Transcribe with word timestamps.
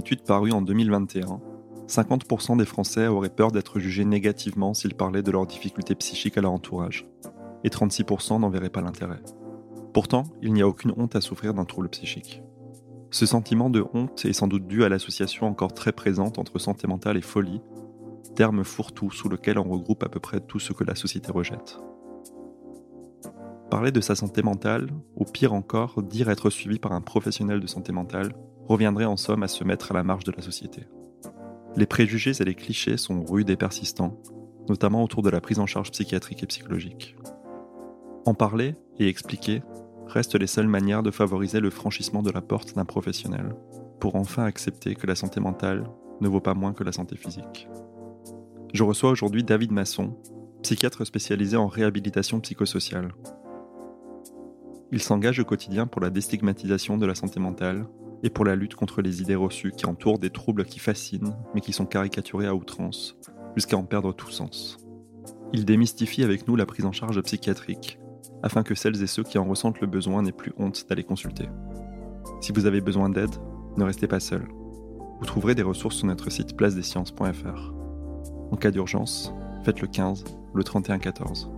Étude 0.00 0.22
parue 0.22 0.50
en 0.50 0.62
2021, 0.62 1.40
50% 1.86 2.56
des 2.56 2.64
Français 2.64 3.06
auraient 3.06 3.28
peur 3.28 3.52
d'être 3.52 3.78
jugés 3.78 4.06
négativement 4.06 4.72
s'ils 4.72 4.94
parlaient 4.94 5.22
de 5.22 5.30
leurs 5.30 5.46
difficultés 5.46 5.94
psychiques 5.94 6.38
à 6.38 6.40
leur 6.40 6.52
entourage, 6.52 7.06
et 7.64 7.68
36% 7.68 8.40
n'en 8.40 8.48
verraient 8.48 8.70
pas 8.70 8.80
l'intérêt. 8.80 9.20
Pourtant, 9.92 10.24
il 10.40 10.54
n'y 10.54 10.62
a 10.62 10.68
aucune 10.68 10.94
honte 10.96 11.16
à 11.16 11.20
souffrir 11.20 11.52
d'un 11.52 11.66
trouble 11.66 11.90
psychique. 11.90 12.42
Ce 13.10 13.26
sentiment 13.26 13.68
de 13.68 13.84
honte 13.92 14.24
est 14.24 14.32
sans 14.32 14.46
doute 14.46 14.66
dû 14.66 14.84
à 14.84 14.88
l'association 14.88 15.46
encore 15.46 15.74
très 15.74 15.92
présente 15.92 16.38
entre 16.38 16.58
santé 16.58 16.86
mentale 16.86 17.18
et 17.18 17.22
folie, 17.22 17.60
terme 18.34 18.64
fourre-tout 18.64 19.10
sous 19.10 19.28
lequel 19.28 19.58
on 19.58 19.64
regroupe 19.64 20.02
à 20.02 20.08
peu 20.08 20.20
près 20.20 20.40
tout 20.40 20.60
ce 20.60 20.72
que 20.72 20.84
la 20.84 20.94
société 20.94 21.30
rejette. 21.30 21.78
Parler 23.70 23.92
de 23.92 24.00
sa 24.00 24.14
santé 24.14 24.42
mentale, 24.42 24.88
ou 25.16 25.24
pire 25.24 25.52
encore, 25.52 26.02
dire 26.02 26.30
être 26.30 26.48
suivi 26.48 26.78
par 26.78 26.92
un 26.92 27.00
professionnel 27.00 27.60
de 27.60 27.66
santé 27.66 27.92
mentale, 27.92 28.32
reviendrait 28.70 29.04
en 29.04 29.16
somme 29.16 29.42
à 29.42 29.48
se 29.48 29.64
mettre 29.64 29.90
à 29.90 29.94
la 29.94 30.04
marge 30.04 30.22
de 30.22 30.30
la 30.30 30.42
société. 30.42 30.86
Les 31.76 31.86
préjugés 31.86 32.40
et 32.40 32.44
les 32.44 32.54
clichés 32.54 32.96
sont 32.96 33.24
rudes 33.24 33.50
et 33.50 33.56
persistants, 33.56 34.16
notamment 34.68 35.02
autour 35.02 35.22
de 35.22 35.30
la 35.30 35.40
prise 35.40 35.58
en 35.58 35.66
charge 35.66 35.90
psychiatrique 35.90 36.44
et 36.44 36.46
psychologique. 36.46 37.16
En 38.26 38.34
parler 38.34 38.76
et 39.00 39.08
expliquer 39.08 39.64
restent 40.06 40.36
les 40.36 40.46
seules 40.46 40.68
manières 40.68 41.02
de 41.02 41.10
favoriser 41.10 41.58
le 41.58 41.70
franchissement 41.70 42.22
de 42.22 42.30
la 42.30 42.42
porte 42.42 42.76
d'un 42.76 42.84
professionnel, 42.84 43.56
pour 43.98 44.14
enfin 44.14 44.44
accepter 44.44 44.94
que 44.94 45.08
la 45.08 45.16
santé 45.16 45.40
mentale 45.40 45.90
ne 46.20 46.28
vaut 46.28 46.40
pas 46.40 46.54
moins 46.54 46.72
que 46.72 46.84
la 46.84 46.92
santé 46.92 47.16
physique. 47.16 47.68
Je 48.72 48.84
reçois 48.84 49.10
aujourd'hui 49.10 49.42
David 49.42 49.72
Masson, 49.72 50.16
psychiatre 50.62 51.04
spécialisé 51.04 51.56
en 51.56 51.66
réhabilitation 51.66 52.38
psychosociale. 52.38 53.14
Il 54.92 55.02
s'engage 55.02 55.40
au 55.40 55.44
quotidien 55.44 55.88
pour 55.88 56.00
la 56.00 56.10
déstigmatisation 56.10 56.98
de 56.98 57.06
la 57.06 57.16
santé 57.16 57.40
mentale 57.40 57.86
et 58.22 58.30
pour 58.30 58.44
la 58.44 58.56
lutte 58.56 58.74
contre 58.74 59.02
les 59.02 59.22
idées 59.22 59.34
reçues 59.34 59.72
qui 59.72 59.86
entourent 59.86 60.18
des 60.18 60.30
troubles 60.30 60.64
qui 60.64 60.78
fascinent, 60.78 61.34
mais 61.54 61.60
qui 61.60 61.72
sont 61.72 61.86
caricaturés 61.86 62.46
à 62.46 62.54
outrance, 62.54 63.16
jusqu'à 63.56 63.76
en 63.76 63.84
perdre 63.84 64.12
tout 64.12 64.30
sens. 64.30 64.78
Il 65.52 65.64
démystifie 65.64 66.22
avec 66.22 66.46
nous 66.46 66.56
la 66.56 66.66
prise 66.66 66.84
en 66.84 66.92
charge 66.92 67.20
psychiatrique, 67.22 67.98
afin 68.42 68.62
que 68.62 68.74
celles 68.74 69.02
et 69.02 69.06
ceux 69.06 69.22
qui 69.22 69.38
en 69.38 69.44
ressentent 69.44 69.80
le 69.80 69.86
besoin 69.86 70.22
n'aient 70.22 70.32
plus 70.32 70.52
honte 70.58 70.86
d'aller 70.88 71.04
consulter. 71.04 71.48
Si 72.40 72.52
vous 72.52 72.66
avez 72.66 72.80
besoin 72.80 73.08
d'aide, 73.08 73.34
ne 73.76 73.84
restez 73.84 74.06
pas 74.06 74.20
seul. 74.20 74.46
Vous 75.18 75.26
trouverez 75.26 75.54
des 75.54 75.62
ressources 75.62 75.96
sur 75.96 76.06
notre 76.06 76.30
site 76.30 76.56
placedesciences.fr. 76.56 77.74
En 78.50 78.56
cas 78.56 78.70
d'urgence, 78.70 79.32
faites 79.64 79.80
le 79.80 79.88
15, 79.88 80.24
le 80.54 80.64
31 80.64 80.98
14. 80.98 81.50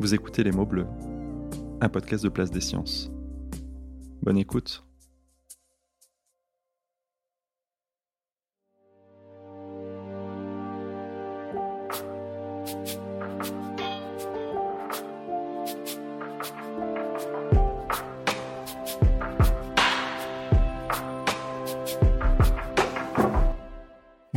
Vous 0.00 0.14
écoutez 0.14 0.44
Les 0.44 0.52
mots 0.52 0.66
bleus, 0.66 0.86
un 1.80 1.88
podcast 1.88 2.24
de 2.24 2.28
Place 2.28 2.50
des 2.50 2.60
Sciences. 2.60 3.10
Bonne 4.22 4.38
écoute. 4.38 4.87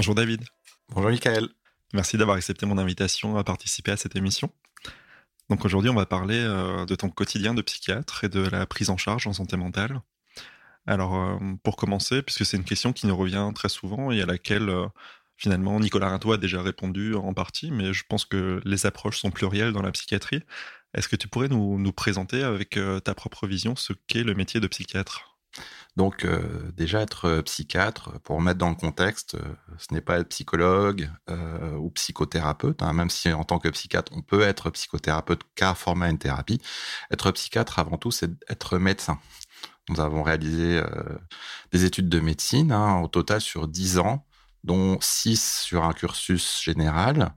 Bonjour 0.02 0.16
David. 0.16 0.42
Bonjour 0.90 1.12
Michael. 1.12 1.48
Merci 1.94 2.18
d'avoir 2.18 2.36
accepté 2.36 2.66
mon 2.66 2.80
invitation 2.80 3.38
à 3.38 3.44
participer 3.44 3.92
à 3.92 3.98
cette 3.98 4.16
émission. 4.16 4.52
Donc 5.48 5.64
aujourd'hui, 5.64 5.92
on 5.92 5.94
va 5.94 6.08
parler 6.08 6.40
euh, 6.40 6.88
de 6.88 6.96
ton 6.96 7.12
quotidien 7.12 7.54
de 7.54 7.62
psychiatre 7.62 8.24
et 8.24 8.28
de 8.28 8.40
la 8.40 8.66
prise 8.66 8.90
en 8.90 8.98
charge 8.98 9.28
en 9.28 9.34
santé 9.34 9.58
mentale. 9.58 10.02
Alors, 10.88 11.16
euh, 11.16 11.38
pour 11.64 11.76
commencer, 11.76 12.24
puisque 12.24 12.48
c'est 12.48 12.58
une 12.58 12.64
question 12.64 12.94
qui 12.94 13.06
nous 13.06 13.16
revient 13.16 13.52
très 13.54 13.70
souvent 13.70 14.10
et 14.10 14.24
à 14.24 14.26
laquelle 14.26 14.70
euh, 14.70 14.88
finalement 15.38 15.80
Nicolas 15.80 16.10
Rinto 16.10 16.32
a 16.32 16.38
déjà 16.40 16.64
répondu 16.64 17.14
en 17.14 17.36
partie, 17.36 17.70
mais 17.70 17.94
je 17.94 18.04
pense 18.10 18.26
que 18.26 18.60
les 18.66 18.88
approches 18.88 19.20
sont 19.20 19.30
plurielles 19.30 19.72
dans 19.72 19.84
la 19.84 19.92
psychiatrie. 19.92 20.42
Est-ce 20.96 21.10
que 21.10 21.16
tu 21.16 21.28
pourrais 21.28 21.48
nous, 21.48 21.78
nous 21.78 21.94
présenter 21.94 22.42
avec 22.42 22.80
ta 23.04 23.14
propre 23.14 23.46
vision 23.46 23.76
ce 23.76 23.94
qu'est 24.08 24.24
le 24.24 24.34
métier 24.34 24.60
de 24.60 24.66
psychiatre? 24.66 25.31
Donc 25.98 26.24
euh, 26.24 26.72
déjà 26.74 27.02
être 27.02 27.26
euh, 27.26 27.42
psychiatre, 27.42 28.20
pour 28.22 28.40
mettre 28.42 28.60
dans 28.60 28.70
le 28.70 28.76
contexte, 28.76 29.36
euh, 29.36 29.54
ce 29.78 29.94
n'est 29.94 30.02
pas 30.02 30.20
être 30.20 30.30
psychologue 30.30 31.10
ou 31.78 31.90
psychothérapeute, 31.92 32.82
hein, 32.82 32.94
même 32.94 33.10
si 33.10 33.32
en 33.32 33.44
tant 33.44 33.60
que 33.60 33.70
psychiatre 33.70 34.12
on 34.16 34.22
peut 34.22 34.42
être 34.42 34.70
psychothérapeute 34.70 35.42
car 35.56 35.78
former 35.78 36.10
une 36.10 36.18
thérapie. 36.18 36.62
Être 37.12 37.32
psychiatre 37.32 37.80
avant 37.80 37.98
tout 37.98 38.12
c'est 38.12 38.32
être 38.50 38.78
médecin. 38.78 39.20
Nous 39.90 40.00
avons 40.00 40.24
réalisé 40.24 40.82
des 41.72 41.86
études 41.86 42.10
de 42.10 42.20
médecine 42.20 42.72
hein, 42.72 43.02
au 43.02 43.08
total 43.08 43.42
sur 43.42 43.68
10 43.68 44.00
ans 44.00 44.26
dont 44.64 45.00
6 45.02 45.62
sur 45.64 45.84
un 45.84 45.94
cursus 45.94 46.62
général 46.62 47.34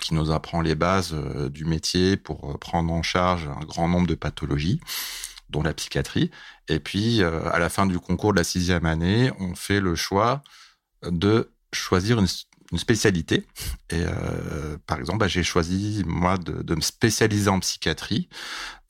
qui 0.00 0.14
nous 0.14 0.30
apprend 0.30 0.60
les 0.60 0.74
bases 0.76 1.14
du 1.50 1.64
métier 1.64 2.16
pour 2.16 2.58
prendre 2.58 2.92
en 2.92 3.02
charge 3.02 3.48
un 3.48 3.64
grand 3.64 3.88
nombre 3.88 4.06
de 4.06 4.14
pathologies 4.14 4.80
dont 5.50 5.62
la 5.62 5.74
psychiatrie. 5.74 6.30
Et 6.68 6.80
puis, 6.80 7.22
euh, 7.22 7.48
à 7.50 7.58
la 7.58 7.68
fin 7.68 7.86
du 7.86 7.98
concours 7.98 8.32
de 8.32 8.38
la 8.38 8.44
sixième 8.44 8.86
année, 8.86 9.30
on 9.38 9.54
fait 9.54 9.80
le 9.80 9.94
choix 9.94 10.42
de 11.02 11.50
choisir 11.72 12.18
une, 12.18 12.26
spécialité. 12.76 13.46
Et 13.88 14.04
euh, 14.04 14.76
par 14.86 14.98
exemple, 14.98 15.20
bah, 15.20 15.28
j'ai 15.28 15.42
choisi, 15.42 16.02
moi, 16.06 16.36
de, 16.36 16.74
me 16.74 16.82
spécialiser 16.82 17.48
en 17.48 17.60
psychiatrie 17.60 18.28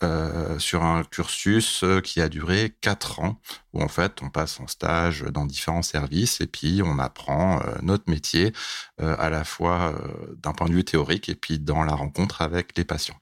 euh, 0.03 0.59
sur 0.59 0.83
un 0.85 1.05
cursus 1.05 1.85
qui 2.03 2.21
a 2.21 2.29
duré 2.29 2.75
quatre 2.81 3.21
ans, 3.21 3.41
où 3.73 3.81
en 3.81 3.87
fait, 3.87 4.21
on 4.21 4.31
passe 4.31 4.59
en 4.59 4.67
stage 4.67 5.23
dans 5.23 5.47
différents 5.47 5.83
services 5.83 6.41
et 6.41 6.49
puis 6.49 6.81
on 6.85 6.99
apprend 6.99 7.63
notre 7.83 8.11
métier 8.11 8.53
à 8.99 9.31
la 9.31 9.45
fois 9.45 9.95
d'un 10.43 10.55
point 10.55 10.69
de 10.69 10.75
vue 10.75 10.85
théorique 10.85 11.29
et 11.29 11.37
puis 11.37 11.61
dans 11.61 11.85
la 11.85 11.95
rencontre 11.95 12.43
avec 12.43 12.77
les 12.77 12.85
patients. 12.85 13.21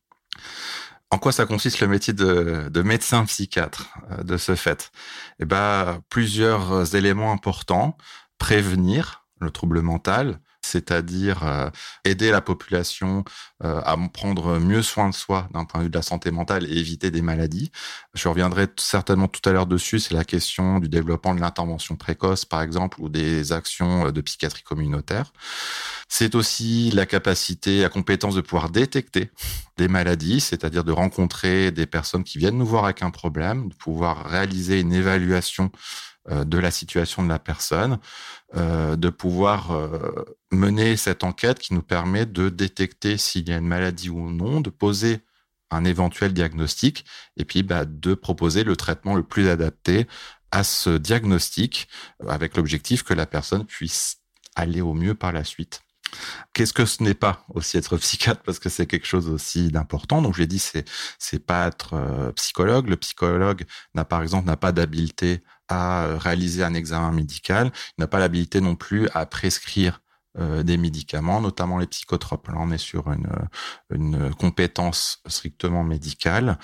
En 1.10 1.18
quoi 1.18 1.32
ça 1.32 1.46
consiste 1.46 1.80
le 1.80 1.88
métier 1.88 2.12
de, 2.12 2.82
médecin 2.82 3.24
psychiatre 3.26 3.96
euh, 4.10 4.22
de 4.22 4.36
ce 4.36 4.54
fait? 4.54 4.90
Eh 5.38 5.44
ben, 5.44 6.00
plusieurs 6.10 6.94
éléments 6.94 7.32
importants. 7.32 7.96
Prévenir 8.38 9.26
le 9.40 9.50
trouble 9.50 9.80
mental, 9.80 10.40
c'est-à-dire 10.66 11.42
euh, 11.44 11.70
aider 12.04 12.30
la 12.30 12.40
population 12.40 13.24
euh, 13.64 13.80
à 13.84 13.96
prendre 14.12 14.58
mieux 14.58 14.82
soin 14.82 15.08
de 15.08 15.14
soi 15.14 15.48
d'un 15.52 15.64
point 15.64 15.80
de 15.80 15.84
vue 15.84 15.90
de 15.90 15.96
la 15.96 16.02
santé 16.02 16.30
mentale 16.30 16.64
et 16.64 16.76
éviter 16.76 17.10
des 17.10 17.22
maladies. 17.22 17.70
Je 18.14 18.28
reviendrai 18.28 18.66
certainement 18.78 19.28
tout 19.28 19.46
à 19.48 19.52
l'heure 19.52 19.66
dessus, 19.66 20.00
c'est 20.00 20.14
la 20.14 20.24
question 20.24 20.78
du 20.78 20.88
développement 20.88 21.34
de 21.34 21.40
l'intervention 21.40 21.96
précoce, 21.96 22.44
par 22.44 22.62
exemple, 22.62 23.00
ou 23.00 23.08
des 23.08 23.52
actions 23.52 24.10
de 24.10 24.20
psychiatrie 24.20 24.62
communautaire. 24.62 25.32
C'est 26.08 26.34
aussi 26.34 26.90
la 26.92 27.06
capacité, 27.06 27.82
la 27.82 27.88
compétence 27.88 28.34
de 28.34 28.40
pouvoir 28.40 28.70
détecter 28.70 29.30
des 29.76 29.88
maladies, 29.88 30.40
c'est-à-dire 30.40 30.84
de 30.84 30.92
rencontrer 30.92 31.70
des 31.70 31.86
personnes 31.86 32.24
qui 32.24 32.38
viennent 32.38 32.58
nous 32.58 32.66
voir 32.66 32.84
avec 32.84 33.02
un 33.02 33.10
problème, 33.10 33.68
de 33.68 33.74
pouvoir 33.74 34.24
réaliser 34.26 34.80
une 34.80 34.92
évaluation 34.92 35.70
euh, 35.74 36.15
de 36.28 36.58
la 36.58 36.70
situation 36.70 37.22
de 37.22 37.28
la 37.28 37.38
personne, 37.38 37.98
euh, 38.54 38.96
de 38.96 39.10
pouvoir 39.10 39.72
euh, 39.72 40.24
mener 40.52 40.96
cette 40.96 41.24
enquête 41.24 41.58
qui 41.58 41.74
nous 41.74 41.82
permet 41.82 42.26
de 42.26 42.48
détecter 42.48 43.16
s'il 43.16 43.48
y 43.48 43.52
a 43.52 43.56
une 43.56 43.66
maladie 43.66 44.08
ou 44.08 44.30
non, 44.30 44.60
de 44.60 44.70
poser 44.70 45.20
un 45.70 45.84
éventuel 45.84 46.32
diagnostic 46.32 47.04
et 47.36 47.44
puis 47.44 47.62
bah, 47.62 47.84
de 47.84 48.14
proposer 48.14 48.64
le 48.64 48.76
traitement 48.76 49.14
le 49.14 49.24
plus 49.24 49.48
adapté 49.48 50.06
à 50.52 50.64
ce 50.64 50.96
diagnostic 50.96 51.88
avec 52.26 52.56
l'objectif 52.56 53.02
que 53.02 53.14
la 53.14 53.26
personne 53.26 53.64
puisse 53.64 54.18
aller 54.54 54.80
au 54.80 54.94
mieux 54.94 55.14
par 55.14 55.32
la 55.32 55.44
suite. 55.44 55.82
Qu'est-ce 56.52 56.72
que 56.72 56.86
ce 56.86 57.02
n'est 57.02 57.14
pas 57.14 57.44
aussi 57.54 57.76
être 57.76 57.96
psychiatre? 57.96 58.42
Parce 58.42 58.58
que 58.58 58.68
c'est 58.68 58.86
quelque 58.86 59.06
chose 59.06 59.28
aussi 59.28 59.70
d'important. 59.70 60.22
Donc 60.22 60.34
je 60.34 60.40
l'ai 60.40 60.46
dit, 60.46 60.58
c'est 60.58 60.88
c'est 61.18 61.44
pas 61.44 61.66
être 61.66 61.94
euh, 61.94 62.32
psychologue. 62.32 62.88
Le 62.88 62.96
psychologue 62.96 63.64
n'a 63.94 64.04
par 64.04 64.22
exemple 64.22 64.46
n'a 64.46 64.56
pas 64.56 64.72
d'habileté 64.72 65.42
à 65.68 66.04
euh, 66.04 66.16
réaliser 66.16 66.62
un 66.62 66.74
examen 66.74 67.10
médical, 67.12 67.72
il 67.98 68.00
n'a 68.00 68.06
pas 68.06 68.20
l'habilité 68.20 68.60
non 68.60 68.76
plus 68.76 69.08
à 69.14 69.26
prescrire 69.26 70.00
euh, 70.38 70.62
des 70.62 70.76
médicaments, 70.76 71.40
notamment 71.40 71.78
les 71.78 71.86
psychotropes. 71.86 72.48
Là, 72.48 72.54
on 72.58 72.70
est 72.70 72.78
sur 72.78 73.06
une 73.90 74.34
compétence 74.38 75.22
strictement 75.26 75.82
médicale. 75.82 76.58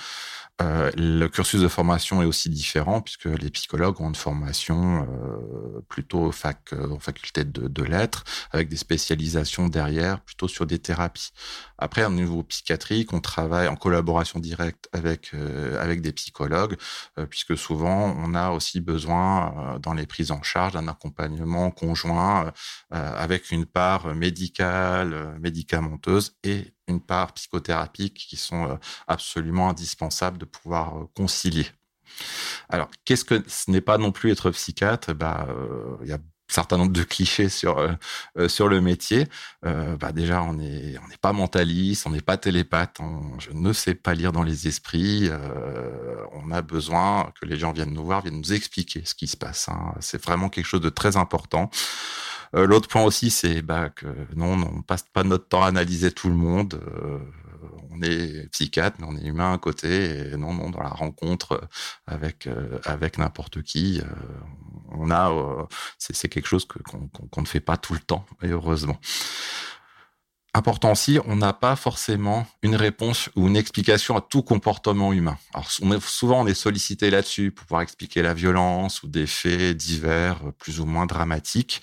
Euh, 0.61 0.91
le 0.97 1.27
cursus 1.29 1.61
de 1.63 1.69
formation 1.69 2.23
est 2.23 2.27
aussi 2.27 2.51
différent 2.51 3.01
puisque 3.01 3.25
les 3.25 3.51
psychologues 3.51 4.01
ont 4.01 4.09
une 4.09 4.15
formation 4.15 5.07
euh, 5.09 5.81
plutôt 5.89 6.31
fac, 6.31 6.73
euh, 6.75 6.91
en 6.91 6.99
faculté 6.99 7.45
de, 7.45 7.83
lettres 7.83 8.23
avec 8.53 8.69
des 8.69 8.77
spécialisations 8.77 9.69
derrière 9.69 10.21
plutôt 10.21 10.47
sur 10.47 10.67
des 10.67 10.79
thérapies. 10.79 11.31
Après, 11.79 12.05
au 12.05 12.11
niveau 12.11 12.43
psychiatrique, 12.45 13.13
on 13.13 13.21
travaille 13.21 13.67
en 13.67 13.77
collaboration 13.77 14.39
directe 14.39 14.89
avec 14.93 15.35
avec 15.81 16.01
des 16.01 16.13
psychologues 16.13 16.77
puisque 17.29 17.57
souvent 17.57 18.15
on 18.17 18.35
a 18.35 18.51
aussi 18.51 18.81
besoin 18.81 19.79
dans 19.83 19.95
les 19.95 20.07
prises 20.07 20.31
en 20.31 20.43
charge 20.43 20.75
d'un 20.75 20.87
accompagnement 20.87 21.71
conjoint 21.71 22.53
avec 22.91 23.51
une 23.51 23.67
part 23.67 24.15
médicale, 24.15 25.37
médicamenteuse 25.41 26.37
et 26.45 26.73
une 26.93 27.01
part 27.01 27.33
psychothérapique 27.33 28.27
qui 28.29 28.37
sont 28.37 28.69
euh, 28.69 28.77
absolument 29.09 29.71
indispensables 29.71 30.39
de 30.39 30.45
pouvoir 30.45 30.99
euh, 30.99 31.09
concilier. 31.17 31.67
Alors, 32.69 32.89
qu'est-ce 33.05 33.25
que 33.25 33.43
ce 33.47 33.71
n'est 33.71 33.81
pas 33.81 33.99
non 33.99 34.13
plus 34.13 34.31
être 34.31 34.51
psychiatre? 34.51 35.15
Bah, 35.15 35.47
euh, 35.49 35.97
il 36.03 36.09
y 36.09 36.13
a 36.13 36.17
un 36.17 36.21
certain 36.55 36.77
nombre 36.77 36.93
de 36.93 37.03
clichés 37.03 37.49
sur 37.49 37.89
sur 38.47 38.69
le 38.69 38.83
métier. 38.83 39.27
bah 39.63 40.13
déjà, 40.13 40.43
on 40.43 40.53
n'est 40.53 40.99
on 41.03 41.09
n'est 41.09 41.17
pas 41.17 41.33
mentaliste, 41.33 42.07
on 42.07 42.11
n'est 42.11 42.21
pas 42.21 42.37
télépathe, 42.37 42.99
je 43.39 43.53
ne 43.53 43.73
sais 43.73 43.95
pas 43.95 44.13
lire 44.13 44.33
dans 44.33 44.43
les 44.43 44.69
esprits. 44.69 45.31
on 46.35 46.51
a 46.51 46.61
besoin 46.61 47.33
que 47.41 47.47
les 47.47 47.57
gens 47.57 47.73
viennent 47.73 47.95
nous 47.95 48.05
voir, 48.05 48.21
viennent 48.21 48.37
nous 48.37 48.53
expliquer 48.53 49.03
ce 49.07 49.15
qui 49.15 49.29
se 49.29 49.37
passe. 49.39 49.71
Hein. 49.71 49.95
C'est 50.01 50.23
vraiment 50.23 50.51
quelque 50.51 50.67
chose 50.67 50.83
de 50.83 50.91
très 50.91 51.17
important. 51.17 51.71
Euh, 52.55 52.67
l'autre 52.67 52.89
point 52.89 53.03
aussi, 53.03 53.31
c'est 53.31 53.63
bah, 53.63 53.91
que 53.91 54.07
non, 54.37 54.61
on 54.63 54.83
passe 54.83 55.05
pas 55.13 55.25
notre 55.25 55.49
temps 55.49 55.63
à 55.63 55.69
analyser 55.69 56.13
tout 56.13 56.29
le 56.29 56.35
monde. 56.35 56.81
Euh, 56.87 57.19
on 57.91 58.03
est 58.03 58.49
psychiatre, 58.51 58.97
mais 59.01 59.07
on 59.09 59.17
est 59.17 59.27
humain 59.27 59.53
à 59.53 59.59
côté. 59.59 60.33
Et 60.33 60.37
non, 60.37 60.53
non, 60.55 60.71
dans 60.71 60.83
la 60.83 60.89
rencontre 60.89 61.69
avec 62.07 62.47
euh, 62.47 62.79
avec 62.85 63.19
n'importe 63.19 63.63
qui, 63.63 64.03
on 64.91 65.11
a, 65.11 65.31
c'est 65.99 66.29
quelque 66.29 66.49
chose 66.49 66.67
qu'on 66.67 67.41
ne 67.41 67.47
fait 67.47 67.61
pas 67.61 67.77
tout 67.77 67.95
le 67.95 68.01
temps, 68.01 68.27
et 68.43 68.49
heureusement 68.49 68.99
important 70.55 70.93
aussi, 70.93 71.19
on 71.25 71.37
n'a 71.37 71.55
pas 71.55 71.77
forcément 71.77 72.47
une 72.63 72.77
réponse 72.77 73.31
ou 73.37 73.49
une 73.49 73.57
explication 73.57 74.17
à 74.17 74.21
tout 74.21 74.43
comportement 74.43 75.13
humain. 75.13 75.39
Alors 75.55 75.71
souvent 76.03 76.43
on 76.43 76.47
est 76.47 76.55
sollicité 76.55 77.11
là-dessus 77.11 77.51
pour 77.51 77.67
pouvoir 77.67 77.83
expliquer 77.83 78.21
la 78.21 78.35
violence 78.35 79.03
ou 79.03 79.09
des 79.09 79.27
faits 79.27 79.77
divers 79.77 80.41
euh, 80.45 80.53
plus 80.53 80.81
ou 80.81 80.85
moins 80.85 81.07
dramatiques. 81.07 81.81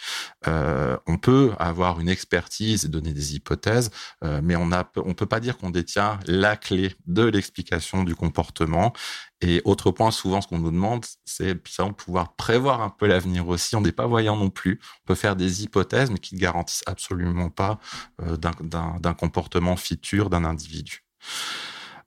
Euh, 0.48 0.98
on 1.08 1.18
peut 1.18 1.54
avoir 1.58 2.00
une 2.00 2.10
expertise 2.10 2.86
et 2.86 2.90
donner 2.90 3.14
des 3.14 3.36
hypothèses, 3.36 3.90
euh, 4.24 4.40
mais 4.44 4.56
on 4.56 4.72
a, 4.72 4.90
on 4.98 5.14
peut 5.14 5.26
pas 5.26 5.40
dire 5.40 5.58
qu'on 5.58 5.72
détient 5.72 6.20
la 6.28 6.56
clé 6.56 6.96
de 7.08 7.24
l'explication 7.24 8.04
du 8.04 8.16
comportement. 8.16 8.94
Et 9.42 9.62
autre 9.64 9.92
point, 9.92 10.12
souvent, 10.12 10.42
ce 10.42 10.48
qu'on 10.48 10.60
nous 10.60 10.72
demande, 10.72 11.06
c'est 11.26 11.54
de 11.54 11.92
pouvoir 11.92 12.36
prévoir 12.36 12.82
un 12.82 12.90
peu 12.90 13.08
l'avenir 13.08 13.48
aussi. 13.48 13.76
On 13.76 13.82
n'est 13.82 13.94
pas 13.94 14.08
voyant 14.08 14.36
non 14.36 14.50
plus. 14.50 14.80
On 15.04 15.08
peut 15.08 15.16
faire 15.16 15.36
des 15.36 15.64
hypothèses, 15.64 16.12
mais 16.12 16.18
qui 16.18 16.36
ne 16.36 16.40
garantissent 16.40 16.84
absolument 16.88 17.50
pas 17.50 17.80
euh, 18.22 18.36
d'un 18.38 19.14
comportement 19.14 19.78
futur 19.78 20.30
d'un 20.30 20.44
individu. 20.44 21.06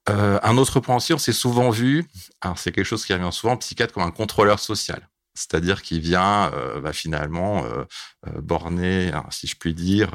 Euh, 0.09 0.41
un 0.43 0.59
autre 0.59 0.81
point 0.81 0.97
aussi, 0.97 1.15
on 1.15 1.19
s'est 1.19 1.33
souvent 1.33 1.71
vu, 1.71 2.09
alors 2.41 2.59
c'est 2.59 2.73
quelque 2.73 2.85
chose 2.85 3.07
qui 3.07 3.13
revient 3.13 3.33
souvent, 3.33 3.57
psychiatre 3.57 3.95
comme 3.95 4.03
un 4.03 4.11
contrôleur 4.11 4.59
social 4.59 5.09
c'est-à-dire 5.35 5.83
qu'il 5.83 6.01
vient 6.01 6.53
euh, 6.53 6.81
bah, 6.81 6.93
finalement 6.93 7.65
euh, 7.65 7.85
euh, 8.27 8.41
borner, 8.41 9.13
hein, 9.13 9.25
si 9.31 9.47
je 9.47 9.57
puis 9.57 9.75
dire, 9.75 10.11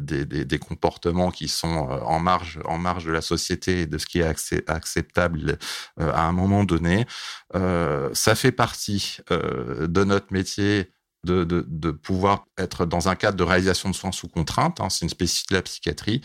des, 0.00 0.24
des, 0.24 0.44
des, 0.44 0.58
comportements 0.58 1.30
qui 1.30 1.48
sont 1.48 1.66
en 1.68 2.18
marge, 2.18 2.58
en 2.64 2.78
marge 2.78 3.04
de 3.04 3.12
la 3.12 3.20
société 3.20 3.82
et 3.82 3.86
de 3.86 3.98
ce 3.98 4.06
qui 4.06 4.20
est 4.20 4.68
acceptable 4.68 5.58
à 5.98 6.26
un 6.26 6.32
moment 6.32 6.64
donné. 6.64 7.06
ça 7.54 8.34
fait 8.34 8.52
partie 8.52 9.18
de 9.30 10.04
notre 10.04 10.32
métier 10.32 10.92
de, 11.26 11.90
pouvoir 11.90 12.46
être 12.58 12.86
dans 12.86 13.08
un 13.08 13.14
cadre 13.14 13.36
de 13.36 13.42
réalisation 13.42 13.90
de 13.90 13.94
soins 13.94 14.12
sous 14.12 14.28
contrainte. 14.28 14.80
Hein, 14.80 14.88
c'est 14.90 15.04
une 15.04 15.10
spécificité 15.10 15.54
de 15.54 15.58
la 15.58 15.62
psychiatrie. 15.62 16.20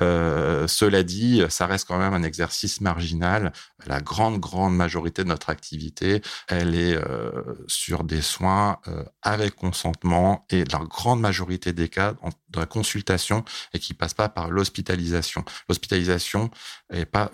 Euh, 0.00 0.66
cela 0.68 1.02
dit, 1.02 1.42
ça 1.48 1.66
reste 1.66 1.88
quand 1.88 1.98
même 1.98 2.14
un 2.14 2.22
exercice 2.22 2.80
marginal. 2.80 3.52
La 3.86 4.00
grande, 4.00 4.38
grande 4.38 4.76
majorité 4.76 5.24
de 5.24 5.28
notre 5.28 5.50
activité, 5.50 6.22
elle 6.48 6.74
est 6.74 6.96
euh, 6.96 7.30
sur 7.66 8.04
des 8.04 8.22
soins 8.22 8.78
euh, 8.88 9.04
avec 9.22 9.56
consentement 9.56 10.46
et 10.50 10.64
la 10.64 10.78
grande 10.80 11.20
majorité 11.20 11.72
des 11.72 11.88
cas 11.88 12.14
en, 12.22 12.28
de 12.28 12.60
la 12.60 12.66
consultation 12.66 13.44
et 13.72 13.78
qui 13.78 13.94
passe 13.94 14.14
pas 14.14 14.28
par 14.28 14.50
l'hospitalisation. 14.50 15.44
L'hospitalisation 15.68 16.50
est 16.90 17.06
pas 17.06 17.30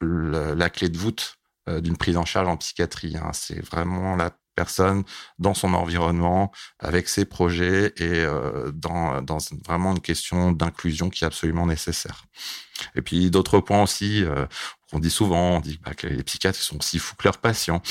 la 0.00 0.70
clé 0.70 0.88
de 0.88 0.98
voûte 0.98 1.38
d'une 1.68 1.96
prise 1.96 2.16
en 2.16 2.24
charge 2.24 2.46
en 2.46 2.56
psychiatrie. 2.56 3.16
Hein. 3.16 3.30
C'est 3.32 3.64
vraiment 3.64 4.14
la 4.14 4.30
personne 4.56 5.04
dans 5.38 5.54
son 5.54 5.74
environnement, 5.74 6.50
avec 6.80 7.08
ses 7.08 7.24
projets 7.24 7.92
et 7.98 8.24
euh, 8.24 8.72
dans, 8.72 9.22
vraiment 9.66 9.92
une 9.92 10.00
question 10.00 10.50
d'inclusion 10.52 11.10
qui 11.10 11.22
est 11.24 11.26
absolument 11.26 11.66
nécessaire. 11.66 12.24
Et 12.94 13.02
puis 13.02 13.30
d'autres 13.30 13.60
points 13.60 13.82
aussi, 13.82 14.24
euh, 14.24 14.46
on 14.92 14.98
dit 14.98 15.10
souvent, 15.10 15.56
on 15.56 15.60
dit 15.60 15.80
bah, 15.84 15.94
que 15.94 16.06
les 16.06 16.22
psychiatres 16.22 16.58
sont 16.58 16.78
aussi 16.78 16.98
fous 16.98 17.16
que 17.16 17.24
leurs 17.24 17.38
patients. 17.38 17.82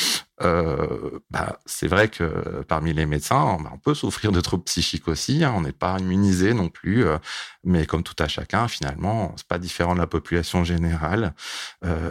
Euh, 0.42 1.20
bah, 1.30 1.60
c'est 1.66 1.88
vrai 1.88 2.10
que 2.10 2.64
parmi 2.68 2.94
les 2.94 3.06
médecins, 3.06 3.58
bah, 3.62 3.72
on 3.74 3.78
peut 3.78 3.94
souffrir 3.94 4.32
de 4.32 4.42
troubles 4.42 4.64
psychiques 4.64 5.08
aussi. 5.08 5.44
Hein, 5.44 5.54
on 5.56 5.62
n'est 5.62 5.72
pas 5.72 5.98
immunisé 6.00 6.54
non 6.54 6.70
plus, 6.70 7.06
euh, 7.06 7.18
mais 7.64 7.86
comme 7.86 8.04
tout 8.04 8.16
à 8.20 8.28
chacun, 8.28 8.68
finalement, 8.68 9.34
c'est 9.38 9.48
pas 9.48 9.60
différent 9.60 9.96
de 9.96 10.00
la 10.00 10.08
population 10.08 10.64
générale. 10.64 11.34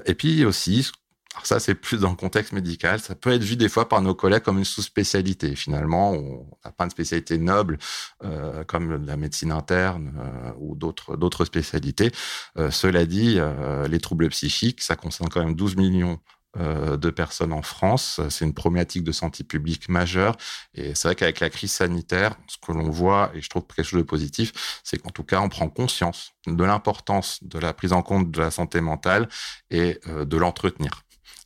Et 0.06 0.14
puis 0.14 0.44
aussi, 0.44 0.90
alors 1.34 1.46
ça, 1.46 1.58
c'est 1.58 1.74
plus 1.74 2.00
dans 2.00 2.10
le 2.10 2.16
contexte 2.16 2.52
médical. 2.52 3.00
Ça 3.00 3.16
peut 3.16 3.32
être 3.32 3.42
vu 3.42 3.56
des 3.56 3.68
fois 3.68 3.88
par 3.88 4.00
nos 4.00 4.14
collègues 4.14 4.42
comme 4.42 4.58
une 4.58 4.64
sous-spécialité. 4.64 5.56
Finalement, 5.56 6.12
on 6.12 6.46
n'a 6.64 6.70
pas 6.70 6.84
une 6.84 6.90
spécialité 6.90 7.38
noble 7.38 7.78
euh, 8.22 8.62
comme 8.64 9.04
la 9.04 9.16
médecine 9.16 9.50
interne 9.50 10.12
euh, 10.16 10.52
ou 10.58 10.76
d'autres 10.76 11.44
spécialités. 11.44 12.12
Euh, 12.56 12.70
cela 12.70 13.04
dit, 13.04 13.40
les 13.88 13.98
troubles 13.98 14.28
psychiques, 14.28 14.80
ça 14.80 14.94
concerne 14.94 15.28
quand 15.28 15.44
même 15.44 15.56
12 15.56 15.76
millions 15.76 16.20
de 16.56 17.10
personnes 17.10 17.52
en 17.52 17.62
France. 17.62 18.20
C'est 18.28 18.44
une 18.44 18.54
problématique 18.54 19.02
de 19.02 19.10
santé 19.10 19.42
publique 19.42 19.88
majeure. 19.88 20.36
Et 20.74 20.94
c'est 20.94 21.08
vrai 21.08 21.14
qu'avec 21.16 21.40
la 21.40 21.50
crise 21.50 21.72
sanitaire, 21.72 22.36
ce 22.46 22.58
que 22.64 22.70
l'on 22.70 22.90
voit, 22.90 23.32
et 23.34 23.40
je 23.40 23.48
trouve 23.48 23.64
quelque 23.66 23.84
chose 23.84 23.98
de 23.98 24.06
positif, 24.06 24.80
c'est 24.84 24.98
qu'en 24.98 25.10
tout 25.10 25.24
cas, 25.24 25.40
on 25.40 25.48
prend 25.48 25.68
conscience 25.68 26.32
de 26.46 26.62
l'importance 26.62 27.42
de 27.42 27.58
la 27.58 27.72
prise 27.72 27.92
en 27.92 28.02
compte 28.02 28.30
de 28.30 28.40
la 28.40 28.52
santé 28.52 28.80
mentale 28.80 29.28
et 29.70 29.98
de 30.06 30.36
l'entretenir. 30.36 31.03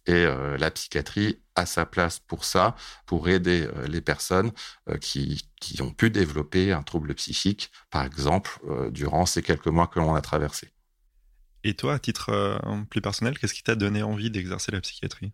Et 0.08 0.24
euh, 0.24 0.56
la 0.56 0.70
psychiatrie 0.70 1.38
a 1.54 1.66
sa 1.66 1.84
place 1.84 2.18
pour 2.18 2.46
ça, 2.46 2.74
pour 3.04 3.28
aider 3.28 3.68
euh, 3.76 3.86
les 3.86 4.00
personnes 4.00 4.52
euh, 4.88 4.96
qui, 4.96 5.46
qui, 5.60 5.82
ont 5.82 5.90
pu 5.90 6.08
développer 6.08 6.72
un 6.72 6.82
trouble 6.82 7.14
psychique, 7.14 7.70
par 7.90 8.06
exemple, 8.06 8.58
durant 8.90 9.26
ces 9.26 9.42
quelques 9.42 9.66
mois 9.66 9.86
que 9.86 10.00
l'on 10.00 10.14
a 10.14 10.22
traversés. 10.22 10.72
Et 11.62 11.74
toi, 11.74 11.94
à 11.94 11.98
titre 11.98 12.58
plus 12.88 13.02
personnel, 13.02 13.38
qu'est-ce 13.38 13.52
qui 13.52 13.62
t'a 13.62 13.74
donné 13.74 14.02
envie 14.02 14.30
d'exercer 14.30 14.72
la 14.72 14.80
psychiatrie? 14.80 15.32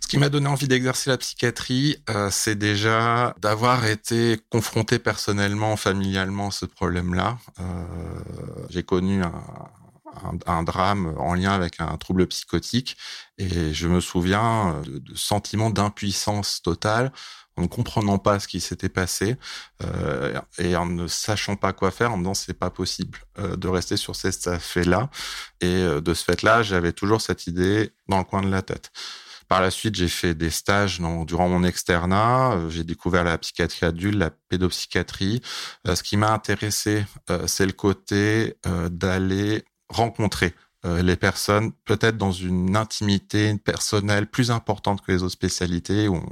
Ce 0.00 0.08
qui 0.08 0.18
m'a 0.18 0.30
donné 0.30 0.48
envie 0.48 0.66
d'exercer 0.66 1.10
la 1.10 1.18
psychiatrie, 1.18 1.98
c'est 2.30 2.56
déjà 2.56 3.34
d'avoir 3.38 3.84
été 3.86 4.40
confronté 4.50 4.98
personnellement, 4.98 5.76
familialement 5.76 6.48
à 6.48 6.50
ce 6.50 6.64
problème-là. 6.64 7.38
j'ai 8.70 8.82
connu 8.82 9.22
un, 9.22 9.44
un, 10.46 10.62
drame 10.62 11.14
en 11.18 11.34
lien 11.34 11.52
avec 11.52 11.80
un 11.80 11.96
trouble 11.96 12.26
psychotique. 12.26 12.96
Et 13.38 13.72
je 13.74 13.88
me 13.88 14.00
souviens 14.00 14.82
de, 14.86 14.98
de 14.98 15.14
sentiments 15.14 15.70
d'impuissance 15.70 16.62
totale 16.62 17.12
en 17.56 17.62
ne 17.62 17.66
comprenant 17.66 18.18
pas 18.18 18.40
ce 18.40 18.48
qui 18.48 18.60
s'était 18.60 18.88
passé 18.88 19.36
euh, 19.82 20.40
et 20.58 20.76
en 20.76 20.86
ne 20.86 21.06
sachant 21.06 21.56
pas 21.56 21.72
quoi 21.72 21.90
faire, 21.90 22.12
en 22.12 22.16
me 22.16 22.22
disant 22.22 22.34
c'est 22.34 22.58
pas 22.58 22.70
possible 22.70 23.18
euh, 23.38 23.56
de 23.56 23.68
rester 23.68 23.96
sur 23.96 24.16
cet 24.16 24.46
effet-là. 24.46 25.10
Et 25.60 25.66
euh, 25.66 26.00
de 26.00 26.14
ce 26.14 26.24
fait-là, 26.24 26.62
j'avais 26.62 26.92
toujours 26.92 27.20
cette 27.20 27.46
idée 27.46 27.92
dans 28.08 28.18
le 28.18 28.24
coin 28.24 28.42
de 28.42 28.50
la 28.50 28.62
tête. 28.62 28.90
Par 29.46 29.60
la 29.60 29.70
suite, 29.70 29.94
j'ai 29.94 30.08
fait 30.08 30.34
des 30.34 30.50
stages 30.50 31.00
durant 31.26 31.48
mon 31.48 31.64
externat. 31.64 32.58
J'ai 32.70 32.82
découvert 32.82 33.24
la 33.24 33.36
psychiatrie 33.36 33.84
adulte, 33.84 34.16
la 34.16 34.30
pédopsychiatrie. 34.30 35.42
ce 35.84 36.02
qui 36.02 36.16
m'a 36.16 36.32
intéressé, 36.32 37.04
c'est 37.46 37.66
le 37.66 37.72
côté 37.72 38.56
d'aller 38.90 39.62
rencontrer 39.88 40.54
euh, 40.84 41.02
les 41.02 41.16
personnes 41.16 41.72
peut-être 41.86 42.18
dans 42.18 42.32
une 42.32 42.76
intimité 42.76 43.56
personnelle 43.56 44.26
plus 44.26 44.50
importante 44.50 45.00
que 45.00 45.12
les 45.12 45.22
autres 45.22 45.32
spécialités 45.32 46.08
où 46.08 46.22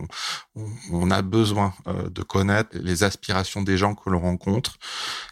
on, 0.91 1.11
a 1.11 1.23
besoin 1.23 1.73
euh, 1.87 2.11
de 2.11 2.23
connaître 2.23 2.77
les 2.77 3.03
aspirations 3.03 3.63
des 3.63 3.79
gens 3.79 3.95
que 3.95 4.11
l'on 4.11 4.21
rencontre. 4.21 4.77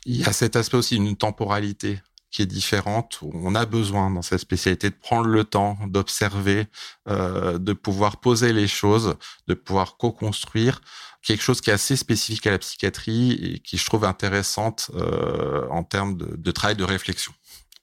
Il 0.07 0.17
y 0.17 0.25
a 0.25 0.33
cet 0.33 0.57
aspect 0.57 0.79
aussi 0.79 0.99
d'une 0.99 1.17
temporalité 1.17 2.01
qui 2.31 2.43
est 2.43 2.47
différente. 2.47 3.19
On 3.23 3.55
a 3.55 3.67
besoin 3.67 4.11
dans 4.11 4.23
cette 4.23 4.39
spécialité 4.39 4.89
de 4.89 4.95
prendre 4.95 5.27
le 5.27 5.45
temps, 5.45 5.77
d'observer, 5.87 6.67
euh, 7.09 7.59
de 7.59 7.73
pouvoir 7.73 8.19
poser 8.19 8.53
les 8.53 8.69
choses, 8.69 9.17
de 9.49 9.55
pouvoir 9.55 9.97
co-construire 9.97 10.81
quelque 11.23 11.43
chose 11.43 11.61
qui 11.61 11.71
est 11.71 11.75
assez 11.75 11.97
spécifique 11.97 12.47
à 12.47 12.53
la 12.53 12.59
psychiatrie 12.59 13.33
et 13.33 13.59
qui 13.59 13.77
je 13.77 13.85
trouve 13.85 14.05
intéressante 14.05 14.91
euh, 14.95 15.67
en 15.71 15.85
termes 15.85 16.17
de, 16.17 16.37
de, 16.37 16.51
travail 16.51 16.77
de 16.77 16.85
réflexion. 16.85 17.33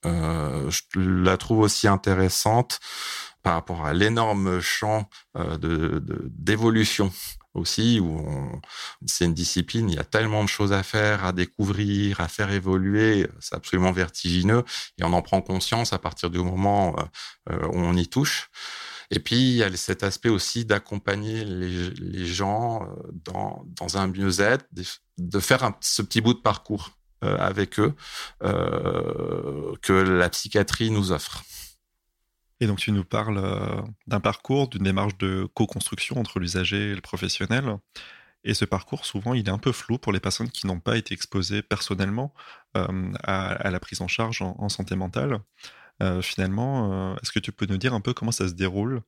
Euh, 0.05 0.69
je 0.69 0.99
la 0.99 1.37
trouve 1.37 1.59
aussi 1.59 1.87
intéressante 1.87 2.79
par 3.41 3.53
rapport 3.53 3.85
à 3.85 3.93
l'énorme 3.93 4.59
champ 4.59 5.09
euh, 5.37 5.57
de 5.57 6.03
d'évolution 6.29 7.11
aussi 7.53 7.99
où 7.99 8.61
c'est 9.07 9.25
une 9.25 9.33
discipline, 9.33 9.89
il 9.89 9.95
y 9.95 9.99
a 9.99 10.03
tellement 10.03 10.43
de 10.43 10.49
choses 10.49 10.73
à 10.73 10.83
faire, 10.83 11.25
à 11.25 11.31
découvrir, 11.31 12.21
à 12.21 12.27
faire 12.27 12.51
évoluer, 12.51 13.27
c'est 13.39 13.55
absolument 13.55 13.91
vertigineux 13.91 14.63
et 14.99 15.03
on 15.03 15.11
en 15.11 15.23
prend 15.23 15.41
conscience 15.41 15.91
à 15.91 15.97
partir 15.97 16.29
du 16.29 16.37
moment 16.37 16.95
euh, 17.49 17.67
où 17.69 17.77
on 17.77 17.95
y 17.95 18.07
touche. 18.07 18.51
Et 19.09 19.19
puis, 19.19 19.37
il 19.37 19.55
y 19.55 19.63
a 19.63 19.75
cet 19.75 20.03
aspect 20.03 20.29
aussi 20.29 20.65
d'accompagner 20.65 21.45
les, 21.45 21.89
les, 21.91 22.25
gens 22.25 22.87
dans, 23.25 23.63
dans 23.65 23.97
un 23.97 24.07
mieux-être, 24.07 24.65
de 25.17 25.39
faire 25.39 25.63
un, 25.63 25.75
ce 25.79 26.01
petit 26.01 26.19
bout 26.19 26.33
de 26.33 26.41
parcours 26.41 26.96
avec 27.21 27.79
eux 27.79 27.93
euh, 28.43 29.73
que 29.81 29.93
la 29.93 30.29
psychiatrie 30.29 30.91
nous 30.91 31.11
offre. 31.11 31.43
Et 32.59 32.67
donc 32.67 32.79
tu 32.79 32.91
nous 32.91 33.03
parles 33.03 33.37
euh, 33.37 33.81
d'un 34.07 34.19
parcours, 34.19 34.67
d'une 34.67 34.83
démarche 34.83 35.17
de 35.17 35.47
co-construction 35.53 36.19
entre 36.19 36.39
l'usager 36.39 36.91
et 36.91 36.95
le 36.95 37.01
professionnel. 37.01 37.77
Et 38.43 38.53
ce 38.53 38.65
parcours, 38.65 39.05
souvent, 39.05 39.33
il 39.33 39.47
est 39.47 39.51
un 39.51 39.57
peu 39.57 39.71
flou 39.71 39.97
pour 39.97 40.13
les 40.13 40.19
personnes 40.19 40.49
qui 40.49 40.67
n'ont 40.67 40.79
pas 40.79 40.97
été 40.97 41.13
exposées 41.13 41.61
personnellement 41.61 42.33
à, 42.75 43.69
la 43.69 43.79
prise 43.79 43.99
en 44.01 44.07
charge 44.07 44.41
en, 44.41 44.69
santé 44.69 44.95
mentale. 44.95 45.41
finalement, 46.21 47.17
est-ce 47.17 47.31
que 47.31 47.39
tu 47.39 47.51
peux 47.51 47.65
nous 47.65 47.77
dire 47.77 47.93
un 47.93 47.99
peu 47.99 48.13
comment 48.13 48.31
ça 48.31 48.47
se 48.47 48.53
déroule 48.53 49.01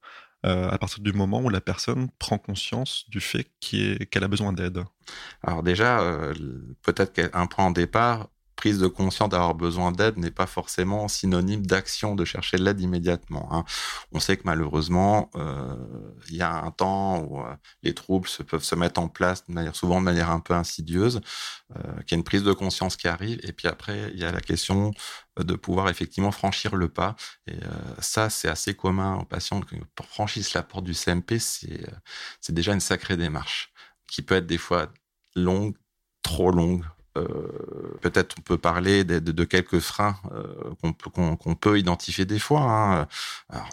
à 0.44 0.78
partir 0.78 1.04
du 1.04 1.14
moment 1.14 1.42
où 1.42 1.50
la 1.50 1.62
personne 1.62 2.10
prend 2.20 2.38
conscience 2.38 3.06
du 3.10 3.20
fait 3.20 3.48
qu'elle 3.60 4.24
a 4.24 4.28
besoin 4.28 4.54
d'aide. 4.54 4.84
Alors 5.44 5.64
déjà, 5.64 6.02
peut-être 6.84 7.14
qu'un 7.14 7.48
point 7.48 7.70
de 7.72 7.76
départ, 7.76 8.30
prise 8.60 8.78
de 8.78 8.88
conscience 8.88 9.30
d'avoir 9.30 9.56
besoin 9.56 9.94
d'aide 9.94 10.18
n'est 10.18 10.32
pas 10.32 10.46
forcément 10.46 11.08
synonyme 11.08 11.66
d'action 11.66 12.14
de 12.14 12.26
chercher 12.26 12.58
de 12.58 12.66
l'aide 12.66 12.82
immédiatement. 12.82 13.48
Hein. 13.54 13.64
On 14.12 14.20
sait 14.20 14.36
que 14.36 14.42
malheureusement, 14.44 15.30
euh, 15.36 15.78
il 16.28 16.36
y 16.36 16.42
a 16.42 16.54
un 16.66 16.72
temps 16.72 17.20
où 17.20 17.40
euh, 17.40 17.56
les 17.84 17.94
troubles 17.94 18.28
peuvent 18.46 18.66
se 18.66 18.76
mettre 18.76 19.00
en 19.00 19.08
place 19.08 19.46
souvent 19.72 20.02
de 20.02 20.04
manière 20.04 20.30
un 20.30 20.42
peu 20.42 20.54
insidieuse, 20.54 21.22
euh, 21.74 22.02
qu'il 22.02 22.12
y 22.12 22.16
a 22.16 22.18
une 22.18 22.26
prise 22.26 22.44
de 22.44 22.52
conscience 22.52 22.98
qui 22.98 23.08
arrive, 23.08 23.40
et 23.44 23.54
puis 23.54 23.70
après, 23.70 24.12
il 24.14 24.20
y 24.20 24.26
a 24.26 24.32
la 24.34 24.42
question 24.42 24.92
de 25.38 25.54
pouvoir 25.56 25.88
effectivement 25.88 26.32
franchir 26.32 26.76
le 26.76 26.90
pas. 26.90 27.16
Et 27.48 27.60
ça, 28.00 28.30
c'est 28.30 28.50
assez 28.50 28.74
commun 28.74 29.20
aux 29.20 29.26
patients. 29.26 29.62
Pour 29.96 30.06
franchir 30.08 30.44
la 30.54 30.64
porte 30.64 30.84
du 30.84 30.94
CMP, 30.94 31.40
c'est 31.40 32.52
déjà 32.52 32.74
une 32.74 32.82
sacrée 32.82 33.16
démarche 33.16 33.72
qui 34.06 34.22
peut 34.22 34.36
être 34.36 34.48
des 34.48 34.58
fois 34.58 34.92
longue, 35.36 35.76
trop 36.24 36.52
longue, 36.52 36.84
peut-être 38.02 38.36
on 38.38 38.42
peut 38.42 38.58
parler 38.58 39.04
de, 39.04 39.44
quelques 39.44 39.80
freins 39.80 40.18
euh, 40.32 40.74
qu'on 40.82 41.56
peut, 41.56 41.80
identifier 41.80 42.26
des 42.26 42.40
fois. 42.40 42.62
Hein. 42.62 43.08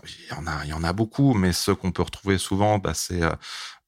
il 0.05 0.35
y 0.35 0.39
en 0.39 0.47
a, 0.47 0.65
il 0.65 0.71
y 0.71 0.73
en 0.73 0.85
a 0.85 0.93
beaucoup, 0.93 1.35
mais 1.35 1.53
ceux 1.53 1.75
qu'on 1.75 1.93
peut 1.93 2.03
retrouver 2.03 2.39
souvent, 2.39 2.79
bah, 2.79 2.95
c'est 2.95 3.23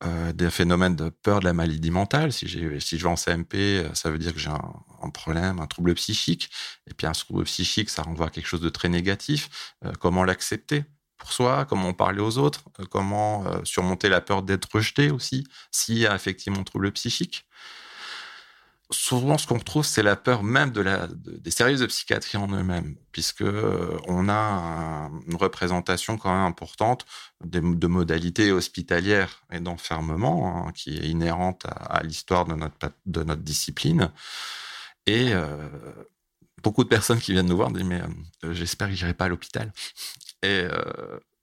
euh, 0.05 0.33
des 0.33 0.51
phénomènes 0.51 0.97
de 0.97 1.09
peur 1.09 1.41
de 1.41 1.45
la 1.45 1.53
maladie 1.53 1.91
mentale. 1.91 2.33
Si, 2.33 2.49
si 2.49 2.99
je 2.99 3.03
vais 3.05 3.11
en 3.11 3.17
CMP, 3.17 3.85
ça 3.95 4.11
veut 4.11 4.19
dire 4.19 4.33
que 4.33 4.39
j'ai 4.39 4.51
un, 4.51 5.11
problème, 5.11 5.61
un 5.61 5.67
trouble 5.67 5.95
psychique. 5.95 6.51
Et 6.87 6.95
puis 6.95 7.07
un 7.07 7.13
trouble 7.13 7.45
psychique, 7.45 7.91
ça 7.91 8.03
renvoie 8.03 8.27
à 8.27 8.31
quelque 8.31 8.47
chose 8.47 8.61
de 8.61 8.71
très 8.71 8.89
négatif. 8.89 9.73
comment 10.01 10.25
l'accepter 10.25 10.85
pour 11.17 11.33
soi, 11.33 11.65
comment 11.65 11.93
parler 11.95 12.21
aux 12.21 12.39
autres, 12.39 12.63
comment 12.91 13.45
surmonter 13.65 14.09
la 14.09 14.21
peur 14.21 14.43
d'être 14.43 14.69
rejeté 14.73 15.11
aussi, 15.11 15.45
s'il 15.73 15.99
y 15.99 16.07
a 16.07 16.15
effectivement 16.15 16.61
un 16.61 16.65
trouble 16.65 16.93
psychique? 16.93 17.49
Souvent 18.91 19.37
ce 19.37 19.47
qu'on 19.47 19.59
retrouve, 19.59 19.85
c'est 19.85 20.03
la 20.03 20.17
peur 20.17 20.43
même 20.43 20.71
de 20.71 20.81
la, 20.81 21.09
des 21.09 21.51
services 21.51 21.81
de 21.81 21.87
psychiatrie 21.87 22.39
en 22.39 22.49
eux-mêmes, 22.49 22.97
puisque 23.13 23.43
euh, 23.43 23.99
on 24.07 24.29
a 24.29 25.11
une 25.27 25.37
représentation 25.37 26.17
quand 26.17 26.31
même 26.31 26.47
importante 26.47 27.05
de, 27.45 27.61
modalités 27.87 28.51
hospitalières 28.51 29.43
et 29.53 29.61
d'enfermement 29.61 30.67
hein, 30.67 30.73
qui 30.73 30.97
est 30.97 31.09
inhérente 31.09 31.67
à, 31.67 32.03
l'histoire 32.03 32.47
de 32.47 32.55
notre, 32.55 33.43
discipline. 33.43 34.11
Et 35.07 35.33
euh, 35.33 35.69
beaucoup 36.63 36.85
de 36.85 36.89
personnes 36.89 37.21
qui 37.21 37.33
viennent 37.33 37.47
nous 37.47 37.57
voir 37.57 37.71
disent 37.71 37.85
mais 37.85 38.01
euh, 38.45 38.53
j'espère 38.53 38.89
que 38.89 38.95
j'irai 38.95 39.15
pas 39.15 39.27
à 39.27 39.29
l'hôpital. 39.29 39.73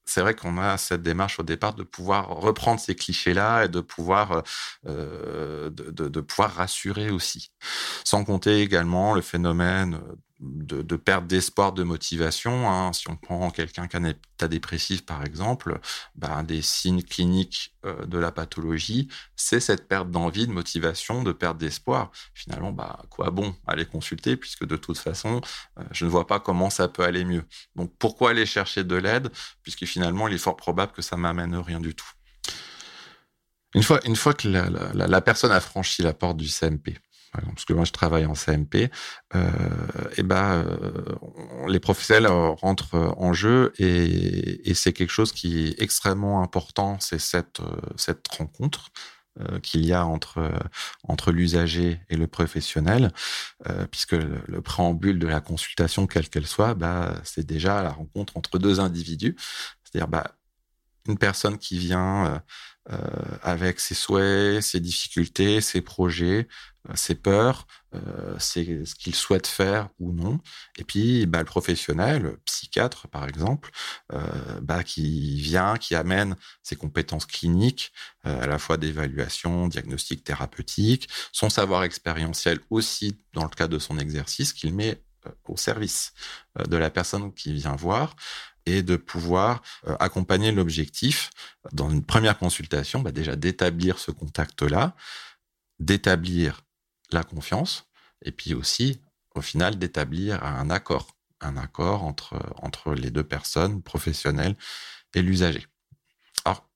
C'est 0.05 0.21
vrai 0.21 0.35
qu'on 0.35 0.57
a 0.57 0.77
cette 0.77 1.01
démarche 1.01 1.39
au 1.39 1.43
départ 1.43 1.73
de 1.73 1.83
pouvoir 1.83 2.29
reprendre 2.29 2.79
ces 2.79 2.95
clichés-là 2.95 3.65
et 3.65 3.67
de 3.69 3.81
pouvoir 3.81 4.43
euh, 4.87 5.69
de, 5.69 5.91
de, 5.91 6.21
pouvoir 6.21 6.53
rassurer 6.53 7.09
aussi. 7.09 7.51
Sans 8.03 8.23
compter 8.23 8.61
également 8.61 9.13
le 9.13 9.21
phénomène 9.21 9.99
de, 10.45 10.95
perte 10.95 11.27
d'espoir, 11.27 11.73
de 11.73 11.83
motivation. 11.83 12.69
Hein. 12.69 12.93
Si 12.93 13.09
on 13.09 13.15
prend 13.15 13.49
quelqu'un 13.51 13.87
qui 13.87 13.97
a 13.97 13.99
un 13.99 14.05
état 14.05 14.47
dépressif, 14.47 15.05
par 15.05 15.23
exemple, 15.25 15.79
ben, 16.15 16.43
des 16.43 16.61
signes 16.61 17.03
cliniques 17.03 17.75
euh, 17.85 18.05
de 18.05 18.17
la 18.17 18.31
pathologie, 18.31 19.07
c'est 19.35 19.59
cette 19.59 19.87
perte 19.87 20.11
d'envie, 20.11 20.47
de 20.47 20.51
motivation, 20.51 21.23
de 21.23 21.31
perte 21.31 21.57
d'espoir. 21.57 22.11
Finalement, 22.33 22.71
bah, 22.71 23.01
quoi 23.09 23.31
bon 23.31 23.55
aller 23.67 23.85
consulter, 23.85 24.37
puisque 24.37 24.65
de 24.65 24.75
toute 24.75 24.97
façon, 24.97 25.41
euh, 25.79 25.83
je 25.91 26.05
ne 26.05 26.09
vois 26.09 26.27
pas 26.27 26.39
comment 26.39 26.69
ça 26.69 26.87
peut 26.87 27.03
aller 27.03 27.25
mieux. 27.25 27.43
Donc, 27.75 27.93
pourquoi 27.97 28.31
aller 28.31 28.45
chercher 28.45 28.83
de 28.83 28.95
l'aide, 28.95 29.29
puisque 29.63 29.85
finalement, 29.85 30.27
il 30.27 30.35
est 30.35 30.39
fort 30.39 30.57
probable 30.57 30.91
que 30.91 31.01
ça 31.01 31.17
m'amène 31.17 31.55
rien 31.55 31.79
du 31.79 31.95
tout. 31.95 32.09
Une 33.73 33.83
fois, 33.83 33.99
une 34.05 34.15
fois 34.15 34.33
que 34.33 34.47
la, 34.47 34.69
la 34.93 35.21
personne 35.21 35.51
a 35.51 35.59
franchi 35.59 36.01
la 36.01 36.13
porte 36.13 36.37
du 36.37 36.47
CMP, 36.47 36.97
parce 37.53 37.65
que 37.65 37.73
moi 37.73 37.85
je 37.85 37.91
travaille 37.91 38.25
en 38.25 38.33
CMP, 38.33 38.89
euh, 39.35 39.49
ben 40.23 40.63
euh, 40.65 41.15
les 41.67 41.79
professionnels 41.79 42.27
rentrent 42.27 43.13
en 43.17 43.33
jeu 43.33 43.73
et, 43.77 44.73
c'est 44.75 44.93
quelque 44.93 45.11
chose 45.11 45.31
qui 45.31 45.67
est 45.69 45.81
extrêmement 45.81 46.43
important, 46.43 46.97
c'est 46.99 47.19
cette 47.19 47.61
cette 47.95 48.27
rencontre 48.27 48.91
euh, 49.41 49.59
qu'il 49.59 49.85
y 49.85 49.91
a 49.91 50.05
entre 50.05 50.49
entre 51.03 51.31
l'usager 51.33 51.99
et 52.09 52.15
le 52.15 52.25
professionnel, 52.25 53.11
euh, 53.67 53.85
puisque 53.87 54.13
le, 54.13 54.61
préambule 54.61 55.19
de 55.19 55.27
la 55.27 55.41
consultation, 55.41 56.07
quelle 56.07 56.29
qu'elle 56.29 56.47
soit, 56.47 56.73
bah 56.73 57.15
c'est 57.25 57.45
déjà 57.45 57.83
la 57.83 57.91
rencontre 57.91 58.37
entre 58.37 58.59
deux 58.59 58.79
individus, 58.79 59.35
c'est-à-dire 59.83 60.07
bah 60.07 60.35
une 61.07 61.17
personne 61.17 61.57
qui 61.57 61.77
vient 61.77 62.41
euh, 62.91 62.97
avec 63.41 63.79
ses 63.79 63.95
souhaits, 63.95 64.61
ses 64.61 64.79
difficultés, 64.79 65.61
ses 65.61 65.81
projets, 65.81 66.47
euh, 66.89 66.93
ses 66.95 67.15
peurs, 67.15 67.65
euh, 67.95 68.35
c'est 68.39 68.85
ce 68.85 68.95
qu'il 68.95 69.15
souhaite 69.15 69.47
faire 69.47 69.89
ou 69.99 70.11
non. 70.11 70.39
Et 70.77 70.83
puis, 70.83 71.25
bah, 71.25 71.39
le 71.39 71.45
professionnel, 71.45 72.37
psychiatre 72.45 73.07
par 73.07 73.27
exemple, 73.27 73.71
euh, 74.13 74.21
bah, 74.61 74.83
qui 74.83 75.41
vient, 75.41 75.77
qui 75.77 75.95
amène 75.95 76.35
ses 76.63 76.75
compétences 76.75 77.25
cliniques, 77.25 77.91
euh, 78.25 78.43
à 78.43 78.47
la 78.47 78.59
fois 78.59 78.77
d'évaluation, 78.77 79.67
diagnostic, 79.67 80.23
thérapeutique, 80.23 81.09
son 81.31 81.49
savoir 81.49 81.83
expérientiel 81.83 82.59
aussi 82.69 83.17
dans 83.33 83.43
le 83.43 83.49
cadre 83.49 83.73
de 83.73 83.79
son 83.79 83.97
exercice 83.97 84.53
qu'il 84.53 84.73
met 84.73 85.01
au 85.45 85.57
service 85.57 86.13
de 86.69 86.77
la 86.77 86.91
personne 86.91 87.33
qui 87.33 87.51
vient 87.51 87.75
voir 87.75 88.15
et 88.65 88.81
de 88.83 88.95
pouvoir 88.95 89.61
euh, 89.87 89.95
accompagner 89.99 90.51
l'objectif 90.51 91.29
dans 91.71 91.89
une 91.89 92.03
première 92.03 92.37
consultation, 92.37 93.01
bah 93.01 93.11
déjà 93.11 93.35
d'établir 93.35 93.99
ce 93.99 94.11
contact-là, 94.11 94.95
d'établir 95.79 96.61
la 97.11 97.23
confiance, 97.23 97.85
et 98.23 98.31
puis 98.31 98.53
aussi, 98.53 98.99
au 99.35 99.41
final, 99.41 99.77
d'établir 99.77 100.43
un 100.43 100.69
accord, 100.69 101.15
un 101.41 101.57
accord 101.57 102.03
entre, 102.03 102.39
entre 102.57 102.93
les 102.93 103.11
deux 103.11 103.23
personnes, 103.23 103.81
professionnelles 103.81 104.55
et 105.13 105.21
l'usager. 105.21 105.65
Alors, 106.45 106.67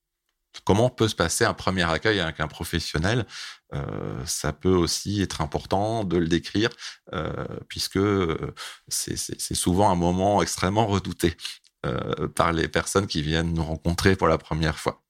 comment 0.66 0.90
peut 0.90 1.08
se 1.08 1.16
passer 1.16 1.46
un 1.46 1.54
premier 1.54 1.84
accueil 1.84 2.20
avec 2.20 2.40
un 2.40 2.48
professionnel? 2.48 3.26
Euh, 3.74 4.26
ça 4.26 4.52
peut 4.52 4.74
aussi 4.74 5.22
être 5.22 5.42
important 5.42 6.04
de 6.04 6.18
le 6.18 6.28
décrire, 6.28 6.70
euh, 7.14 7.46
puisque 7.68 8.00
c'est 8.88 9.56
souvent 9.56 9.92
un 9.92 9.96
moment 9.96 10.42
extrêmement 10.42 10.88
redouté. 10.88 11.36
Euh, 11.86 12.28
par 12.28 12.52
les 12.52 12.68
personnes 12.68 13.08
qui 13.08 13.22
viennent 13.22 13.54
nous 13.54 13.64
rencontrer 13.64 14.18
pour 14.18 14.28
la 14.28 14.38
première 14.38 14.78
fois. 14.78 15.02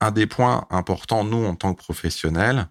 Un 0.00 0.10
des 0.10 0.26
points 0.26 0.66
importants, 0.70 1.24
nous, 1.24 1.44
en 1.46 1.54
tant 1.54 1.72
que 1.74 1.82
professionnels, 1.82 2.68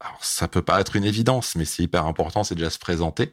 alors 0.00 0.22
ça 0.22 0.46
peut 0.46 0.62
pas 0.62 0.78
être 0.80 0.96
une 0.96 1.04
évidence, 1.04 1.56
mais 1.56 1.64
c'est 1.64 1.82
hyper 1.82 2.04
important, 2.04 2.44
c'est 2.44 2.54
déjà 2.54 2.68
se 2.68 2.78
présenter. 2.78 3.32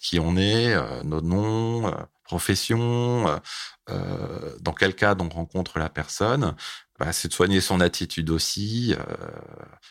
qui 0.00 0.18
on 0.18 0.36
est, 0.36 0.74
nos 1.04 1.20
noms, 1.20 1.94
profession, 2.24 3.40
dans 3.86 4.72
quel 4.72 4.96
cas 4.96 5.14
on 5.20 5.28
rencontre 5.28 5.78
la 5.78 5.88
personne, 5.88 6.56
bah, 7.00 7.14
c'est 7.14 7.28
de 7.28 7.32
soigner 7.32 7.62
son 7.62 7.80
attitude 7.80 8.28
aussi. 8.28 8.94
Euh, 8.94 9.16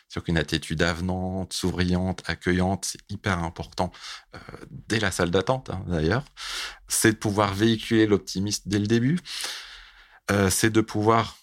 c'est 0.07 0.23
qu'une 0.23 0.37
attitude 0.37 0.83
avenante, 0.83 1.53
souriante, 1.53 2.21
accueillante, 2.27 2.85
c'est 2.85 2.99
hyper 3.09 3.39
important 3.43 3.91
euh, 4.35 4.39
dès 4.69 4.99
la 4.99 5.09
salle 5.09 5.31
d'attente 5.31 5.71
hein, 5.71 5.83
d'ailleurs. 5.87 6.23
C'est 6.87 7.13
de 7.13 7.17
pouvoir 7.17 7.55
véhiculer 7.55 8.05
l'optimisme 8.05 8.61
dès 8.67 8.77
le 8.77 8.85
début. 8.85 9.19
Euh, 10.29 10.51
c'est 10.51 10.69
de 10.69 10.81
pouvoir 10.81 11.37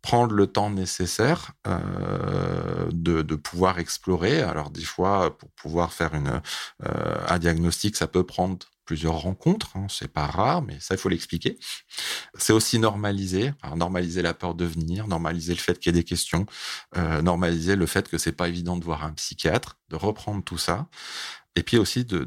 prendre 0.00 0.34
le 0.34 0.46
temps 0.46 0.70
nécessaire 0.70 1.52
euh, 1.66 2.88
de, 2.90 3.34
pouvoir 3.36 3.78
explorer. 3.78 4.40
Alors 4.40 4.70
des 4.70 4.84
fois, 4.84 5.36
pour 5.36 5.50
pouvoir 5.50 5.92
faire 5.92 6.14
une, 6.14 6.40
un 6.82 7.38
diagnostic, 7.38 7.94
ça 7.94 8.06
peut 8.06 8.24
prendre 8.24 8.66
plusieurs 8.84 9.18
rencontres, 9.18 9.76
hein, 9.76 9.86
c'est 9.88 10.12
pas 10.12 10.26
rare, 10.26 10.62
mais 10.62 10.78
ça 10.80 10.94
il 10.94 10.98
faut 10.98 11.08
l'expliquer. 11.08 11.58
C'est 12.34 12.52
aussi 12.52 12.78
normaliser, 12.78 13.52
normaliser 13.76 14.22
la 14.22 14.34
peur 14.34 14.54
de 14.54 14.64
venir, 14.64 15.06
normaliser 15.06 15.54
le 15.54 15.60
fait 15.60 15.78
qu'il 15.78 15.94
y 15.94 15.98
ait 15.98 16.00
des 16.00 16.04
questions, 16.04 16.46
euh, 16.96 17.22
normaliser 17.22 17.76
le 17.76 17.86
fait 17.86 18.08
que 18.08 18.18
c'est 18.18 18.32
pas 18.32 18.48
évident 18.48 18.76
de 18.76 18.84
voir 18.84 19.04
un 19.04 19.12
psychiatre, 19.12 19.78
de 19.88 19.96
reprendre 19.96 20.42
tout 20.42 20.58
ça, 20.58 20.88
et 21.56 21.62
puis 21.62 21.78
aussi 21.78 22.04
de, 22.04 22.26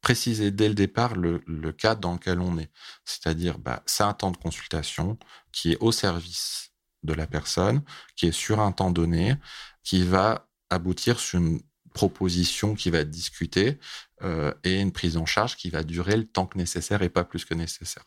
préciser 0.00 0.50
dès 0.52 0.68
le 0.68 0.74
départ 0.74 1.16
le, 1.16 1.42
le, 1.46 1.72
cadre 1.72 2.00
dans 2.00 2.12
lequel 2.12 2.40
on 2.40 2.58
est, 2.58 2.70
c'est-à-dire 3.04 3.58
bah, 3.58 3.82
c'est 3.86 4.04
un 4.04 4.12
temps 4.12 4.30
de 4.30 4.36
consultation 4.36 5.18
qui 5.50 5.72
est 5.72 5.78
au 5.80 5.90
service 5.90 6.70
de 7.02 7.12
la 7.12 7.26
personne, 7.26 7.82
qui 8.14 8.26
est 8.26 8.32
sur 8.32 8.60
un 8.60 8.72
temps 8.72 8.90
donné, 8.90 9.34
qui 9.82 10.04
va 10.04 10.48
aboutir 10.70 11.18
sur 11.18 11.40
une 11.40 11.60
proposition 11.96 12.74
qui 12.74 12.90
va 12.90 12.98
être 12.98 13.10
discutée 13.10 13.78
euh, 14.22 14.52
et 14.64 14.80
une 14.80 14.92
prise 14.92 15.16
en 15.16 15.26
charge 15.26 15.56
qui 15.56 15.70
va 15.70 15.82
durer 15.82 16.16
le 16.16 16.26
temps 16.26 16.46
que 16.46 16.56
nécessaire 16.56 17.02
et 17.02 17.08
pas 17.08 17.24
plus 17.24 17.44
que 17.44 17.54
nécessaire. 17.54 18.04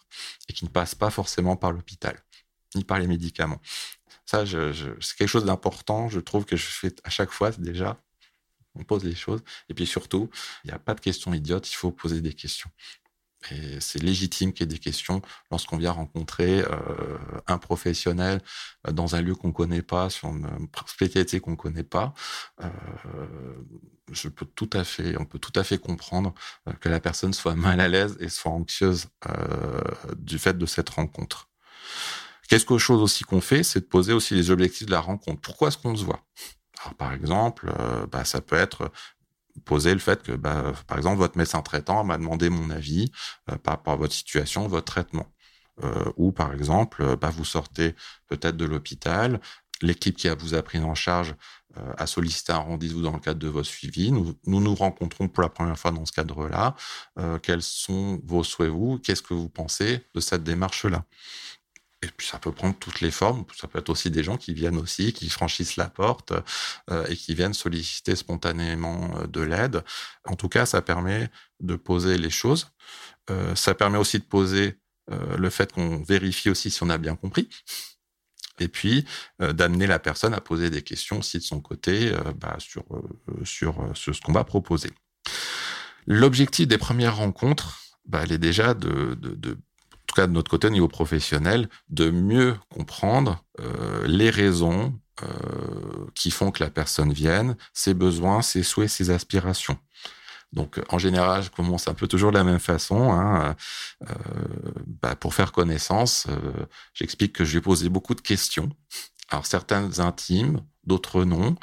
Et 0.48 0.54
qui 0.54 0.66
ne 0.66 0.70
passe 0.70 0.96
pas 0.96 1.10
forcément 1.10 1.56
par 1.56 1.72
l'hôpital, 1.72 2.24
ni 2.76 2.84
par 2.84 3.00
les 3.00 3.08
médicaments. 3.08 3.62
Ça, 4.26 4.46
c'est 4.46 5.18
quelque 5.18 5.28
chose 5.28 5.46
d'important. 5.46 6.10
Je 6.10 6.20
trouve 6.20 6.46
que 6.46 6.56
je 6.56 6.66
fais 6.66 6.94
à 7.04 7.10
chaque 7.10 7.32
fois, 7.32 7.52
déjà, 7.52 8.02
on 8.76 8.84
pose 8.84 9.04
les 9.04 9.16
choses. 9.16 9.42
Et 9.70 9.74
puis 9.74 9.86
surtout, 9.86 10.30
il 10.64 10.68
n'y 10.68 10.74
a 10.74 10.80
pas 10.80 10.94
de 10.94 11.00
questions 11.00 11.34
idiotes, 11.34 11.70
il 11.72 11.76
faut 11.76 11.92
poser 11.92 12.22
des 12.22 12.34
questions. 12.34 12.70
Et 13.52 13.80
c'est 13.80 14.02
légitime 14.04 14.52
qu'il 14.52 14.62
y 14.62 14.64
ait 14.66 14.68
des 14.74 14.80
questions 14.80 15.22
lorsqu'on 15.50 15.78
vient 15.78 15.92
rencontrer 15.92 16.60
euh, 16.60 17.18
un 17.48 17.58
professionnel 17.58 18.42
euh, 18.88 18.92
dans 18.92 19.16
un 19.16 19.22
lieu 19.22 19.34
qu'on 19.34 19.52
connaît 19.52 19.82
pas, 19.82 20.10
sur 20.10 20.30
une 20.30 20.68
spécialité 20.86 21.40
qu'on 21.40 21.56
connaît 21.56 21.84
pas. 21.84 22.14
Euh, 22.62 22.68
je 24.12 24.28
peux 24.28 24.46
tout 24.46 24.70
à 24.74 24.84
fait, 24.84 25.18
on 25.20 25.26
peut 25.26 25.40
tout 25.40 25.58
à 25.58 25.64
fait 25.64 25.78
comprendre 25.78 26.34
que 26.82 26.90
la 26.90 27.00
personne 27.00 27.34
soit 27.34 27.56
mal 27.56 27.80
à 27.80 27.88
l'aise 27.88 28.18
et 28.20 28.28
soit 28.28 28.52
anxieuse 28.52 29.08
du 30.18 30.40
fait 30.40 30.58
de 30.58 30.66
cette 30.66 30.90
rencontre. 30.90 31.48
Quelque 32.50 32.80
chose 32.80 33.04
aussi 33.04 33.24
qu'on 33.24 33.42
fait, 33.42 33.62
c'est 33.62 33.82
de 33.82 33.86
poser 33.86 34.12
aussi 34.12 34.34
les 34.34 34.50
objectifs 34.50 34.88
de 34.88 34.92
la 34.92 35.00
rencontre. 35.00 35.42
Pourquoi 35.42 35.68
est-ce 35.68 35.78
qu'on 35.78 35.96
se 35.96 36.04
voit? 36.04 36.26
Par 36.98 37.14
exemple, 37.14 37.72
bah, 38.12 38.26
ça 38.26 38.42
peut 38.42 38.56
être 38.56 38.92
poser 39.66 39.94
le 39.94 40.00
fait 40.00 40.24
que, 40.24 40.32
bah, 40.32 40.74
par 40.88 40.98
exemple, 40.98 41.18
votre 41.18 41.38
médecin 41.38 41.62
traitant 41.62 42.04
m'a 42.04 42.18
demandé 42.18 42.50
mon 42.50 42.70
avis 42.70 43.12
euh, 43.50 43.58
par 43.58 43.76
rapport 43.76 43.94
à 43.94 43.98
votre 43.98 44.14
situation, 44.14 44.68
votre 44.68 44.86
traitement. 44.86 45.28
Euh, 45.84 46.12
ou 46.18 46.32
par 46.32 46.54
exemple, 46.54 47.02
euh, 47.02 47.16
bah, 47.16 47.30
vous 47.30 47.46
sortez 47.46 47.96
peut-être 48.28 48.58
de 48.58 48.66
l'hôpital, 48.66 49.40
l'équipe 49.82 50.18
qui 50.18 50.28
vous 50.30 50.56
a 50.56 50.62
pris 50.62 50.80
en 50.80 50.96
charge 50.96 51.36
a 51.98 52.08
sollicité 52.08 52.52
un 52.52 52.58
rendez-vous 52.58 53.04
dans 53.04 53.14
le 53.14 53.20
cadre 53.20 53.40
de 53.40 53.48
votre 53.48 53.68
suivi. 53.68 54.12
Nous, 54.12 54.34
nous, 54.48 54.60
nous 54.60 54.76
rencontrons 54.76 55.30
pour 55.30 55.44
la 55.44 55.50
première 55.50 55.78
fois 55.78 55.92
dans 55.92 56.04
ce 56.04 56.12
cadre-là. 56.12 56.76
Quels 57.44 57.62
sont 57.62 58.20
vos 58.26 58.44
souhaits, 58.44 58.72
vous? 58.72 58.98
Qu'est-ce 58.98 59.22
que 59.22 59.36
vous 59.36 59.50
pensez 59.50 60.04
de 60.14 60.20
cette 60.20 60.44
démarche-là? 60.44 61.06
Et 62.02 62.08
puis 62.08 62.26
ça 62.28 62.40
peut 62.40 62.52
prendre 62.54 62.76
toutes 62.80 63.02
les 63.02 63.12
formes. 63.12 63.46
Ça 63.60 63.68
peut 63.68 63.80
être 63.80 63.90
aussi 63.90 64.10
des 64.10 64.24
gens 64.24 64.38
qui 64.38 64.54
viennent 64.54 64.78
aussi, 64.78 65.12
qui 65.12 65.30
franchissent 65.30 65.76
la 65.76 65.90
porte 65.90 66.34
euh, 66.90 67.06
et 67.08 67.16
qui 67.16 67.36
viennent 67.36 67.54
solliciter 67.54 68.16
spontanément 68.16 69.12
euh, 69.18 69.28
de 69.28 69.42
l'aide. 69.42 69.84
En 70.26 70.36
tout 70.36 70.50
cas, 70.50 70.66
ça 70.66 70.82
permet 70.82 71.30
de 71.60 71.76
poser 71.76 72.18
les 72.18 72.30
choses. 72.30 72.68
Euh, 73.30 73.54
ça 73.56 73.74
permet 73.76 73.98
aussi 73.98 74.20
de 74.20 74.24
poser 74.24 74.80
euh, 75.12 75.38
le 75.38 75.50
fait 75.50 75.74
qu'on 75.74 76.02
vérifie 76.04 76.50
aussi 76.50 76.72
si 76.72 76.82
on 76.84 76.90
a 76.90 76.98
bien 76.98 77.16
compris. 77.16 77.50
Et 78.60 78.68
puis 78.68 79.06
euh, 79.42 79.54
d'amener 79.54 79.88
la 79.88 80.00
personne 80.00 80.34
à 80.34 80.42
poser 80.42 80.70
des 80.70 80.82
questions 80.82 81.20
aussi 81.20 81.38
de 81.38 81.44
son 81.44 81.62
côté 81.62 82.14
euh, 82.14 82.34
bah, 82.36 82.56
sur, 82.60 82.86
sur, 83.44 83.92
sur 83.94 84.16
ce 84.16 84.22
qu'on 84.22 84.34
va 84.34 84.44
proposer. 84.44 84.92
L'objectif 86.08 86.68
des 86.68 86.78
premières 86.78 87.18
rencontres, 87.18 87.80
bah, 88.06 88.22
elle 88.24 88.32
est 88.32 88.38
déjà 88.40 88.74
de, 88.74 89.16
de, 89.16 89.36
de 89.36 89.58
tout 90.10 90.16
cas 90.16 90.26
de 90.26 90.32
notre 90.32 90.50
côté 90.50 90.68
au 90.68 90.72
niveau 90.72 90.88
professionnel, 90.88 91.70
de 91.90 92.10
mieux 92.10 92.58
comprendre 92.70 93.44
euh, 93.60 94.08
les 94.08 94.32
raisons 94.32 95.00
euh, 95.22 96.08
qui 96.16 96.32
font 96.32 96.50
que 96.50 96.64
la 96.64 96.72
personne 96.72 97.14
vienne, 97.14 97.56
ses 97.74 97.94
besoins, 97.94 98.42
ses 98.42 98.64
souhaits, 98.64 98.90
ses 98.90 99.12
aspirations. 99.12 99.78
Donc, 100.52 100.82
en 100.90 100.98
général, 100.98 101.44
je 101.44 101.52
commence 101.52 101.88
un 101.88 101.94
peu 101.94 102.08
toujours 102.08 102.32
de 102.32 102.38
la 102.38 102.44
même 102.44 102.60
façon. 102.60 103.12
Hein, 103.12 103.56
euh, 104.10 104.14
bah, 104.88 105.16
pour 105.16 105.36
faire 105.36 105.52
connaissance, 105.52 106.26
j'explique 106.96 107.34
que 107.34 107.46
je 107.46 107.54
vais 107.54 107.62
poser 107.62 107.88
beaucoup 107.88 108.16
de 108.16 108.22
questions. 108.22 108.72
Alors, 109.30 109.46
certaines 109.46 110.00
intimes, 110.00 110.62
d'autres 110.86 111.24
non. 111.24 111.56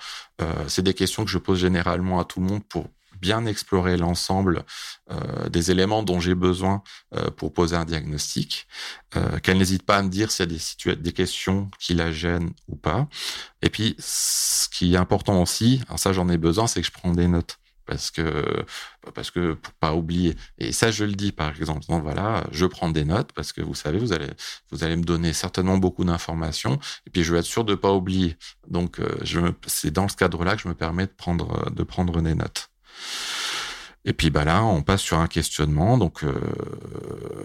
C'est 0.69 0.83
des 0.83 0.95
questions 0.95 1.25
que 1.25 1.31
je 1.33 1.39
pose 1.39 1.59
généralement 1.59 2.21
à 2.21 2.25
tout 2.25 2.39
le 2.39 2.47
monde 2.47 2.65
pour 2.69 2.91
bien 3.21 3.47
explorer 3.47 3.97
l'ensemble 3.97 4.65
euh, 5.11 5.49
des 5.49 5.71
éléments 5.71 6.03
dont 6.03 6.21
j'ai 6.21 6.35
besoin 6.35 6.83
euh, 7.15 7.31
pour 7.31 7.53
poser 7.53 7.77
un 7.77 7.85
diagnostic, 7.85 8.67
euh, 9.17 9.39
qu'elle 9.39 9.59
n'hésite 9.59 9.85
pas 9.85 9.99
à 9.99 10.03
me 10.03 10.09
dire 10.09 10.31
s'il 10.31 10.51
y 10.51 10.93
a 10.93 10.95
des, 10.95 11.01
des 11.03 11.13
questions 11.13 11.71
qui 11.79 11.95
la 11.95 12.11
gênent 12.13 12.51
ou 12.69 12.77
pas. 12.77 13.09
Et 13.63 13.71
puis, 13.71 13.95
ce 13.99 14.69
qui 14.69 14.95
est 14.95 14.97
important 14.97 15.41
aussi, 15.41 15.83
alors 15.87 15.99
ça 15.99 16.13
j'en 16.13 16.29
ai 16.29 16.39
besoin, 16.39 16.67
c'est 16.67 16.81
que 16.81 16.87
je 16.87 16.93
prends 16.93 17.13
des 17.13 17.29
notes. 17.29 17.59
Parce 17.87 18.11
que 18.11 18.65
parce 19.15 19.31
que 19.31 19.53
pour 19.55 19.73
pas 19.75 19.95
oublier 19.95 20.35
et 20.59 20.73
ça 20.73 20.91
je 20.91 21.05
le 21.05 21.13
dis 21.13 21.31
par 21.31 21.57
exemple 21.57 21.87
donc 21.89 22.03
voilà 22.03 22.45
je 22.51 22.67
prends 22.67 22.91
des 22.91 23.05
notes 23.05 23.31
parce 23.33 23.53
que 23.53 23.61
vous 23.61 23.77
savez 23.77 24.01
vous 24.01 24.13
allez 24.13 24.27
vous 24.73 24.83
allez 24.83 24.97
me 24.97 25.05
donner 25.05 25.33
certainement 25.33 25.79
beaucoup 25.79 26.05
d'informations 26.05 26.81
et 27.07 27.11
puis 27.11 27.23
je 27.23 27.33
vais 27.33 27.39
être 27.39 27.45
sûr 27.45 27.65
de 27.65 27.77
pas 27.77 27.93
oublier. 27.93 28.37
Donc 28.69 29.01
c'est 29.69 29.93
dans 29.93 30.09
ce 30.09 30.17
cadre 30.17 30.45
là 30.45 30.57
que 30.57 30.63
je 30.63 30.69
me 30.69 30.75
permets 30.75 31.07
de 31.07 31.13
prendre 31.13 31.71
de 31.71 31.83
prendre 31.85 32.21
des 32.23 32.35
notes 32.35 32.71
et 34.07 34.13
puis 34.13 34.31
bah 34.31 34.45
là, 34.45 34.65
on 34.65 34.83
passe 34.83 35.03
sur 35.03 35.19
un 35.19 35.27
questionnement. 35.27 35.99
Donc 35.99 36.23
euh, 36.23 36.33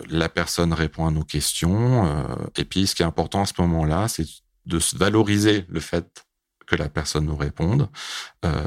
la 0.10 0.30
personne 0.30 0.74
répond 0.74 1.08
à 1.08 1.12
nos 1.12 1.24
questions. 1.24 2.06
Euh, 2.06 2.36
et 2.56 2.66
puis 2.66 2.86
ce 2.86 2.94
qui 2.94 3.02
est 3.02 3.06
important 3.06 3.42
à 3.42 3.46
ce 3.48 3.54
moment-là, 3.58 4.08
c'est 4.08 4.28
de 4.68 4.80
se 4.80 4.96
valoriser 4.96 5.66
le 5.70 5.80
fait 5.80 6.24
que 6.68 6.76
la 6.76 6.88
personne 6.88 7.26
nous 7.26 7.36
réponde, 7.36 7.90
euh, 8.46 8.64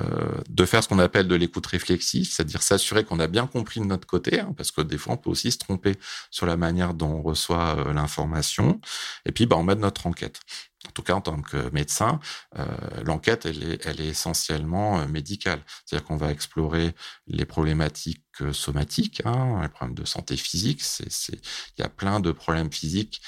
de 0.51 0.66
faire 0.66 0.83
ce 0.83 0.88
qu'on 0.88 0.99
appelle 0.99 1.29
de 1.29 1.37
l'écoute 1.37 1.64
réflexive, 1.66 2.27
c'est-à-dire 2.27 2.62
s'assurer 2.62 3.05
qu'on 3.05 3.20
a 3.20 3.29
bien 3.29 3.47
compris 3.47 3.81
de 3.81 3.87
notre 3.87 4.07
côté, 4.07 4.40
hein, 4.40 4.53
parce 4.57 4.73
que 4.73 4.83
des 4.83 4.99
fois 4.99 5.14
on 5.14 5.16
peut 5.16 5.31
aussi 5.31 5.53
se 5.53 5.59
tromper 5.59 5.94
sur 6.31 6.44
la 6.44 6.59
manière 6.59 6.92
dont 6.92 7.09
on 7.09 7.23
reçoit 7.23 7.77
l'information, 7.94 8.79
et 9.25 9.33
puis 9.33 9.47
bah, 9.47 9.57
on 9.57 9.62
met 9.62 9.77
notre 9.77 10.07
enquête 10.07 10.40
en 10.87 10.90
tout 10.92 11.03
cas 11.03 11.14
en 11.14 11.20
tant 11.20 11.40
que 11.40 11.70
médecin, 11.70 12.20
euh, 12.59 12.64
l'enquête, 13.05 13.47
elle 13.47 13.62
est, 13.62 13.87
elle 13.87 14.01
est 14.01 14.09
essentiellement 14.09 15.01
euh, 15.01 15.07
médicale. 15.07 15.61
C'est-à-dire 15.85 16.07
qu'on 16.07 16.16
va 16.16 16.31
explorer 16.31 16.94
les 17.27 17.44
problématiques 17.44 18.23
euh, 18.40 18.53
somatiques, 18.53 19.23
hein, 19.25 19.61
les 19.62 19.68
problèmes 19.68 19.94
de 19.94 20.05
santé 20.05 20.37
physique. 20.37 20.83
Il 21.01 21.81
y 21.81 21.83
a 21.83 21.88
plein 21.88 22.20
de 22.20 22.33
problèmes 22.33 22.73
physiques 22.73 23.20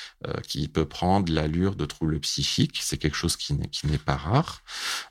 qui 0.47 0.69
peuvent 0.69 0.87
prendre 0.87 1.33
l'allure 1.33 1.77
de 1.77 1.85
troubles 1.85 2.21
psychiques. 2.21 2.79
C'est 2.83 2.99
quelque 2.99 3.17
chose 3.17 3.37
qui 3.37 3.55
n'est, 3.55 3.99
pas 3.99 4.17
rare. 4.17 4.63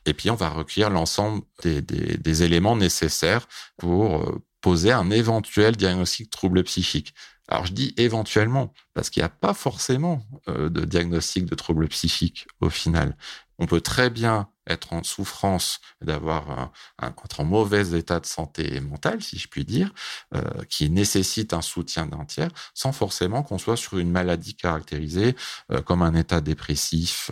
Et 0.06 0.14
puis, 0.14 0.30
on 0.30 0.36
va 0.36 0.50
recueillir 0.50 0.90
l'ensemble 0.90 1.44
des, 1.64 1.82
des, 1.82 2.18
des 2.18 2.44
éléments 2.44 2.76
nécessaires 2.76 3.48
pour 3.78 4.40
poser 4.62 4.92
un 4.92 5.12
éventuel 5.12 5.76
diagnostic 5.76 6.26
de 6.26 6.32
troubles 6.32 6.64
psychiques. 6.64 7.14
Alors 7.48 7.66
je 7.66 7.74
dis 7.74 7.94
éventuellement, 7.98 8.74
parce 8.94 9.10
qu'il 9.10 9.22
n'y 9.22 9.26
a 9.26 9.30
pas 9.30 9.54
forcément 9.54 10.24
euh, 10.48 10.70
de 10.70 10.84
diagnostic 10.84 11.46
de 11.46 11.56
troubles 11.56 11.88
psychiques 11.90 12.48
au 12.60 12.70
final. 12.70 13.16
On 13.60 13.68
peut 13.68 13.82
très 13.82 14.10
bien 14.10 14.50
être 14.68 14.94
en 14.94 15.04
souffrance, 15.04 15.80
d'avoir 16.02 16.72
être 17.02 17.40
en 17.40 17.46
mauvais 17.46 17.96
état 17.96 18.20
de 18.20 18.26
santé 18.26 18.80
mentale, 18.82 19.22
si 19.22 19.38
je 19.38 19.48
puis 19.48 19.64
dire, 19.64 19.94
euh, 20.34 20.42
qui 20.70 20.90
nécessite 20.90 21.54
un 21.54 21.62
soutien 21.62 22.08
d'un 22.08 22.26
tiers, 22.26 22.50
sans 22.74 22.92
forcément 22.92 23.44
qu'on 23.44 23.60
soit 23.60 23.78
sur 23.78 24.00
une 24.00 24.10
maladie 24.10 24.56
caractérisée 24.56 25.36
euh, 25.72 25.84
comme 25.84 26.02
un 26.02 26.16
état 26.16 26.42
dépressif 26.42 27.32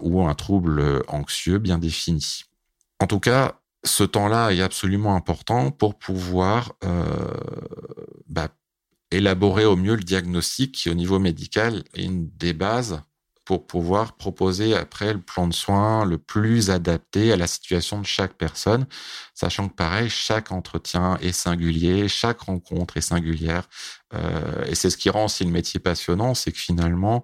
ou 0.00 0.26
un 0.26 0.34
trouble 0.34 1.02
anxieux 1.08 1.58
bien 1.58 1.78
défini. 1.78 2.44
En 3.00 3.06
tout 3.06 3.20
cas, 3.20 3.60
ce 3.84 4.04
temps-là 4.04 4.50
est 4.50 4.62
absolument 4.62 5.14
important 5.14 5.70
pour 5.70 5.98
pouvoir 5.98 6.72
bah, 8.26 8.48
élaborer 9.10 9.64
au 9.64 9.76
mieux 9.76 9.96
le 9.96 10.02
diagnostic 10.02 10.72
qui, 10.72 10.90
au 10.90 10.94
niveau 10.94 11.18
médical, 11.18 11.84
est 11.94 12.04
une 12.04 12.30
des 12.36 12.52
bases 12.52 13.02
pour 13.48 13.66
pouvoir 13.66 14.12
proposer 14.12 14.76
après 14.76 15.14
le 15.14 15.22
plan 15.22 15.48
de 15.48 15.54
soins 15.54 16.04
le 16.04 16.18
plus 16.18 16.68
adapté 16.68 17.32
à 17.32 17.36
la 17.36 17.46
situation 17.46 17.98
de 17.98 18.04
chaque 18.04 18.34
personne, 18.34 18.86
sachant 19.32 19.70
que 19.70 19.74
pareil, 19.74 20.10
chaque 20.10 20.52
entretien 20.52 21.16
est 21.22 21.32
singulier, 21.32 22.08
chaque 22.08 22.40
rencontre 22.40 22.98
est 22.98 23.00
singulière. 23.00 23.66
Euh, 24.12 24.66
et 24.66 24.74
c'est 24.74 24.90
ce 24.90 24.98
qui 24.98 25.08
rend 25.08 25.24
aussi 25.24 25.44
le 25.44 25.50
métier 25.50 25.80
passionnant, 25.80 26.34
c'est 26.34 26.52
que 26.52 26.58
finalement, 26.58 27.22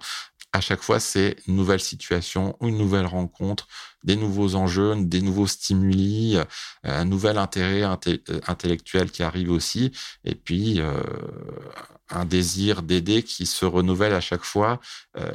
à 0.54 0.60
chaque 0.60 0.82
fois, 0.82 1.00
c'est 1.00 1.36
une 1.48 1.56
nouvelle 1.56 1.80
situation, 1.80 2.56
une 2.60 2.78
nouvelle 2.78 3.06
rencontre, 3.06 3.66
des 4.04 4.14
nouveaux 4.14 4.54
enjeux, 4.54 4.94
des 4.96 5.20
nouveaux 5.20 5.48
stimuli, 5.48 6.36
euh, 6.36 6.44
un 6.84 7.04
nouvel 7.04 7.38
intérêt 7.38 7.82
euh, 7.82 8.40
intellectuel 8.46 9.10
qui 9.10 9.24
arrive 9.24 9.50
aussi, 9.50 9.90
et 10.22 10.36
puis 10.36 10.80
euh, 10.80 11.02
un 12.08 12.24
désir 12.24 12.82
d'aider 12.82 13.24
qui 13.24 13.46
se 13.46 13.64
renouvelle 13.64 14.12
à 14.12 14.20
chaque 14.20 14.44
fois, 14.44 14.80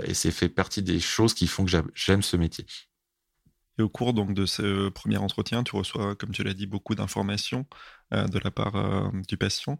et 0.05 0.13
c'est 0.13 0.31
fait 0.31 0.47
partie 0.47 0.81
des 0.81 1.01
choses 1.01 1.33
qui 1.33 1.47
font 1.47 1.65
que 1.65 1.71
j'aime 1.93 2.23
ce 2.23 2.37
métier. 2.37 2.65
Et 3.77 3.81
au 3.81 3.89
cours 3.89 4.13
donc 4.13 4.33
de 4.33 4.45
ce 4.45 4.87
premier 4.89 5.17
entretien, 5.17 5.63
tu 5.63 5.75
reçois, 5.75 6.15
comme 6.15 6.31
tu 6.31 6.43
l'as 6.43 6.53
dit, 6.53 6.67
beaucoup 6.67 6.95
d'informations 6.95 7.65
de 8.11 8.39
la 8.39 8.51
part 8.51 9.11
du 9.27 9.35
patient. 9.35 9.79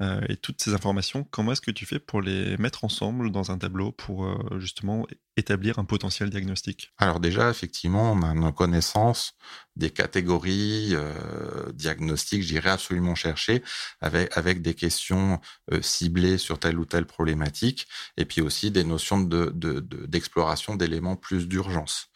Euh, 0.00 0.20
et 0.28 0.36
toutes 0.36 0.62
ces 0.62 0.74
informations, 0.74 1.24
comment 1.24 1.52
est-ce 1.52 1.60
que 1.60 1.72
tu 1.72 1.84
fais 1.84 1.98
pour 1.98 2.22
les 2.22 2.56
mettre 2.56 2.84
ensemble 2.84 3.32
dans 3.32 3.50
un 3.50 3.58
tableau 3.58 3.90
pour 3.90 4.26
euh, 4.26 4.58
justement 4.58 5.06
établir 5.38 5.78
un 5.78 5.84
potentiel 5.84 6.30
diagnostic 6.30 6.92
Alors 6.98 7.20
déjà, 7.20 7.50
effectivement, 7.50 8.12
on 8.12 8.22
a 8.22 8.26
une 8.26 8.52
connaissance 8.52 9.34
des 9.76 9.90
catégories 9.90 10.90
euh, 10.92 11.70
diagnostiques, 11.72 12.42
je 12.42 12.48
dirais 12.48 12.70
absolument 12.70 13.14
chercher, 13.14 13.62
avec, 14.00 14.36
avec 14.36 14.60
des 14.60 14.74
questions 14.74 15.40
euh, 15.72 15.80
ciblées 15.80 16.36
sur 16.36 16.58
telle 16.58 16.78
ou 16.78 16.84
telle 16.84 17.06
problématique, 17.06 17.86
et 18.16 18.24
puis 18.24 18.40
aussi 18.40 18.72
des 18.72 18.82
notions 18.82 19.20
d'exploration 19.20 20.74
de, 20.74 20.78
de, 20.78 20.84
d'éléments 20.84 21.14
plus 21.14 21.46
d'urgence. 21.46 22.08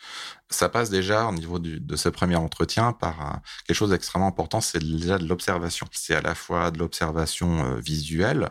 Ça 0.50 0.68
passe 0.68 0.90
déjà 0.90 1.26
au 1.26 1.32
niveau 1.32 1.58
de 1.58 1.96
ce 1.96 2.08
premier 2.08 2.36
entretien 2.36 2.92
par 2.92 3.40
quelque 3.66 3.76
chose 3.76 3.90
d'extrêmement 3.90 4.26
important, 4.26 4.60
c'est 4.60 4.80
déjà 4.80 5.18
de 5.18 5.26
l'observation. 5.26 5.86
C'est 5.92 6.14
à 6.14 6.20
la 6.20 6.34
fois 6.34 6.70
de 6.70 6.78
l'observation 6.78 7.64
euh, 7.64 7.80
visuelle, 7.80 8.50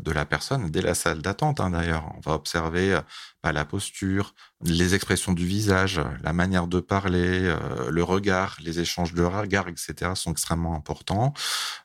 de 0.00 0.12
la 0.12 0.24
personne 0.24 0.70
dès 0.70 0.80
la 0.80 0.94
salle 0.94 1.20
d'attente. 1.20 1.60
Hein, 1.60 1.70
d'ailleurs, 1.70 2.12
on 2.16 2.20
va 2.20 2.34
observer 2.36 2.94
euh, 2.94 3.00
bah, 3.42 3.52
la 3.52 3.64
posture, 3.64 4.34
les 4.62 4.94
expressions 4.94 5.32
du 5.32 5.46
visage, 5.46 6.00
la 6.22 6.32
manière 6.32 6.66
de 6.66 6.80
parler, 6.80 7.40
euh, 7.44 7.90
le 7.90 8.02
regard, 8.02 8.56
les 8.60 8.80
échanges 8.80 9.14
de 9.14 9.24
regards, 9.24 9.68
etc. 9.68 10.12
sont 10.14 10.32
extrêmement 10.32 10.74
importants. 10.74 11.34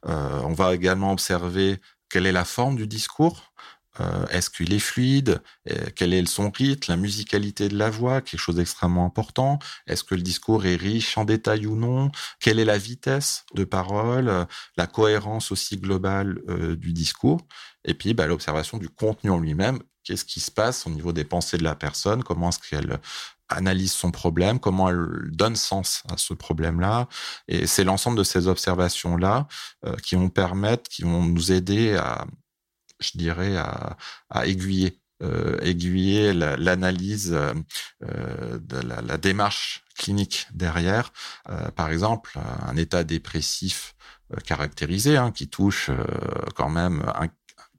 on 0.03 0.53
va 0.53 0.73
également 0.73 1.11
observer 1.11 1.81
quelle 2.09 2.25
est 2.25 2.31
la 2.31 2.45
forme 2.45 2.75
du 2.75 2.87
discours. 2.87 3.53
Est-ce 4.29 4.49
qu'il 4.49 4.73
est 4.73 4.79
fluide? 4.79 5.41
Quel 5.95 6.13
est 6.13 6.25
son 6.25 6.51
rythme? 6.51 6.91
La 6.91 6.97
musicalité 6.97 7.67
de 7.67 7.77
la 7.77 7.89
voix, 7.89 8.21
quelque 8.21 8.39
chose 8.39 8.55
d'extrêmement 8.55 9.05
important. 9.05 9.59
Est-ce 9.87 10.03
que 10.03 10.15
le 10.15 10.21
discours 10.21 10.65
est 10.65 10.75
riche 10.75 11.17
en 11.17 11.25
détails 11.25 11.67
ou 11.67 11.75
non? 11.75 12.11
Quelle 12.39 12.59
est 12.59 12.65
la 12.65 12.77
vitesse 12.77 13.45
de 13.55 13.63
parole? 13.65 14.47
La 14.77 14.87
cohérence 14.87 15.51
aussi 15.51 15.77
globale 15.77 16.39
du 16.77 16.93
discours? 16.93 17.41
Et 17.85 17.93
puis, 17.93 18.13
bah, 18.13 18.27
l'observation 18.27 18.77
du 18.77 18.89
contenu 18.89 19.31
en 19.31 19.39
lui-même. 19.39 19.79
Qu'est-ce 20.03 20.25
qui 20.25 20.39
se 20.39 20.51
passe 20.51 20.87
au 20.87 20.89
niveau 20.89 21.11
des 21.11 21.23
pensées 21.23 21.57
de 21.57 21.63
la 21.63 21.75
personne? 21.75 22.23
Comment 22.23 22.49
est-ce 22.49 22.59
qu'elle 22.59 22.99
analyse 23.49 23.91
son 23.91 24.11
problème? 24.11 24.59
Comment 24.59 24.89
elle 24.89 25.29
donne 25.31 25.55
sens 25.55 26.03
à 26.09 26.17
ce 26.17 26.33
problème-là? 26.33 27.07
Et 27.47 27.67
c'est 27.67 27.83
l'ensemble 27.83 28.17
de 28.17 28.23
ces 28.23 28.47
observations-là 28.47 29.47
euh, 29.85 29.95
qui 29.97 30.15
vont 30.15 30.29
permettre, 30.29 30.89
qui 30.89 31.03
vont 31.03 31.23
nous 31.23 31.51
aider 31.51 31.95
à, 31.95 32.25
je 32.99 33.11
dirais, 33.17 33.57
à, 33.57 33.97
à 34.29 34.47
aiguiller 34.47 34.99
euh, 35.21 35.57
aiguiller 35.61 36.31
l'analyse 36.33 37.33
euh, 37.33 37.53
de 38.59 38.77
la, 38.77 39.01
la, 39.01 39.17
démarche 39.17 39.83
clinique 39.97 40.47
derrière. 40.53 41.11
Euh, 41.49 41.69
par 41.71 41.89
exemple, 41.89 42.39
un 42.65 42.77
état 42.77 43.03
dépressif 43.03 43.95
euh, 44.31 44.37
caractérisé 44.37 45.17
hein, 45.17 45.31
qui 45.31 45.49
touche 45.49 45.91
quand 46.55 46.69
même 46.69 47.03
un 47.15 47.27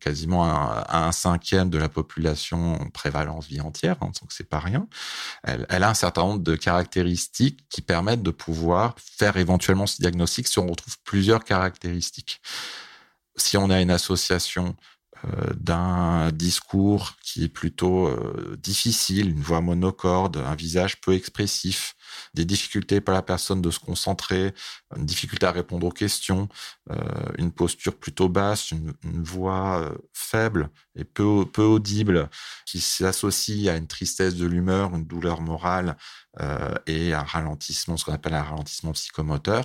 quasiment 0.01 0.45
à, 0.45 1.07
un 1.07 1.13
cinquième 1.13 1.69
de 1.69 1.79
la 1.79 1.89
population 1.91 2.79
prévalence 2.95 3.47
vie 3.47 3.61
entière, 3.61 3.97
hein, 4.01 4.11
donc 4.21 4.33
c'est 4.33 4.49
pas 4.49 4.59
rien. 4.59 4.89
Elle, 5.43 5.67
elle, 5.69 5.83
a 5.83 5.91
un 5.91 5.95
certain 5.95 6.23
nombre 6.23 6.43
de 6.43 6.57
caractéristiques 6.57 7.67
qui 7.69 7.83
permettent 7.83 8.23
de 8.23 8.31
pouvoir 8.31 8.95
faire 8.99 9.37
éventuellement 9.37 9.87
ce 9.87 10.01
diagnostic 10.01 10.49
si 10.49 10.59
on 10.59 10.67
retrouve 10.67 10.97
plusieurs 11.05 11.45
caractéristiques. 11.45 12.41
Si 13.37 13.59
on 13.59 13.69
a 13.71 13.81
une 13.81 13.91
association 13.91 14.69
euh, 14.69 14.73
d'un 15.57 16.33
discours 16.33 17.17
qui 17.23 17.45
est 17.45 17.49
plutôt 17.49 18.09
euh, 18.09 18.57
difficile, 18.59 19.31
une 19.31 19.43
voix 19.43 19.61
monocorde, 19.61 20.39
un 20.39 20.55
visage 20.55 21.01
peu 21.01 21.15
expressif, 21.15 21.95
des 22.35 22.45
difficultés 22.45 23.01
pour 23.01 23.15
la 23.15 23.23
personne 23.23 23.61
de 23.63 23.71
se 23.71 23.79
concentrer, 23.79 24.55
une 24.97 25.07
difficulté 25.07 25.47
à 25.47 25.53
répondre 25.53 25.87
aux 25.87 25.93
questions, 25.93 26.49
euh, 26.91 26.97
une 27.39 27.53
posture 27.53 27.97
plutôt 27.97 28.29
basse, 28.29 28.71
une, 28.71 28.95
voix 29.23 29.93
faible 30.13 30.71
et 30.97 31.05
peu 31.05 31.47
audible, 31.57 32.29
qui 32.67 32.81
s'associe 32.81 33.69
à 33.69 33.77
une 33.77 33.87
tristesse 33.87 34.35
de 34.35 34.47
l'humeur, 34.47 34.95
une 34.95 35.07
douleur 35.07 35.41
morale 35.41 35.97
et 36.87 37.13
un 37.13 37.23
ralentissement, 37.23 37.97
ce 37.97 38.05
qu'on 38.05 38.13
appelle 38.13 38.35
un 38.35 38.43
ralentissement 38.43 38.93
psychomoteur. 38.93 39.65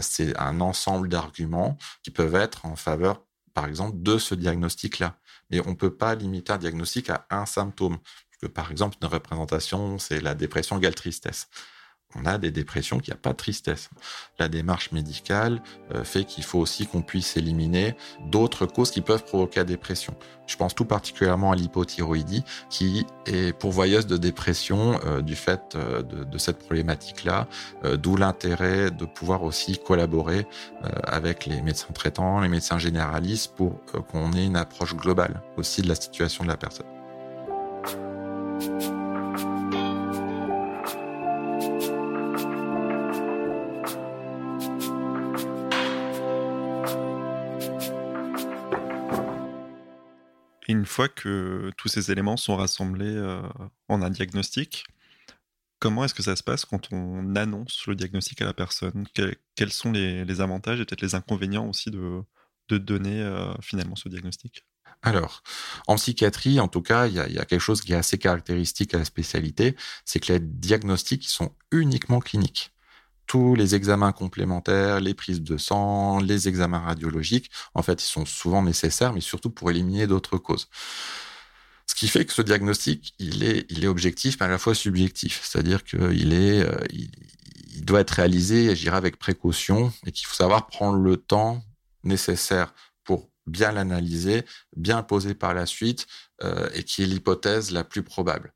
C'est 0.00 0.36
un 0.38 0.60
ensemble 0.60 1.08
d'arguments 1.08 1.78
qui 2.02 2.10
peuvent 2.10 2.34
être 2.34 2.66
en 2.66 2.76
faveur 2.76 3.22
par 3.54 3.66
exemple, 3.66 3.96
de 4.00 4.18
ce 4.18 4.34
diagnostic-là. 4.34 5.16
Mais 5.50 5.60
on 5.66 5.70
ne 5.70 5.76
peut 5.76 5.94
pas 5.94 6.14
limiter 6.14 6.52
un 6.52 6.58
diagnostic 6.58 7.10
à 7.10 7.26
un 7.30 7.46
symptôme. 7.46 7.98
Que, 8.40 8.46
par 8.48 8.70
exemple, 8.72 8.96
une 9.00 9.08
représentation, 9.08 9.98
c'est 9.98 10.20
la 10.20 10.34
dépression 10.34 10.78
égale 10.78 10.94
tristesse 10.94 11.48
on 12.14 12.24
a 12.26 12.38
des 12.38 12.50
dépressions 12.50 12.98
qui 12.98 13.10
a 13.10 13.16
pas 13.16 13.30
de 13.30 13.36
tristesse. 13.36 13.90
La 14.38 14.48
démarche 14.48 14.92
médicale 14.92 15.62
euh, 15.94 16.04
fait 16.04 16.24
qu'il 16.24 16.44
faut 16.44 16.58
aussi 16.58 16.86
qu'on 16.86 17.02
puisse 17.02 17.36
éliminer 17.36 17.96
d'autres 18.26 18.66
causes 18.66 18.90
qui 18.90 19.00
peuvent 19.00 19.24
provoquer 19.24 19.60
la 19.60 19.64
dépression. 19.64 20.14
Je 20.46 20.56
pense 20.56 20.74
tout 20.74 20.84
particulièrement 20.84 21.52
à 21.52 21.56
l'hypothyroïdie 21.56 22.44
qui 22.68 23.06
est 23.26 23.56
pourvoyeuse 23.56 24.06
de 24.06 24.16
dépression 24.16 25.00
euh, 25.04 25.22
du 25.22 25.36
fait 25.36 25.74
euh, 25.74 26.02
de, 26.02 26.38
cette 26.38 26.58
problématique-là, 26.58 27.46
d'où 27.94 28.16
l'intérêt 28.16 28.90
de 28.90 29.04
pouvoir 29.04 29.44
aussi 29.44 29.78
collaborer 29.78 30.46
avec 31.04 31.46
les 31.46 31.62
médecins 31.62 31.92
traitants, 31.92 32.40
les 32.40 32.48
médecins 32.48 32.78
généralistes 32.78 33.54
pour 33.54 33.80
qu'on 34.10 34.32
ait 34.32 34.44
une 34.44 34.56
approche 34.56 34.96
globale 34.96 35.40
aussi 35.56 35.82
de 35.82 35.88
la 35.88 35.94
situation 35.94 36.42
de 36.42 36.48
la 36.48 36.56
personne. 36.56 36.86
Une 50.82 50.86
fois 50.86 51.06
que 51.06 51.70
tous 51.76 51.86
ces 51.86 52.10
éléments 52.10 52.36
sont 52.36 52.56
rassemblés 52.56 53.14
euh, 53.14 53.40
en 53.86 54.02
un 54.02 54.10
diagnostic, 54.10 54.84
comment 55.78 56.04
est-ce 56.04 56.12
que 56.12 56.24
ça 56.24 56.34
se 56.34 56.42
passe 56.42 56.64
quand 56.64 56.92
on 56.92 57.36
annonce 57.36 57.86
le 57.86 57.94
diagnostic 57.94 58.42
à 58.42 58.46
la 58.46 58.52
personne? 58.52 59.06
Quels 59.54 59.72
sont 59.72 59.92
les, 59.92 60.40
avantages 60.40 60.80
et 60.80 60.84
peut-être 60.84 61.02
les 61.02 61.14
inconvénients 61.14 61.68
aussi 61.68 61.92
de, 61.92 62.24
donner 62.68 63.22
euh, 63.22 63.54
finalement 63.60 63.94
ce 63.94 64.08
diagnostic? 64.08 64.64
Alors, 65.02 65.44
en 65.86 65.94
psychiatrie, 65.94 66.58
en 66.58 66.66
tout 66.66 66.82
cas, 66.82 67.06
il 67.06 67.14
y, 67.14 67.20
a, 67.20 67.44
quelque 67.44 67.60
chose 67.60 67.80
qui 67.80 67.92
est 67.92 67.96
assez 67.96 68.18
caractéristique 68.18 68.92
à 68.94 68.98
la 68.98 69.04
spécialité, 69.04 69.76
c'est 70.04 70.18
que 70.18 70.32
les 70.32 70.40
diagnostics 70.40 71.28
sont 71.28 71.54
uniquement 71.70 72.18
cliniques 72.18 72.72
tous 73.26 73.54
les 73.54 73.74
examens 73.74 74.12
complémentaires, 74.12 75.00
les 75.00 75.14
prises 75.14 75.42
de 75.42 75.56
sang, 75.56 76.20
les 76.20 76.48
examens 76.48 76.80
radiologiques, 76.80 77.50
en 77.74 77.82
fait, 77.82 78.02
ils 78.02 78.06
sont 78.06 78.26
souvent 78.26 78.62
nécessaires, 78.62 79.12
mais 79.12 79.20
surtout 79.20 79.50
pour 79.50 79.70
éliminer 79.70 80.06
d'autres 80.06 80.38
causes. 80.38 80.68
Ce 81.86 81.94
qui 81.94 82.08
fait 82.08 82.24
que 82.24 82.32
ce 82.32 82.42
diagnostic, 82.42 83.14
il 83.18 83.44
est, 83.44 83.66
il 83.70 83.84
est 83.84 83.88
objectif, 83.88 84.36
mais 84.40 84.46
à 84.46 84.48
la 84.48 84.58
fois 84.58 84.74
subjectif. 84.74 85.40
C'est-à-dire 85.44 85.84
qu'il 85.84 86.32
est, 86.32 86.60
euh, 86.60 86.78
il, 86.90 87.10
doit 87.84 88.00
être 88.00 88.10
réalisé, 88.10 88.74
je 88.76 88.82
dirais, 88.82 88.96
avec 88.96 89.18
précaution, 89.18 89.92
et 90.06 90.12
qu'il 90.12 90.26
faut 90.26 90.34
savoir 90.34 90.66
prendre 90.66 90.98
le 90.98 91.16
temps 91.16 91.62
nécessaire 92.04 92.74
pour 93.04 93.30
bien 93.46 93.72
l'analyser, 93.72 94.44
bien 94.76 95.02
poser 95.02 95.34
par 95.34 95.54
la 95.54 95.66
suite, 95.66 96.06
euh, 96.42 96.68
et 96.74 96.84
qui 96.84 97.02
est 97.02 97.06
l'hypothèse 97.06 97.70
la 97.70 97.84
plus 97.84 98.02
probable 98.02 98.52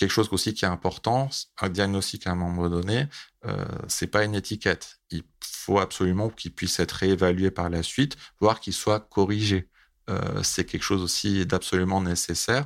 quelque 0.00 0.10
chose 0.10 0.30
aussi 0.32 0.54
qui 0.54 0.64
est 0.64 0.68
important, 0.68 1.28
un 1.60 1.68
diagnostic 1.68 2.26
à 2.26 2.30
un 2.30 2.34
moment 2.34 2.70
donné, 2.70 3.06
euh, 3.44 3.66
c'est 3.86 4.06
pas 4.06 4.24
une 4.24 4.34
étiquette. 4.34 4.98
Il 5.10 5.22
faut 5.42 5.78
absolument 5.78 6.30
qu'il 6.30 6.54
puisse 6.54 6.80
être 6.80 6.92
réévalué 6.92 7.50
par 7.50 7.68
la 7.68 7.82
suite, 7.82 8.16
voire 8.40 8.60
qu'il 8.60 8.72
soit 8.72 9.00
corrigé. 9.00 9.68
Euh, 10.08 10.42
c'est 10.42 10.64
quelque 10.64 10.82
chose 10.82 11.02
aussi 11.02 11.44
d'absolument 11.44 12.00
nécessaire 12.00 12.64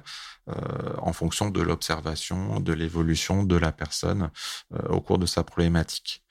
euh, 0.48 0.54
en 0.98 1.12
fonction 1.12 1.50
de 1.50 1.60
l'observation, 1.60 2.60
de 2.60 2.72
l'évolution 2.72 3.42
de 3.42 3.56
la 3.56 3.72
personne 3.72 4.30
euh, 4.72 4.88
au 4.90 5.00
cours 5.00 5.18
de 5.18 5.26
sa 5.26 5.42
problématique. 5.42 6.22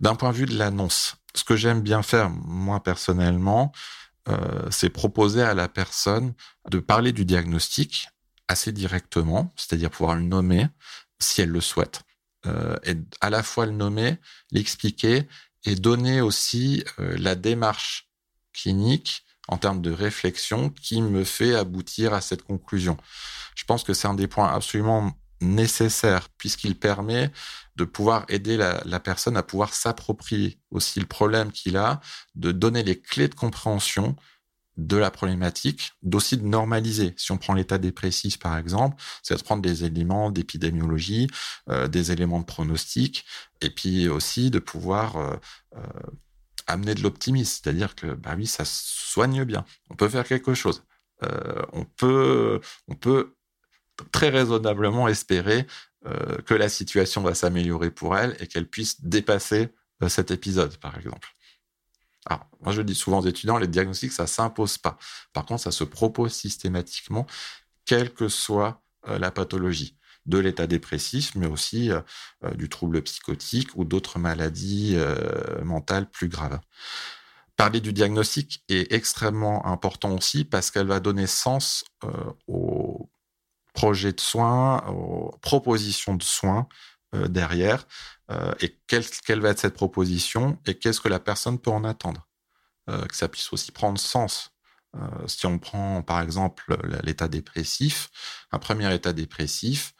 D'un 0.00 0.16
point 0.16 0.32
de 0.32 0.36
vue 0.36 0.46
de 0.46 0.58
l'annonce, 0.58 1.14
ce 1.36 1.44
que 1.44 1.54
j'aime 1.54 1.80
bien 1.80 2.02
faire, 2.02 2.28
moi 2.28 2.82
personnellement, 2.82 3.72
c'est 4.70 4.88
proposer 4.88 5.42
à 5.42 5.52
la 5.52 5.68
personne 5.68 6.32
de 6.70 6.78
parler 6.78 7.12
du 7.12 7.26
diagnostic 7.26 8.08
assez 8.48 8.72
directement, 8.72 9.52
c'est-à-dire 9.56 9.90
pouvoir 9.90 10.16
le 10.16 10.22
nommer 10.22 10.66
si 11.18 11.40
elle 11.40 11.50
le 11.50 11.60
souhaite. 11.60 12.02
Euh, 12.46 12.76
et 12.84 12.94
à 13.20 13.30
la 13.30 13.42
fois 13.42 13.66
le 13.66 13.72
nommer, 13.72 14.18
l'expliquer 14.50 15.26
et 15.64 15.74
donner 15.74 16.20
aussi 16.20 16.84
euh, 16.98 17.16
la 17.18 17.34
démarche 17.34 18.10
clinique 18.52 19.24
en 19.48 19.56
termes 19.56 19.82
de 19.82 19.90
réflexion 19.90 20.70
qui 20.70 21.02
me 21.02 21.24
fait 21.24 21.54
aboutir 21.54 22.14
à 22.14 22.20
cette 22.20 22.42
conclusion. 22.42 22.96
Je 23.54 23.64
pense 23.64 23.84
que 23.84 23.94
c'est 23.94 24.08
un 24.08 24.14
des 24.14 24.28
points 24.28 24.52
absolument 24.52 25.12
nécessaires 25.40 26.28
puisqu'il 26.38 26.78
permet 26.78 27.30
de 27.76 27.84
pouvoir 27.84 28.24
aider 28.28 28.56
la, 28.56 28.82
la 28.84 29.00
personne 29.00 29.36
à 29.36 29.42
pouvoir 29.42 29.74
s'approprier 29.74 30.60
aussi 30.70 31.00
le 31.00 31.06
problème 31.06 31.52
qu'il 31.52 31.76
a, 31.76 32.00
de 32.34 32.52
donner 32.52 32.82
les 32.82 33.00
clés 33.00 33.28
de 33.28 33.34
compréhension 33.34 34.16
de 34.76 34.96
la 34.96 35.10
problématique, 35.10 35.92
d'aussi 36.02 36.36
de 36.36 36.44
normaliser. 36.44 37.14
Si 37.16 37.30
on 37.32 37.38
prend 37.38 37.54
l'état 37.54 37.78
dépressif, 37.78 38.38
par 38.38 38.58
exemple, 38.58 39.02
c'est 39.22 39.36
de 39.36 39.42
prendre 39.42 39.62
des 39.62 39.84
éléments 39.84 40.30
d'épidémiologie, 40.30 41.28
euh, 41.68 41.86
des 41.88 42.12
éléments 42.12 42.40
de 42.40 42.44
pronostic, 42.44 43.24
et 43.60 43.70
puis 43.70 44.08
aussi 44.08 44.50
de 44.50 44.58
pouvoir 44.58 45.16
euh, 45.16 45.36
euh, 45.76 45.80
amener 46.66 46.94
de 46.94 47.02
l'optimisme, 47.02 47.60
c'est-à-dire 47.62 47.94
que 47.94 48.14
bah 48.14 48.34
oui, 48.36 48.46
ça 48.46 48.64
soigne 48.64 49.44
bien. 49.44 49.64
On 49.90 49.94
peut 49.96 50.08
faire 50.08 50.24
quelque 50.24 50.54
chose. 50.54 50.82
on 51.72 51.84
peut, 51.84 52.60
on 52.88 52.94
peut 52.94 53.34
très 54.12 54.28
raisonnablement 54.28 55.08
espérer 55.08 55.66
que 56.44 56.54
la 56.54 56.68
situation 56.68 57.22
va 57.22 57.34
s'améliorer 57.34 57.90
pour 57.90 58.16
elle 58.18 58.36
et 58.40 58.46
qu'elle 58.46 58.68
puisse 58.68 59.02
dépasser 59.02 59.70
cet 60.08 60.30
épisode, 60.30 60.76
par 60.78 60.98
exemple. 60.98 61.34
Alors, 62.26 62.46
moi, 62.60 62.72
je 62.72 62.82
dis 62.82 62.94
souvent 62.94 63.20
aux 63.20 63.26
étudiants, 63.26 63.58
les 63.58 63.68
diagnostics, 63.68 64.12
ça 64.12 64.26
s'impose 64.26 64.78
pas. 64.78 64.98
Par 65.32 65.44
contre, 65.44 65.62
ça 65.62 65.70
se 65.70 65.84
propose 65.84 66.32
systématiquement, 66.32 67.26
quelle 67.84 68.12
que 68.12 68.28
soit 68.28 68.82
euh, 69.08 69.18
la 69.18 69.30
pathologie 69.30 69.96
de 70.26 70.38
l'état 70.38 70.66
dépressif, 70.66 71.34
mais 71.34 71.46
aussi 71.46 71.90
euh, 71.90 72.00
euh, 72.44 72.54
du 72.54 72.70
trouble 72.70 73.02
psychotique 73.02 73.68
ou 73.74 73.84
d'autres 73.84 74.18
maladies 74.18 74.96
mentales 75.62 76.10
plus 76.10 76.28
graves. 76.28 76.60
Parler 77.56 77.80
du 77.80 77.92
diagnostic 77.92 78.64
est 78.68 78.90
extrêmement 78.92 79.66
important 79.66 80.16
aussi 80.16 80.44
parce 80.44 80.70
qu'elle 80.70 80.86
va 80.86 80.98
donner 80.98 81.26
sens 81.26 81.84
aux 82.48 83.08
projets 83.74 84.12
de 84.12 84.20
soins, 84.20 84.84
aux 84.88 85.36
propositions 85.40 86.16
de 86.16 86.22
soins 86.22 86.66
derrière, 87.12 87.86
et 88.60 88.78
quelle, 88.86 89.04
quelle, 89.26 89.40
va 89.40 89.50
être 89.50 89.58
cette 89.58 89.74
proposition 89.74 90.58
et 90.66 90.74
qu'est-ce 90.74 91.00
que 91.00 91.08
la 91.08 91.20
personne 91.20 91.58
peut 91.58 91.70
en 91.70 91.84
attendre? 91.84 92.26
Euh, 92.90 93.06
que 93.06 93.16
ça 93.16 93.28
puisse 93.28 93.52
aussi 93.52 93.72
prendre 93.72 93.98
sens. 93.98 94.50
Euh, 94.94 95.26
si 95.26 95.46
on 95.46 95.58
prend 95.58 96.02
par 96.02 96.20
exemple 96.20 96.76
l'état 97.02 97.28
dépressif, 97.28 98.10
un 98.52 98.58
premier 98.58 98.94
état 98.94 99.12
dépressif, 99.12 99.94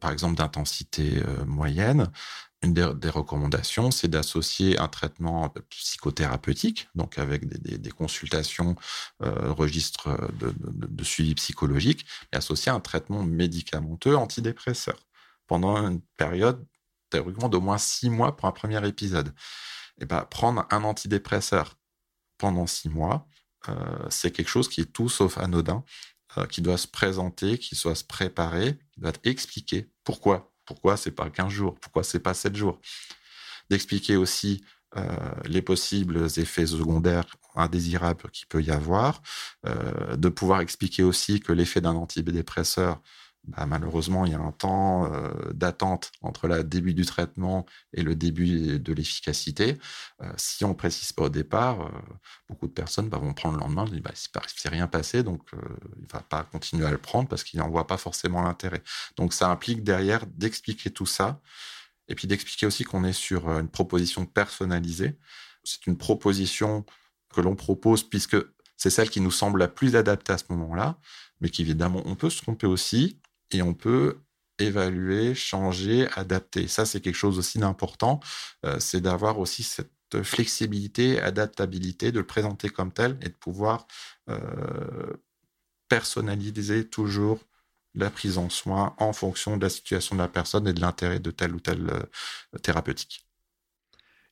par 0.00 0.10
exemple 0.10 0.36
d'intensité 0.36 1.22
moyenne, 1.46 2.10
une 2.62 2.74
des, 2.74 3.10
recommandations, 3.10 3.90
c'est 3.90 4.08
d'associer 4.08 4.78
un 4.78 4.88
traitement 4.88 5.52
psychothérapeutique, 5.70 6.88
donc 6.94 7.18
avec 7.18 7.46
des, 7.46 7.90
consultations, 7.90 8.76
euh, 9.22 9.52
registres 9.52 10.08
de, 10.34 10.52
de, 10.58 11.04
suivi 11.04 11.34
psychologique, 11.34 12.06
et 12.32 12.36
associer 12.36 12.72
un 12.72 12.80
traitement 12.80 13.22
médicamenteux 13.22 14.16
antidépresseur 14.16 14.96
pendant 15.46 15.76
une 15.76 16.00
période 16.16 16.64
théoriquement 17.10 17.48
d'au 17.48 17.60
moins 17.60 17.78
six 17.78 18.10
mois 18.10 18.36
pour 18.36 18.48
un 18.48 18.52
premier 18.52 18.86
épisode. 18.86 19.34
Et 20.00 20.04
ben, 20.04 20.22
prendre 20.22 20.66
un 20.70 20.84
antidépresseur 20.84 21.74
pendant 22.38 22.66
six 22.66 22.88
mois, 22.88 23.26
euh, 23.68 23.74
c'est 24.10 24.30
quelque 24.30 24.48
chose 24.48 24.68
qui 24.68 24.80
est 24.82 24.92
tout 24.92 25.08
sauf 25.08 25.38
anodin, 25.38 25.84
euh, 26.38 26.46
qui 26.46 26.62
doit 26.62 26.78
se 26.78 26.86
présenter, 26.86 27.58
qui 27.58 27.74
doit 27.82 27.94
se 27.94 28.04
préparer, 28.04 28.78
qui 28.92 29.00
doit 29.00 29.12
expliquer 29.24 29.90
pourquoi? 30.04 30.52
Pourquoi 30.64 30.96
c'est 30.96 31.12
pas 31.12 31.30
15 31.30 31.48
jours? 31.50 31.78
Pourquoi 31.80 32.02
c'est 32.02 32.20
pas 32.20 32.34
7 32.34 32.54
jours? 32.54 32.80
D'expliquer 33.70 34.16
aussi 34.16 34.64
euh, 34.96 35.06
les 35.44 35.62
possibles 35.62 36.26
effets 36.36 36.66
secondaires 36.66 37.26
indésirables 37.54 38.30
qu'il 38.32 38.46
peut 38.48 38.62
y 38.62 38.70
avoir, 38.70 39.22
de 39.64 40.28
pouvoir 40.28 40.60
expliquer 40.60 41.02
aussi 41.02 41.40
que 41.40 41.52
l'effet 41.52 41.80
d'un 41.80 41.94
antidépresseur 41.94 43.00
bah, 43.46 43.64
malheureusement, 43.66 44.26
il 44.26 44.32
y 44.32 44.34
a 44.34 44.40
un 44.40 44.50
temps 44.50 45.12
euh, 45.12 45.52
d'attente 45.52 46.10
entre 46.20 46.48
le 46.48 46.64
début 46.64 46.94
du 46.94 47.04
traitement 47.04 47.64
et 47.92 48.02
le 48.02 48.16
début 48.16 48.80
de 48.80 48.92
l'efficacité. 48.92 49.78
Euh, 50.20 50.32
si 50.36 50.64
on 50.64 50.70
ne 50.70 50.74
précise 50.74 51.12
pas 51.12 51.24
au 51.24 51.28
départ, 51.28 51.80
euh, 51.82 51.90
beaucoup 52.48 52.66
de 52.66 52.72
personnes 52.72 53.08
bah, 53.08 53.18
vont 53.18 53.34
prendre 53.34 53.56
le 53.56 53.60
lendemain, 53.60 53.84
disent 53.84 54.02
bah, 54.02 54.12
s'est 54.14 54.68
rien 54.68 54.88
passé, 54.88 55.22
donc 55.22 55.42
il 55.52 56.02
ne 56.02 56.08
va 56.12 56.20
pas 56.20 56.42
continuer 56.44 56.86
à 56.86 56.90
le 56.90 56.98
prendre 56.98 57.28
parce 57.28 57.44
qu'il 57.44 57.60
n'en 57.60 57.68
voit 57.68 57.86
pas 57.86 57.98
forcément 57.98 58.42
l'intérêt. 58.42 58.82
Donc 59.16 59.32
ça 59.32 59.48
implique 59.48 59.84
derrière 59.84 60.26
d'expliquer 60.26 60.90
tout 60.90 61.06
ça 61.06 61.40
et 62.08 62.14
puis 62.14 62.26
d'expliquer 62.26 62.66
aussi 62.66 62.84
qu'on 62.84 63.04
est 63.04 63.12
sur 63.12 63.48
une 63.50 63.68
proposition 63.68 64.26
personnalisée. 64.26 65.18
C'est 65.62 65.86
une 65.86 65.98
proposition 65.98 66.84
que 67.32 67.40
l'on 67.40 67.54
propose 67.54 68.02
puisque 68.02 68.36
c'est 68.76 68.90
celle 68.90 69.10
qui 69.10 69.20
nous 69.20 69.30
semble 69.30 69.60
la 69.60 69.68
plus 69.68 69.96
adaptée 69.96 70.32
à 70.32 70.38
ce 70.38 70.44
moment-là, 70.50 70.98
mais 71.40 71.48
qu'évidemment, 71.48 72.02
on 72.06 72.14
peut 72.14 72.30
se 72.30 72.42
tromper 72.42 72.66
aussi 72.66 73.20
et 73.50 73.62
on 73.62 73.74
peut 73.74 74.18
évaluer, 74.58 75.34
changer, 75.34 76.08
adapter. 76.14 76.68
Ça, 76.68 76.86
c'est 76.86 77.00
quelque 77.00 77.16
chose 77.16 77.38
aussi 77.38 77.58
d'important, 77.58 78.20
euh, 78.64 78.78
c'est 78.80 79.00
d'avoir 79.00 79.38
aussi 79.38 79.62
cette 79.62 79.90
flexibilité, 80.22 81.20
adaptabilité, 81.20 82.12
de 82.12 82.20
le 82.20 82.26
présenter 82.26 82.68
comme 82.68 82.92
tel 82.92 83.18
et 83.22 83.28
de 83.28 83.34
pouvoir 83.34 83.86
euh, 84.30 85.12
personnaliser 85.88 86.88
toujours 86.88 87.40
la 87.94 88.10
prise 88.10 88.38
en 88.38 88.48
soin 88.48 88.94
en 88.98 89.12
fonction 89.12 89.56
de 89.56 89.62
la 89.62 89.68
situation 89.68 90.16
de 90.16 90.20
la 90.20 90.28
personne 90.28 90.68
et 90.68 90.72
de 90.72 90.80
l'intérêt 90.80 91.18
de 91.18 91.30
telle 91.30 91.54
ou 91.54 91.60
telle 91.60 91.90
euh, 91.90 92.58
thérapeutique. 92.62 93.26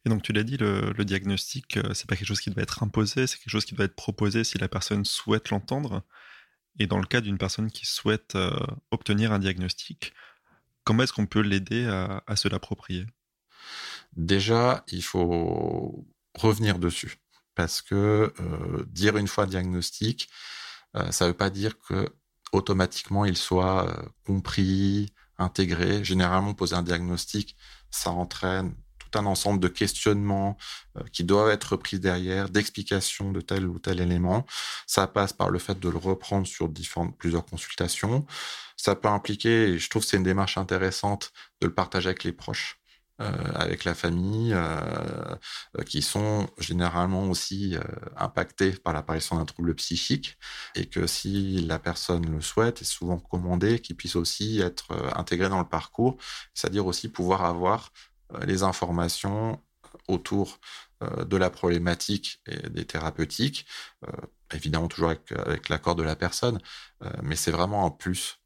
Et 0.07 0.11
donc 0.11 0.23
tu 0.23 0.33
l'as 0.33 0.43
dit, 0.43 0.59
le, 0.59 0.93
le 0.93 1.05
diagnostic, 1.05 1.79
c'est 1.95 2.07
pas 2.07 2.15
quelque 2.15 2.29
chose 2.29 2.41
qui 2.41 2.51
doit 2.51 2.63
être 2.63 2.83
imposé, 2.83 3.27
c'est 3.27 3.39
quelque 3.39 3.49
chose 3.49 3.65
qui 3.65 3.75
doit 3.75 3.87
être 3.87 3.97
proposé 3.97 4.45
si 4.45 4.59
la 4.59 4.69
personne 4.69 5.05
souhaite 5.07 5.49
l'entendre. 5.49 6.05
Et 6.79 6.87
dans 6.87 6.99
le 6.99 7.07
cas 7.07 7.21
d'une 7.21 7.39
personne 7.39 7.71
qui 7.71 7.87
souhaite 7.87 8.35
euh, 8.35 8.51
obtenir 8.91 9.33
un 9.33 9.39
diagnostic, 9.39 10.13
comment 10.85 11.03
est-ce 11.03 11.13
qu'on 11.13 11.27
peut 11.27 11.41
l'aider 11.41 11.87
à, 11.87 12.37
se 12.37 12.49
l'approprier? 12.49 13.07
Déjà, 14.17 14.85
il 14.89 15.03
faut 15.03 16.07
revenir 16.35 16.79
dessus. 16.79 17.17
Parce 17.55 17.83
que 17.83 18.33
euh, 18.41 18.85
dire 18.89 19.17
une 19.17 19.29
fois 19.29 19.47
diagnostic, 19.47 20.29
euh, 20.97 21.11
ça 21.13 21.25
ne 21.25 21.31
veut 21.31 21.37
pas 21.37 21.51
dire 21.51 21.79
que 21.79 22.09
automatiquement 22.53 23.25
il 23.25 23.37
soit 23.37 24.05
compris, 24.25 25.13
intégré. 25.39 26.05
Généralement, 26.05 26.55
poser 26.55 26.75
un 26.75 26.83
diagnostic, 26.83 27.57
ça 27.91 28.11
entraîne 28.11 28.75
un 29.17 29.27
ensemble 29.27 29.61
de 29.61 29.69
questionnements 29.69 30.57
euh, 30.97 31.03
qui 31.13 31.25
doivent 31.25 31.51
être 31.51 31.77
pris 31.77 31.99
derrière, 31.99 32.49
d'explications 32.49 33.33
de 33.33 33.41
tel 33.41 33.67
ou 33.67 33.79
tel 33.79 34.01
élément. 34.01 34.47
Ça 34.87 35.07
passe 35.07 35.33
par 35.33 35.51
le 35.51 35.59
fait 35.59 35.79
de 35.79 35.89
le 35.89 35.99
reprendre 35.99 36.47
sur 36.47 36.73
plusieurs 37.19 37.45
consultations. 37.45 38.27
Ça 38.77 38.95
peut 38.97 39.09
impliquer, 39.09 39.69
et 39.71 39.79
je 39.79 39.91
trouve 39.91 40.03
que 40.03 40.09
c'est 40.09 40.17
une 40.17 40.23
démarche 40.23 40.59
intéressante, 40.59 41.33
de 41.61 41.67
le 41.69 41.75
partager 41.75 42.09
avec 42.09 42.25
les 42.25 42.33
proches. 42.33 42.81
Euh, 43.21 43.31
avec 43.55 43.85
la 43.85 43.95
famille, 43.95 44.53
euh, 44.55 45.37
qui 45.87 46.03
sont 46.03 46.49
généralement 46.59 47.31
aussi 47.31 47.77
impactés 48.17 48.73
par 48.73 48.93
l'apparition 48.93 49.37
d'un 49.37 49.45
trouble 49.45 49.73
psychique, 49.77 50.37
et 50.75 50.87
que 50.87 51.07
si 51.07 51.61
la 51.61 51.79
personne 51.79 52.29
le 52.29 52.41
souhaite, 52.41 52.83
est 52.83 52.85
souvent 52.85 53.19
commandé, 53.21 53.79
qu'il 53.79 53.95
puisse 53.95 54.17
aussi 54.17 54.61
être 54.61 54.89
intégré 55.17 55.49
dans 55.49 55.61
le 55.61 55.69
parcours, 55.69 56.17
c'est-à-dire 56.55 56.87
aussi 56.87 57.09
pouvoir 57.09 57.45
avoir 57.45 57.93
les 58.47 58.63
informations 58.63 59.61
autour 60.09 60.59
euh, 61.03 61.25
de 61.25 61.37
la 61.37 61.51
problématique 61.51 62.41
et 62.47 62.69
des 62.71 62.85
thérapeutiques, 62.85 63.67
euh, 64.07 64.13
évidemment 64.53 64.89
toujours 64.89 65.11
avec, 65.11 65.69
l'accord 65.69 65.95
de 65.95 66.03
la 66.03 66.17
personne, 66.17 66.61
mais 67.23 67.37
c'est 67.37 67.51
vraiment 67.51 67.87
un 67.87 67.91
plus. 67.91 68.39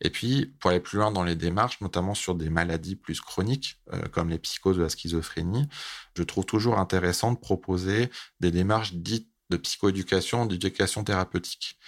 Et 0.00 0.08
puis, 0.08 0.54
pour 0.58 0.70
aller 0.70 0.80
plus 0.80 0.98
loin 0.98 1.10
dans 1.10 1.22
les 1.22 1.36
démarches, 1.36 1.80
notamment 1.82 2.14
sur 2.14 2.34
des 2.34 2.48
maladies 2.48 2.96
plus 2.96 3.20
chroniques, 3.20 3.78
comme 4.12 4.30
les 4.30 4.38
psychoses 4.38 4.78
de 4.78 4.82
la 4.82 4.88
schizophrénie, 4.88 5.68
je 6.16 6.22
trouve 6.22 6.46
toujours 6.46 6.78
intéressant 6.78 7.32
de 7.32 7.38
proposer 7.38 8.10
des 8.40 8.50
démarches 8.50 8.94
dites 8.94 9.28
de 9.50 9.58
psychoéducation, 9.58 10.46
d'éducation 10.46 11.04
thérapeutique. 11.04 11.78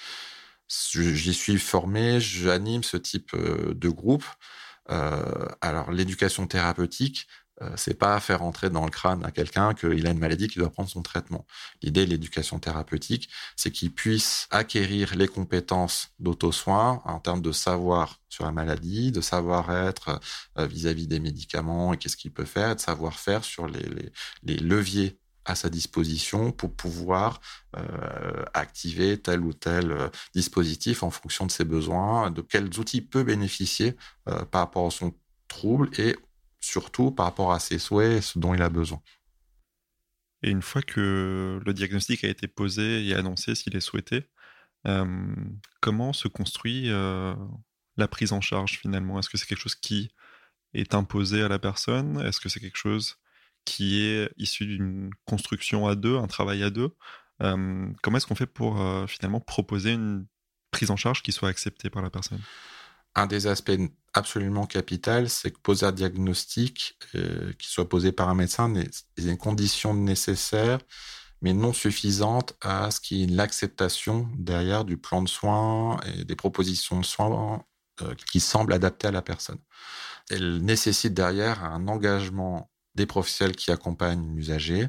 J'y 0.68 1.33
suis 1.33 1.59
formé, 1.59 2.20
j'anime 2.20 2.83
ce 2.83 2.96
type 2.96 3.35
de 3.35 3.88
groupe 3.88 4.25
euh, 4.25 4.65
alors 4.88 5.90
l'éducation 5.90 6.46
thérapeutique, 6.46 7.27
euh, 7.62 7.70
c'est 7.77 7.94
pas 7.94 8.20
faire 8.20 8.42
entrer 8.42 8.68
dans 8.68 8.85
le 8.85 8.90
crâne 8.90 9.25
à 9.25 9.31
quelqu'un 9.31 9.72
qu'il 9.72 10.07
a 10.07 10.11
une 10.11 10.18
maladie 10.18 10.46
qu'il 10.49 10.61
doit 10.61 10.70
prendre 10.70 10.90
son 10.90 11.03
traitement. 11.03 11.46
L'idée 11.83 12.05
de 12.05 12.11
l'éducation 12.11 12.59
thérapeutique, 12.59 13.31
c'est 13.57 13.70
qu'il 13.70 13.94
puisse 13.94 14.46
acquérir 14.51 15.14
les 15.16 15.27
compétences 15.27 16.11
d'auto-soin 16.18 17.01
en 17.07 17.18
termes 17.18 17.40
de 17.40 17.53
savoir 17.53 18.20
sur 18.29 18.44
la 18.44 18.53
maladie, 18.53 19.11
de 19.11 19.22
savoir-être 19.22 20.20
euh, 20.59 20.66
vis-à-vis 20.66 21.07
des 21.07 21.20
médicaments 21.20 21.94
et 21.94 21.96
qu'est-ce 21.96 22.16
qu'il 22.18 22.33
peut 22.33 22.44
faire, 22.44 22.72
et 22.72 22.75
de 22.75 22.81
savoir-faire 22.81 23.42
sur 23.42 23.66
les, 23.66 23.83
les, 23.83 24.12
les 24.42 24.57
leviers 24.57 25.18
à 25.46 25.54
sa 25.54 25.70
disposition 25.70 26.52
pour 26.52 26.74
pouvoir 26.74 27.40
euh, 27.76 28.44
activer 28.52 29.20
tel 29.20 29.40
ou 29.40 29.52
tel 29.52 29.92
euh, 29.92 30.09
dispositif 30.35 31.02
en 31.02 31.11
fonction 31.11 31.46
de 31.46 31.52
ses 31.52 31.64
besoins, 31.64 32.30
de 32.30 32.42
quels 32.42 32.78
outils 32.78 33.00
peut 33.00 33.22
bénéficier 33.22 33.96
euh, 34.28 34.44
par 34.44 34.62
rapport 34.62 34.87
à 34.87 34.90
son 34.90 35.14
trouble 35.48 35.88
et 35.98 36.16
surtout 36.61 37.12
par 37.12 37.26
rapport 37.26 37.52
à 37.52 37.61
ses 37.61 37.78
souhaits 37.78 38.22
ce 38.22 38.38
dont 38.38 38.54
il 38.54 38.62
a 38.62 38.68
besoin. 38.68 39.00
Et 40.42 40.50
une 40.50 40.62
fois 40.62 40.82
que 40.82 41.61
le 41.64 41.74
diagnostic 41.74 42.24
a 42.24 42.28
été 42.28 42.48
posé 42.48 43.06
et 43.06 43.14
annoncé 43.14 43.54
s'il 43.54 43.74
est 43.76 43.80
souhaité, 43.80 44.28
comment 45.80 46.12
se 46.12 46.28
construit 46.28 46.88
la 46.88 48.09
prise 48.09 48.32
en 48.32 48.40
charge 48.40 48.78
finalement? 48.78 49.18
Est-ce 49.18 49.28
que 49.28 49.38
c'est 49.38 49.46
quelque 49.46 49.62
chose 49.62 49.74
qui 49.74 50.12
est 50.74 50.94
imposé 50.94 51.42
à 51.42 51.48
la 51.48 51.59
personne? 51.59 52.20
Est-ce 52.20 52.38
que 52.38 52.48
c'est 52.48 52.61
quelque 52.61 52.76
chose 52.76 53.16
qui 53.66 54.02
est 54.02 54.31
issu 54.38 54.64
d'une 54.64 55.11
construction 55.26 55.87
à 55.87 55.94
deux, 55.94 56.16
un 56.16 56.26
travail 56.26 56.62
à 56.62 56.70
deux. 56.70 56.96
Euh, 57.42 57.87
comment 58.02 58.16
est-ce 58.16 58.26
qu'on 58.26 58.35
fait 58.35 58.46
pour 58.46 58.81
euh, 58.81 59.07
finalement 59.07 59.40
proposer 59.40 59.92
une 59.92 60.26
prise 60.70 60.90
en 60.90 60.96
charge 60.96 61.22
qui 61.22 61.33
soit 61.33 61.50
acceptée 61.50 61.90
par 61.90 62.00
la 62.00 62.09
personne? 62.09 62.40
Un 63.14 63.26
des 63.26 63.46
aspects 63.46 63.79
absolument 64.14 64.66
capital, 64.66 65.29
c'est 65.29 65.50
que 65.50 65.59
poser 65.59 65.85
un 65.85 65.92
diagnostic 65.92 66.98
euh, 67.14 67.52
qui 67.59 67.68
soit 67.68 67.88
posé 67.88 68.12
par 68.12 68.31
un 68.31 68.35
médecin 68.35 68.74
est 68.74 69.05
une 69.18 69.37
condition 69.37 69.92
nécessaire, 69.92 70.79
mais 71.42 71.52
non 71.52 71.72
suffisante 71.74 72.57
à 72.62 72.90
ce 72.90 73.00
qu'il 73.00 73.18
y 73.18 73.24
ait 73.24 73.26
l'acceptation 73.26 74.31
derrière 74.38 74.85
du 74.85 74.96
plan 74.96 75.22
de 75.22 75.29
soins 75.29 75.98
et 76.07 76.24
des 76.24 76.37
propositions 76.37 77.00
de 77.00 77.05
soins 77.05 77.64
qui 78.31 78.40
semblent 78.40 78.74
adaptées 78.74 79.09
à 79.09 79.11
la 79.11 79.22
personne. 79.22 79.59
Elle 80.29 80.59
nécessite 80.59 81.14
derrière 81.14 81.64
un 81.64 81.88
engagement 81.88 82.70
des 82.96 83.06
professionnels 83.06 83.56
qui 83.56 83.70
accompagnent 83.70 84.35
l'usager, 84.35 84.88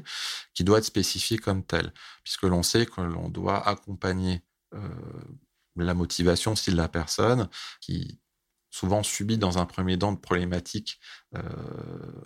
qui 0.54 0.64
doit 0.64 0.78
être 0.78 0.84
spécifié 0.84 1.38
comme 1.38 1.64
tel, 1.64 1.92
puisque 2.24 2.44
l'on 2.44 2.62
sait 2.62 2.86
que 2.86 3.00
l'on 3.00 3.28
doit 3.28 3.66
accompagner 3.68 4.42
euh, 4.74 4.80
la 5.76 5.94
motivation 5.94 6.52
aussi 6.52 6.70
de 6.70 6.76
la 6.76 6.88
personne 6.88 7.48
qui 7.80 8.20
souvent 8.70 9.02
subit 9.02 9.38
dans 9.38 9.58
un 9.58 9.66
premier 9.66 9.98
temps 9.98 10.12
de 10.12 10.18
problématiques 10.18 11.00
euh, 11.36 11.42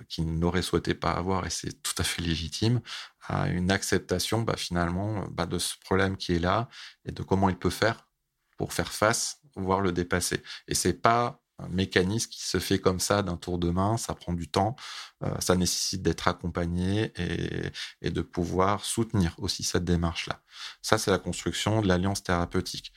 qu'il 0.08 0.38
n'aurait 0.38 0.62
souhaité 0.62 0.94
pas 0.94 1.12
avoir, 1.12 1.46
et 1.46 1.50
c'est 1.50 1.82
tout 1.82 1.94
à 1.98 2.04
fait 2.04 2.22
légitime, 2.22 2.80
à 3.28 3.48
une 3.48 3.70
acceptation 3.70 4.42
bah, 4.42 4.56
finalement 4.56 5.26
bah, 5.30 5.46
de 5.46 5.58
ce 5.58 5.74
problème 5.84 6.16
qui 6.16 6.34
est 6.34 6.38
là 6.38 6.68
et 7.04 7.12
de 7.12 7.22
comment 7.22 7.48
il 7.48 7.56
peut 7.56 7.70
faire 7.70 8.08
pour 8.56 8.72
faire 8.72 8.92
face, 8.92 9.40
voire 9.56 9.80
le 9.80 9.92
dépasser. 9.92 10.42
Et 10.68 10.74
c'est 10.74 10.94
pas 10.94 11.41
mécanisme 11.70 12.30
qui 12.30 12.42
se 12.42 12.58
fait 12.58 12.78
comme 12.78 13.00
ça 13.00 13.22
d'un 13.22 13.36
tour 13.36 13.58
de 13.58 13.70
main, 13.70 13.96
ça 13.96 14.14
prend 14.14 14.32
du 14.32 14.48
temps, 14.48 14.76
euh, 15.22 15.34
ça 15.40 15.56
nécessite 15.56 16.02
d'être 16.02 16.28
accompagné 16.28 17.12
et, 18.02 18.10
de 18.10 18.22
pouvoir 18.22 18.84
soutenir 18.84 19.34
aussi 19.38 19.62
cette 19.62 19.84
démarche-là. 19.84 20.40
Ça, 20.82 20.98
c'est 20.98 21.10
la 21.10 21.18
construction 21.18 21.80
de 21.80 21.88
l'alliance 21.88 22.22
thérapeutique. 22.22 22.92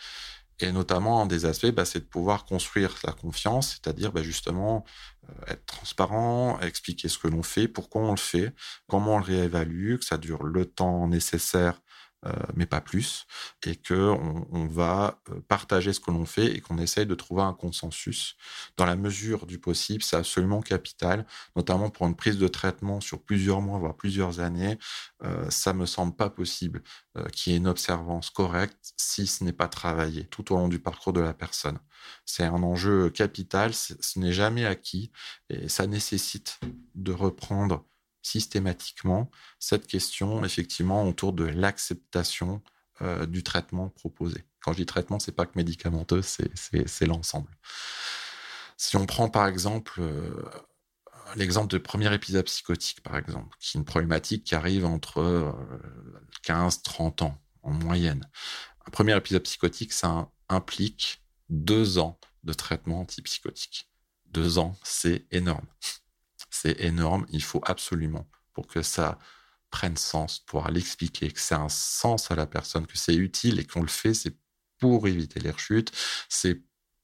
Et 0.59 0.71
notamment, 0.71 1.21
un 1.21 1.25
des 1.25 1.45
aspects, 1.45 1.71
bah, 1.71 1.83
c'est 1.83 1.99
de 1.99 2.05
pouvoir 2.05 2.45
construire 2.45 2.95
la 3.03 3.11
confiance, 3.11 3.71
c'est-à-dire 3.71 4.13
bah, 4.13 4.23
justement 4.23 4.85
euh, 5.29 5.33
être 5.47 5.65
transparent, 5.65 6.59
expliquer 6.61 7.09
ce 7.09 7.17
que 7.17 7.27
l'on 7.27 7.43
fait, 7.43 7.67
pourquoi 7.67 8.01
on 8.01 8.11
le 8.11 8.17
fait, 8.17 8.53
comment 8.87 9.15
on 9.15 9.19
le 9.19 9.25
réévalue, 9.25 9.97
que 9.97 10.05
ça 10.05 10.17
dure 10.17 10.43
le 10.43 10.65
temps 10.65 11.07
nécessaire 11.07 11.81
mais 12.55 12.65
pas 12.65 12.81
plus, 12.81 13.25
et 13.65 13.75
qu'on 13.75 14.47
on 14.51 14.67
va 14.67 15.21
euh, 15.29 15.39
partager 15.47 15.93
ce 15.93 15.99
que 15.99 16.11
l'on 16.11 16.25
fait 16.25 16.47
et 16.55 16.61
qu'on 16.61 16.77
essaye 16.77 17.05
de 17.05 17.15
trouver 17.15 17.43
un 17.43 17.53
consensus. 17.53 18.35
Dans 18.77 18.85
la 18.85 18.95
mesure 18.95 19.45
du 19.45 19.59
possible, 19.59 20.03
c'est 20.03 20.15
absolument 20.15 20.61
capital, 20.61 21.25
notamment 21.55 21.89
pour 21.89 22.07
une 22.07 22.15
prise 22.15 22.37
de 22.37 22.47
traitement 22.47 23.01
sur 23.01 23.21
plusieurs 23.21 23.61
mois, 23.61 23.79
voire 23.79 23.95
plusieurs 23.95 24.39
années. 24.39 24.77
Euh, 25.23 25.49
ça 25.49 25.73
me 25.73 25.85
semble 25.85 26.15
pas 26.15 26.29
possible 26.29 26.83
qu'il 27.31 27.53
y 27.53 27.55
ait 27.55 27.59
une 27.59 27.67
observance 27.67 28.29
correcte 28.29 28.93
si 28.97 29.25
ce 29.25 29.43
n'est 29.43 29.53
pas 29.53 29.69
travaillé 29.69 30.25
tout 30.25 30.53
au 30.53 30.57
long 30.57 30.67
du 30.67 30.79
parcours 30.79 31.13
de 31.13 31.21
la 31.21 31.33
personne. 31.33 31.79
C'est 32.25 32.43
un 32.43 32.61
enjeu 32.63 33.09
capital, 33.09 33.73
ce 33.73 34.19
n'est 34.19 34.33
jamais 34.33 34.65
acquis 34.65 35.11
et 35.49 35.69
ça 35.69 35.87
nécessite 35.87 36.59
de 36.95 37.13
reprendre 37.13 37.85
systématiquement 38.25 39.29
cette 39.59 39.85
question, 39.85 40.43
effectivement, 40.43 41.07
autour 41.07 41.31
de 41.31 41.45
l'acceptation 41.45 42.61
euh, 43.01 43.25
du 43.27 43.43
traitement 43.43 43.89
proposé. 43.89 44.43
Quand 44.61 44.73
je 44.73 44.77
dis 44.77 44.85
traitement, 44.85 45.19
c'est 45.19 45.31
pas 45.31 45.45
que 45.45 45.55
médicamenteux, 45.55 46.21
c'est 46.23 47.05
l'ensemble. 47.05 47.51
Si 48.77 48.97
on 48.97 49.05
prend 49.05 49.29
par 49.29 49.47
exemple 49.47 50.01
euh, 50.01 50.43
l'exemple 51.35 51.71
de 51.71 51.77
premier 51.77 52.11
épisode 52.13 52.45
psychotique, 52.45 53.01
par 53.01 53.15
exemple, 53.15 53.55
qui 53.59 53.77
est 53.77 53.79
une 53.79 53.85
problématique 53.85 54.43
qui 54.43 54.55
arrive 54.55 54.85
entre 54.85 55.53
15-30 56.43 57.21
euh, 57.21 57.25
ans 57.25 57.37
en 57.61 57.71
moyenne. 57.73 58.27
Un 58.87 58.91
premier 58.91 59.15
épisode 59.15 59.43
psychotique, 59.43 59.93
ça 59.93 60.29
implique 60.49 61.21
deux 61.49 61.99
ans 61.99 62.19
de 62.43 62.53
traitement 62.53 63.01
antipsychotique. 63.01 63.87
Deux 64.25 64.57
ans, 64.57 64.75
c'est 64.83 65.25
énorme 65.31 65.65
c'est 66.61 66.79
énorme. 66.81 67.25
Il 67.29 67.43
faut 67.43 67.61
absolument, 67.65 68.27
pour 68.53 68.67
que 68.67 68.81
ça 68.81 69.19
prenne 69.69 69.97
sens, 69.97 70.39
pouvoir 70.39 70.71
l'expliquer, 70.71 71.31
que 71.31 71.39
c'est 71.39 71.55
un 71.55 71.69
sens 71.69 72.31
à 72.31 72.35
la 72.35 72.47
personne, 72.47 72.87
que 72.87 72.97
c'est 72.97 73.15
utile 73.15 73.59
et 73.59 73.65
qu'on 73.65 73.81
le 73.81 73.87
fait, 73.87 74.13
c'est 74.13 74.35
pour 74.79 75.07
éviter 75.07 75.39
les 75.39 75.51
rechutes, 75.51 75.91
c'est 76.29 76.61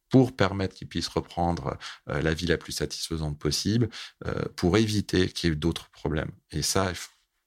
pour 0.10 0.36
permettre 0.36 0.76
qu'il 0.76 0.88
puisse 0.88 1.08
reprendre 1.08 1.78
euh, 2.10 2.22
la 2.22 2.34
vie 2.34 2.46
la 2.46 2.58
plus 2.58 2.74
satisfaisante 2.74 3.40
possible, 3.40 3.90
euh, 4.26 4.44
pour 4.56 4.78
éviter 4.78 5.30
qu'il 5.30 5.50
y 5.50 5.54
ait 5.54 5.56
d'autres 5.56 5.90
problèmes. 5.90 6.32
Et 6.52 6.62
ça, 6.62 6.92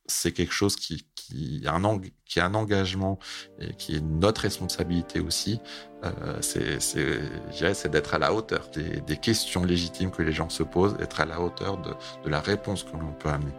c'est 0.06 0.32
quelque 0.32 0.52
chose 0.52 0.76
qui, 0.76 1.06
qui, 1.14 1.62
a 1.66 1.74
un, 1.74 2.00
qui 2.26 2.40
a 2.40 2.46
un 2.46 2.54
engagement 2.54 3.18
et 3.58 3.74
qui 3.74 3.96
est 3.96 4.00
notre 4.00 4.42
responsabilité 4.42 5.20
aussi. 5.20 5.60
Euh, 6.04 6.38
c'est 6.40 7.90
d'être 7.90 8.14
à 8.14 8.18
la 8.18 8.34
hauteur 8.34 8.68
des, 8.70 9.00
des, 9.00 9.16
questions 9.16 9.64
légitimes 9.64 10.10
que 10.10 10.22
les 10.22 10.32
gens 10.32 10.50
se 10.50 10.62
posent, 10.62 10.96
être 11.00 11.20
à 11.20 11.24
la 11.24 11.40
hauteur 11.40 11.78
de, 11.78 11.90
de 12.24 12.28
la 12.28 12.40
réponse 12.40 12.84
que 12.84 12.92
l'on 12.92 13.12
peut 13.12 13.30
amener. 13.30 13.52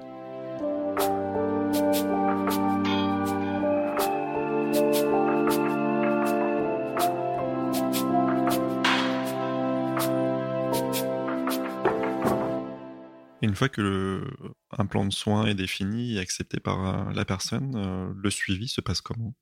Une 13.45 13.55
fois 13.55 13.69
que 13.69 14.23
un 14.71 14.85
plan 14.85 15.05
de 15.05 15.13
soins 15.13 15.45
est 15.47 15.55
défini 15.55 16.15
et 16.15 16.19
accepté 16.19 16.59
par 16.59 17.09
euh, 17.09 17.13
la 17.13 17.25
personne, 17.25 17.73
euh, 17.75 18.13
le 18.15 18.29
suivi 18.29 18.67
se 18.67 18.81
passe 18.81 19.01
comment? 19.01 19.33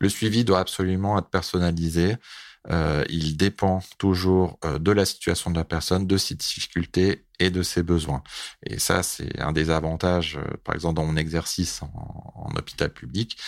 Le 0.00 0.08
suivi 0.08 0.44
doit 0.44 0.60
absolument 0.60 1.18
être 1.18 1.30
personnalisé. 1.30 2.16
Euh, 2.70 3.04
il 3.08 3.36
dépend 3.36 3.82
toujours 3.98 4.58
euh, 4.64 4.78
de 4.78 4.92
la 4.92 5.04
situation 5.04 5.50
de 5.50 5.56
la 5.56 5.64
personne, 5.64 6.06
de 6.06 6.16
ses 6.16 6.34
difficultés 6.34 7.26
et 7.40 7.50
de 7.50 7.62
ses 7.62 7.82
besoins. 7.82 8.22
Et 8.64 8.78
ça, 8.78 9.02
c'est 9.02 9.40
un 9.40 9.52
des 9.52 9.70
avantages, 9.70 10.36
euh, 10.36 10.56
par 10.62 10.74
exemple, 10.74 10.94
dans 10.94 11.04
mon 11.04 11.16
exercice 11.16 11.82
en, 11.82 12.50
hôpital 12.56 12.92
public, 12.92 13.38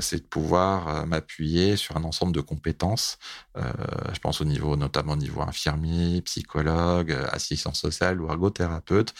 c'est 0.00 0.16
de 0.16 0.26
pouvoir 0.26 1.06
m'appuyer 1.06 1.76
sur 1.76 1.96
un 1.96 2.04
ensemble 2.04 2.32
de 2.32 2.40
compétences. 2.40 3.18
je 3.56 4.18
pense 4.20 4.40
au 4.40 4.44
niveau, 4.44 4.76
notamment 4.76 5.12
au 5.12 5.16
niveau 5.16 5.42
infirmier, 5.42 6.22
psychologue, 6.22 7.12
assistant 7.30 7.74
social 7.74 8.22
ou 8.22 8.28
ergothérapeute, 8.30 9.12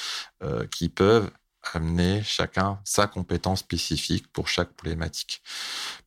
qui 0.71 0.89
peuvent 0.89 1.31
amener 1.73 2.23
chacun 2.23 2.81
sa 2.85 3.07
compétence 3.07 3.61
spécifique 3.61 4.27
pour 4.33 4.49
chaque 4.49 4.73
problématique. 4.73 5.43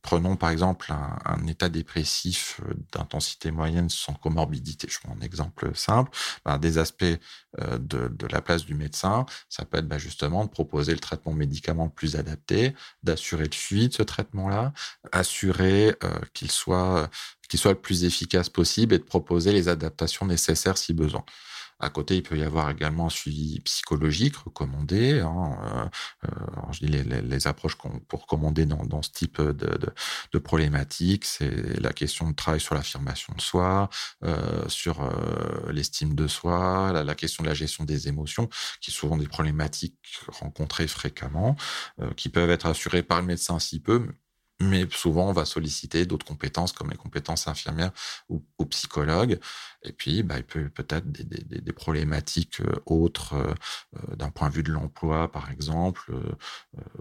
Prenons 0.02 0.36
par 0.36 0.50
exemple 0.50 0.92
un, 0.92 1.46
état 1.46 1.68
dépressif 1.68 2.60
euh, 2.64 2.74
d'intensité 2.92 3.50
moyenne 3.50 3.88
sans 3.88 4.14
comorbidité. 4.14 4.88
Je 4.90 4.98
prends 5.00 5.16
un 5.18 5.20
exemple 5.20 5.70
simple. 5.74 6.10
Ben, 6.44 6.58
des 6.58 6.78
aspects 6.78 7.04
euh, 7.04 7.78
de, 7.78 8.08
de, 8.08 8.26
la 8.26 8.40
place 8.40 8.64
du 8.64 8.74
médecin, 8.74 9.26
ça 9.48 9.64
peut 9.64 9.78
être 9.78 9.88
ben, 9.88 9.98
justement 9.98 10.44
de 10.44 10.50
proposer 10.50 10.92
le 10.92 11.00
traitement 11.00 11.32
médicament 11.32 11.88
plus 11.88 12.16
adapté, 12.16 12.74
d'assurer 13.02 13.44
le 13.44 13.52
suivi 13.52 13.88
de 13.88 13.94
ce 13.94 14.02
traitement-là, 14.02 14.72
assurer 15.12 15.94
euh, 16.04 16.18
qu'il 16.34 16.50
soit 16.50 17.10
qu'il 17.48 17.58
soit 17.58 17.72
le 17.72 17.80
plus 17.80 18.04
efficace 18.04 18.50
possible 18.50 18.94
et 18.94 18.98
de 18.98 19.04
proposer 19.04 19.52
les 19.52 19.68
adaptations 19.68 20.26
nécessaires 20.26 20.76
si 20.76 20.92
besoin. 20.92 21.24
À 21.80 21.90
côté, 21.90 22.16
il 22.16 22.22
peut 22.22 22.36
y 22.36 22.42
avoir 22.42 22.70
également 22.70 23.06
un 23.06 23.10
suivi 23.10 23.60
psychologique 23.60 24.36
recommandé. 24.36 25.20
Hein, 25.20 25.90
euh, 26.24 26.28
euh 26.28 26.72
je 26.72 26.80
dis 26.80 26.88
les, 26.88 27.02
les, 27.02 27.46
approches 27.46 27.76
pour 28.08 28.22
recommander 28.22 28.66
dans, 28.66 28.84
dans, 28.84 29.02
ce 29.02 29.10
type 29.10 29.40
de, 29.40 29.52
de, 29.52 29.90
de 30.32 30.38
problématiques, 30.38 31.24
c'est 31.24 31.80
la 31.80 31.92
question 31.92 32.30
de 32.30 32.34
travail 32.34 32.60
sur 32.60 32.74
l'affirmation 32.74 33.32
de 33.34 33.40
soi, 33.40 33.88
euh, 34.24 34.68
sur 34.68 35.02
euh, 35.02 35.72
l'estime 35.72 36.14
de 36.14 36.26
soi, 36.26 36.90
la, 36.92 37.04
la, 37.04 37.14
question 37.14 37.44
de 37.44 37.48
la 37.48 37.54
gestion 37.54 37.84
des 37.84 38.08
émotions, 38.08 38.48
qui 38.80 38.90
sont 38.90 38.98
souvent 38.98 39.16
des 39.16 39.28
problématiques 39.28 39.96
rencontrées 40.28 40.88
fréquemment, 40.88 41.56
euh, 42.00 42.12
qui 42.14 42.28
peuvent 42.28 42.50
être 42.50 42.66
assurées 42.66 43.02
par 43.02 43.20
le 43.20 43.26
médecin 43.26 43.58
si 43.58 43.80
peu, 43.80 44.08
mais 44.60 44.86
souvent 44.90 45.28
on 45.28 45.32
va 45.32 45.44
solliciter 45.44 46.04
d'autres 46.06 46.26
compétences 46.26 46.72
comme 46.72 46.90
les 46.90 46.96
compétences 46.96 47.46
infirmières 47.48 47.92
ou, 48.28 48.42
psychologues. 48.70 49.38
Et 49.84 49.92
puis, 49.92 50.22
bah, 50.22 50.38
il 50.38 50.44
peut 50.44 50.68
peut-être 50.68 51.10
des, 51.10 51.24
des, 51.24 51.60
des, 51.60 51.72
problématiques 51.72 52.60
euh, 52.60 52.74
autres 52.86 53.34
euh, 53.34 53.54
euh, 53.96 54.16
d'un 54.16 54.30
point 54.30 54.48
de 54.48 54.54
vue 54.54 54.62
de 54.62 54.72
l'emploi, 54.72 55.30
par 55.30 55.50
exemple, 55.50 56.12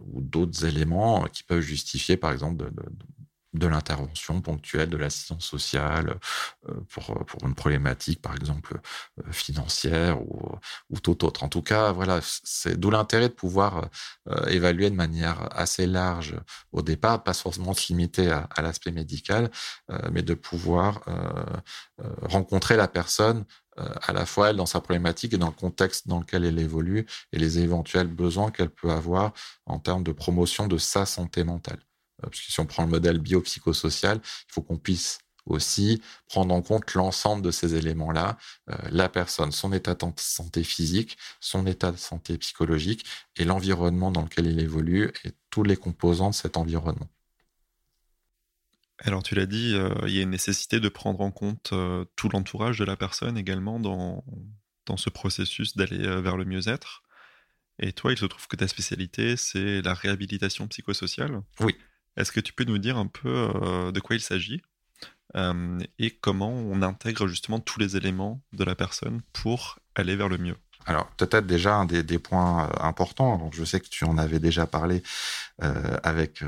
ou 0.05 0.21
d'autres 0.21 0.65
éléments 0.65 1.25
qui 1.25 1.43
peuvent 1.43 1.61
justifier, 1.61 2.17
par 2.17 2.31
exemple, 2.31 2.57
de, 2.57 2.69
de 2.69 2.89
l'intervention 3.65 4.41
ponctuelle 4.41 4.89
de 4.89 4.97
l'assistance 4.97 5.45
sociale 5.45 6.19
euh, 6.69 6.73
pour, 6.89 7.25
pour 7.25 7.43
une 7.47 7.55
problématique, 7.55 8.21
par 8.21 8.35
exemple, 8.35 8.79
euh, 9.19 9.31
financière 9.31 10.21
ou, 10.21 10.55
ou 10.91 10.99
tout 10.99 11.25
autre. 11.25 11.43
En 11.43 11.49
tout 11.49 11.63
cas, 11.63 11.91
voilà, 11.91 12.19
c'est 12.21 12.79
d'où 12.79 12.91
l'intérêt 12.91 13.29
de 13.29 13.33
pouvoir 13.33 13.89
euh, 14.29 14.45
évaluer 14.45 14.91
de 14.91 14.95
manière 14.95 15.49
assez 15.57 15.87
large 15.87 16.35
au 16.71 16.83
départ, 16.83 17.23
pas 17.23 17.33
forcément 17.33 17.73
se 17.73 17.87
limiter 17.87 18.29
à, 18.29 18.47
à 18.55 18.61
l'aspect 18.61 18.91
médical, 18.91 19.49
mais 20.11 20.21
de 20.21 20.33
pouvoir 20.33 21.01
rencontrer 22.21 22.75
la 22.75 22.87
personne 22.87 23.45
à 23.77 24.13
la 24.13 24.25
fois 24.25 24.49
elle 24.49 24.57
dans 24.57 24.65
sa 24.65 24.81
problématique 24.81 25.33
et 25.33 25.37
dans 25.37 25.47
le 25.47 25.53
contexte 25.53 26.07
dans 26.07 26.19
lequel 26.19 26.45
elle 26.45 26.59
évolue 26.59 27.05
et 27.31 27.37
les 27.39 27.59
éventuels 27.59 28.07
besoins 28.07 28.51
qu'elle 28.51 28.69
peut 28.69 28.91
avoir 28.91 29.33
en 29.65 29.79
termes 29.79 30.03
de 30.03 30.11
promotion 30.11 30.67
de 30.67 30.77
sa 30.77 31.05
santé 31.05 31.43
mentale. 31.43 31.86
Euh, 32.23 32.29
parce 32.29 32.41
que 32.41 32.51
si 32.51 32.59
on 32.59 32.65
prend 32.65 32.83
le 32.83 32.89
modèle 32.89 33.19
biopsychosocial, 33.19 34.19
il 34.23 34.51
faut 34.53 34.61
qu'on 34.61 34.77
puisse 34.77 35.19
aussi 35.45 36.01
prendre 36.27 36.53
en 36.53 36.61
compte 36.61 36.93
l'ensemble 36.93 37.41
de 37.41 37.51
ces 37.51 37.75
éléments-là, 37.75 38.37
euh, 38.69 38.75
la 38.91 39.07
personne, 39.07 39.51
son 39.51 39.71
état 39.71 39.95
de 39.95 40.05
santé 40.17 40.63
physique, 40.63 41.17
son 41.39 41.65
état 41.65 41.91
de 41.91 41.97
santé 41.97 42.37
psychologique 42.37 43.05
et 43.37 43.45
l'environnement 43.45 44.11
dans 44.11 44.23
lequel 44.23 44.47
il 44.47 44.59
évolue 44.59 45.11
et 45.23 45.31
tous 45.49 45.63
les 45.63 45.77
composants 45.77 46.31
de 46.31 46.35
cet 46.35 46.57
environnement. 46.57 47.09
Alors 48.99 49.23
tu 49.23 49.35
l'as 49.35 49.45
dit, 49.45 49.73
euh, 49.75 49.93
il 50.07 50.15
y 50.15 50.19
a 50.19 50.23
une 50.23 50.31
nécessité 50.31 50.79
de 50.79 50.89
prendre 50.89 51.21
en 51.21 51.31
compte 51.31 51.73
tout 52.15 52.29
l'entourage 52.29 52.79
de 52.79 52.83
la 52.83 52.97
personne 52.97 53.37
également 53.37 53.79
dans, 53.79 54.25
dans 54.85 54.97
ce 54.97 55.09
processus 55.09 55.77
d'aller 55.77 55.99
vers 56.21 56.35
le 56.35 56.45
mieux-être. 56.45 57.03
Et 57.79 57.93
toi, 57.93 58.11
il 58.11 58.17
se 58.17 58.25
trouve 58.25 58.47
que 58.47 58.55
ta 58.55 58.67
spécialité, 58.67 59.37
c'est 59.37 59.81
la 59.81 59.93
réhabilitation 59.93 60.67
psychosociale. 60.67 61.41
Oui. 61.59 61.75
Est-ce 62.17 62.31
que 62.31 62.39
tu 62.39 62.51
peux 62.51 62.63
nous 62.63 62.79
dire 62.79 62.97
un 62.97 63.07
peu 63.07 63.51
euh, 63.55 63.91
de 63.91 63.99
quoi 63.99 64.15
il 64.15 64.21
s'agit? 64.21 64.61
Euh, 65.35 65.79
et 65.99 66.11
comment 66.11 66.51
on 66.51 66.81
intègre 66.81 67.27
justement 67.27 67.59
tous 67.59 67.79
les 67.79 67.95
éléments 67.95 68.41
de 68.53 68.63
la 68.63 68.75
personne 68.75 69.21
pour 69.33 69.77
aller 69.95 70.15
vers 70.15 70.27
le 70.27 70.37
mieux? 70.37 70.55
Alors 70.85 71.07
peut-être 71.17 71.45
déjà 71.45 71.75
un 71.75 71.85
des, 71.85 72.19
points 72.19 72.65
euh, 72.65 72.83
importants. 72.83 73.51
Je 73.53 73.63
sais 73.65 73.79
que 73.79 73.89
tu 73.89 74.05
en 74.05 74.17
avais 74.17 74.39
déjà 74.39 74.65
parlé 74.65 75.03
avec 76.03 76.43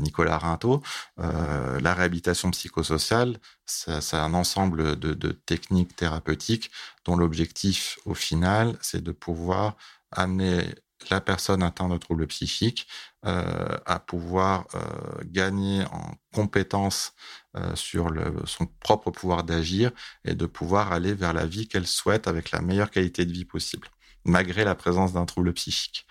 Nicolas 0.00 0.36
Rinto. 0.36 0.82
la 1.16 1.94
réhabilitation 1.94 2.50
psychosociale, 2.50 3.38
c'est 3.64 4.16
un 4.16 4.34
ensemble 4.34 4.98
de, 4.98 5.32
techniques 5.32 5.96
thérapeutiques 5.96 6.70
dont 7.06 7.16
l'objectif 7.16 7.98
au 8.04 8.14
final, 8.14 8.76
c'est 8.82 9.02
de 9.02 9.10
pouvoir 9.10 9.74
amener 10.10 10.66
la 11.10 11.20
personne 11.20 11.62
atteinte 11.62 11.92
de 11.92 11.98
troubles 11.98 12.26
psychiques 12.26 12.86
euh, 13.24 13.78
à 13.86 13.98
pouvoir 13.98 14.66
euh, 14.74 14.80
gagner 15.24 15.84
en 15.86 16.14
compétences 16.34 17.12
euh, 17.56 17.74
sur 17.76 18.10
son 18.46 18.66
propre 18.66 19.10
pouvoir 19.10 19.44
d'agir 19.44 19.90
et 20.24 20.34
de 20.34 20.46
pouvoir 20.46 20.92
aller 20.92 21.14
vers 21.14 21.32
la 21.32 21.46
vie 21.46 21.68
qu'elle 21.68 21.86
souhaite 21.86 22.26
avec 22.26 22.50
la 22.50 22.60
meilleure 22.60 22.90
qualité 22.90 23.24
de 23.24 23.32
vie 23.32 23.44
possible, 23.44 23.88
malgré 24.24 24.64
la 24.64 24.74
présence 24.74 25.12
d'un 25.12 25.26
trouble 25.26 25.52
psychique. 25.52 26.06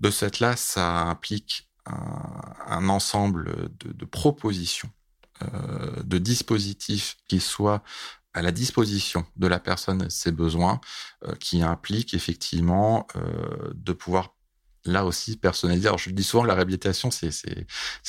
De 0.00 0.10
cette 0.10 0.40
là, 0.40 0.56
ça 0.56 1.02
implique 1.02 1.68
un, 1.86 2.88
ensemble 2.88 3.68
de, 3.78 3.92
de 3.92 4.04
propositions, 4.04 4.90
euh, 5.42 6.02
de 6.04 6.18
dispositifs 6.18 7.16
qui 7.28 7.40
soient 7.40 7.82
à 8.34 8.42
la 8.42 8.50
disposition 8.50 9.24
de 9.36 9.46
la 9.46 9.60
personne 9.60 10.10
ses 10.10 10.32
besoins, 10.32 10.80
euh, 11.24 11.34
qui 11.36 11.62
implique 11.62 12.14
effectivement 12.14 13.06
euh, 13.16 13.72
de 13.74 13.92
pouvoir 13.92 14.34
là 14.84 15.06
aussi 15.06 15.36
personnaliser. 15.36 15.86
Alors 15.86 15.98
je 15.98 16.10
dis 16.10 16.24
souvent 16.24 16.44
la 16.44 16.54
réhabilitation, 16.54 17.10
c'est 17.10 17.30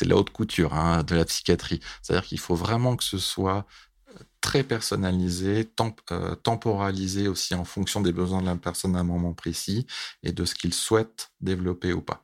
la 0.02 0.16
haute 0.16 0.32
couture 0.32 0.74
hein, 0.74 1.04
de 1.04 1.16
la 1.16 1.24
psychiatrie. 1.26 1.80
C'est-à-dire 2.02 2.28
qu'il 2.28 2.40
faut 2.40 2.56
vraiment 2.56 2.98
que 2.98 3.04
ce 3.04 3.18
soit 3.18 3.66
euh, 4.10 4.20
très 4.42 4.64
personnalisé, 4.64 5.66
temp 5.66 5.96
temporalisé 6.44 7.28
aussi 7.28 7.54
en 7.56 7.64
fonction 7.64 8.02
des 8.02 8.12
besoins 8.12 8.42
de 8.42 8.48
la 8.48 8.56
personne 8.56 8.96
à 8.96 9.00
un 9.00 9.04
moment 9.04 9.34
précis 9.34 9.86
et 10.24 10.32
de 10.34 10.44
ce 10.44 10.56
qu'il 10.56 10.74
souhaite 10.74 11.32
développer 11.40 11.94
ou 11.94 12.02
pas. 12.02 12.24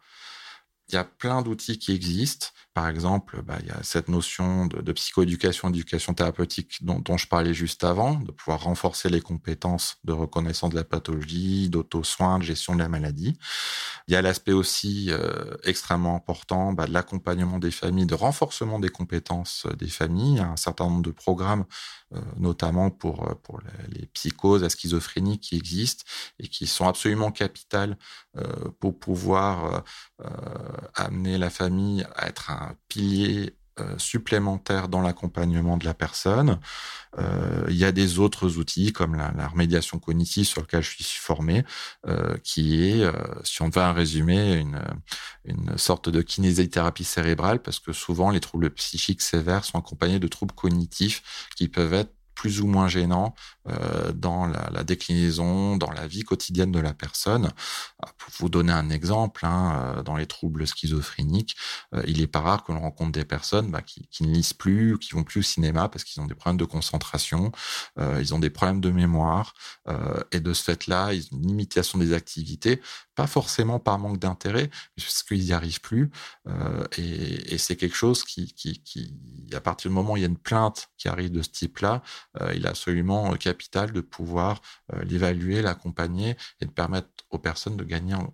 Il 0.92 0.96
y 0.96 0.98
a 0.98 1.04
plein 1.04 1.42
d'outils 1.42 1.80
qui 1.80 1.94
existent. 1.94 2.48
Par 2.74 2.88
exemple, 2.88 3.42
bah, 3.42 3.58
il 3.62 3.68
y 3.68 3.72
a 3.72 3.84
cette 3.84 4.08
notion 4.08 4.66
de, 4.66 4.92
psychoéducation, 4.94 5.70
d'éducation 5.70 6.14
thérapeutique 6.14 6.84
dont, 6.84 7.18
je 7.18 7.28
parlais 7.28 7.54
juste 7.54 7.84
avant, 7.84 8.16
de 8.16 8.32
pouvoir 8.32 8.64
renforcer 8.64 9.10
les 9.10 9.22
compétences 9.22 9.98
de 10.04 10.14
reconnaissance 10.14 10.70
de 10.70 10.76
la 10.76 10.84
pathologie, 10.84 11.70
d'auto-soin, 11.70 12.40
de 12.40 12.44
gestion 12.44 12.74
de 12.74 12.80
la 12.80 12.90
maladie. 12.90 13.38
Il 14.08 14.14
y 14.14 14.18
a 14.18 14.22
l'aspect 14.22 14.54
aussi 14.54 15.08
euh, 15.10 15.56
extrêmement 15.64 16.16
important 16.16 16.74
bah, 16.74 16.88
de 16.88 16.94
l'accompagnement 16.94 17.60
des 17.60 17.72
familles, 17.72 18.06
de 18.06 18.16
renforcement 18.16 18.80
des 18.80 18.90
compétences 18.90 19.66
euh, 19.66 19.76
des 19.76 19.90
familles. 19.90 20.34
Il 20.34 20.38
y 20.38 20.40
a 20.40 20.48
un 20.48 20.58
certain 20.58 20.86
nombre 20.86 21.04
de 21.04 21.12
programmes, 21.12 21.66
notamment 22.38 22.90
pour, 22.90 23.28
euh, 23.28 23.36
pour 23.36 23.62
les, 23.90 24.06
psychoses, 24.08 24.64
la 24.64 24.70
schizophrénie 24.70 25.40
qui 25.40 25.56
existent 25.58 26.04
et 26.40 26.48
qui 26.48 26.68
sont 26.68 26.88
absolument 26.88 27.32
capitales 27.32 27.98
euh, 28.38 28.70
pour 28.80 28.98
pouvoir 28.98 29.84
amener 30.94 31.38
la 31.38 31.50
famille 31.50 32.06
à 32.16 32.28
être 32.28 32.52
un 32.52 32.76
pilier 32.88 33.56
euh, 33.80 33.98
supplémentaire 33.98 34.90
dans 34.90 35.02
l'accompagnement 35.02 35.78
de 35.78 35.86
la 35.86 35.94
personne. 35.94 36.60
Euh, 37.18 37.66
il 37.70 37.76
y 37.78 37.86
a 37.86 37.94
des 37.94 38.20
autres 38.20 38.58
outils 38.58 38.92
comme 38.92 39.16
la, 39.16 39.48
remédiation 39.48 39.98
cognitive 39.98 40.46
sur 40.46 40.62
lequel 40.62 40.84
je 40.84 40.90
suis 40.90 41.20
formé, 41.20 41.64
euh, 42.06 42.36
qui 42.44 42.84
est, 42.84 43.10
si 43.44 43.62
on 43.62 43.70
veut 43.70 43.82
un 43.82 43.94
résumé, 43.94 44.56
une, 44.56 44.82
une 45.46 45.78
sorte 45.78 46.10
de 46.10 46.22
kinésithérapie 46.22 47.06
cérébrale, 47.06 47.62
parce 47.62 47.80
que 47.80 47.94
souvent 47.94 48.30
les 48.30 48.42
troubles 48.42 48.72
psychiques 48.72 49.22
sévères 49.22 49.64
sont 49.64 49.80
accompagnés 49.80 50.20
de 50.20 50.28
troubles 50.28 50.54
cognitifs 50.54 51.50
qui 51.56 51.70
peuvent 51.70 51.94
être 51.94 52.14
plus 52.36 52.60
ou 52.62 52.68
moins 52.68 52.88
gênant 52.88 53.36
euh, 53.70 54.12
dans 54.12 54.48
la, 54.48 54.84
déclinaison, 54.84 55.78
dans 55.78 55.92
la 55.92 56.08
vie 56.08 56.24
quotidienne 56.24 56.72
de 56.72 56.80
la 56.80 56.94
personne. 56.94 57.52
Ah, 58.02 58.10
pour 58.18 58.32
vous 58.40 58.50
donner 58.50 58.74
un 58.74 58.90
exemple, 58.90 59.46
hein, 59.46 59.96
euh, 59.98 60.04
dans 60.04 60.16
les 60.16 60.26
troubles 60.26 60.66
schizophréniques, 60.66 61.56
euh, 61.94 62.02
il 62.08 62.22
est 62.22 62.28
pas 62.28 62.40
rare 62.40 62.64
que 62.64 62.72
l'on 62.72 62.80
rencontre 62.80 63.12
des 63.12 63.24
personnes 63.24 63.70
bah, 63.70 63.84
qui, 63.84 64.24
ne 64.24 64.34
lisent 64.34 64.54
plus, 64.54 64.98
qui 64.98 65.12
vont 65.12 65.24
plus 65.24 65.42
au 65.42 65.44
cinéma 65.44 65.90
parce 65.90 66.04
qu'ils 66.04 66.20
ont 66.24 66.26
des 66.26 66.34
problèmes 66.34 66.58
de 66.58 66.66
concentration, 66.66 67.52
ils 68.20 68.34
ont 68.34 68.40
des 68.40 68.50
problèmes 68.50 68.82
de 68.82 68.90
mémoire, 68.90 69.54
et 70.32 70.40
de 70.40 70.54
ce 70.54 70.64
fait-là, 70.64 71.14
ils 71.14 71.24
ont 71.32 71.38
une 71.38 71.48
limitation 71.48 72.00
des 72.00 72.14
activités, 72.14 72.82
pas 73.16 73.28
forcément 73.28 73.80
par 73.80 74.00
manque 74.00 74.20
d'intérêt, 74.20 74.70
mais 74.98 75.04
parce 75.04 75.24
qu'ils 75.24 75.44
n'y 75.44 75.54
arrivent 75.54 75.82
plus. 75.82 76.12
Et, 76.98 77.58
c'est 77.58 77.76
quelque 77.76 77.96
chose 77.96 78.24
qui, 78.24 78.54
qui, 78.54 79.14
à 79.54 79.62
partir 79.62 79.90
du 79.90 79.96
moment 79.96 80.14
où 80.14 80.18
il 80.18 80.22
y 80.22 80.26
a 80.26 80.30
une 80.30 80.38
plainte 80.38 80.90
qui 80.98 81.08
arrive 81.08 81.32
de 81.32 81.42
ce 81.42 81.50
type-là, 81.50 82.02
il 82.54 82.66
est 82.66 82.70
absolument 82.70 83.36
capital 83.52 83.92
de 83.92 84.02
pouvoir 84.02 84.62
euh, 84.94 85.04
l'évaluer, 85.04 85.62
l'accompagner 85.62 86.36
et 86.60 86.66
de 86.66 86.72
permettre 86.72 87.10
aux 87.30 87.40
personnes 87.40 87.78
de 87.78 87.84
gagner 87.84 88.16
en, 88.16 88.34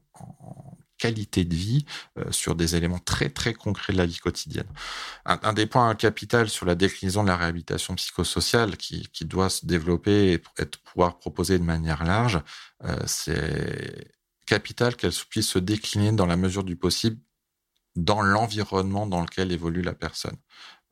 qualité 0.97 1.45
de 1.45 1.55
vie 1.55 1.85
euh, 2.17 2.31
sur 2.31 2.55
des 2.55 2.75
éléments 2.75 2.97
très 2.97 3.29
très 3.29 3.53
concrets 3.53 3.93
de 3.93 3.99
la 3.99 4.05
vie 4.05 4.17
quotidienne. 4.17 4.67
Un, 5.25 5.53
des 5.53 5.67
points 5.67 5.93
capital 5.95 6.49
sur 6.49 6.65
la 6.65 6.73
déclinaison 6.73 7.21
de 7.21 7.27
la 7.27 7.37
réhabilitation 7.37 7.93
psychosociale 7.95 8.77
qui, 8.77 9.07
qui 9.13 9.25
doit 9.25 9.51
se 9.51 9.65
développer 9.65 10.33
et 10.33 10.43
être 10.57 10.79
pouvoir 10.79 11.19
proposer 11.19 11.59
de 11.59 11.63
manière 11.63 12.03
large, 12.03 12.39
euh, 12.83 12.97
c'est 13.05 14.11
capital 14.47 14.95
qu'elle 14.95 15.13
puisse 15.29 15.49
se 15.49 15.59
décliner 15.59 16.11
dans 16.13 16.25
la 16.25 16.37
mesure 16.37 16.63
du 16.63 16.75
possible 16.75 17.19
dans 17.95 18.21
l'environnement 18.21 19.07
dans 19.07 19.21
lequel 19.21 19.51
évolue 19.51 19.81
la 19.81 19.93
personne. 19.93 20.37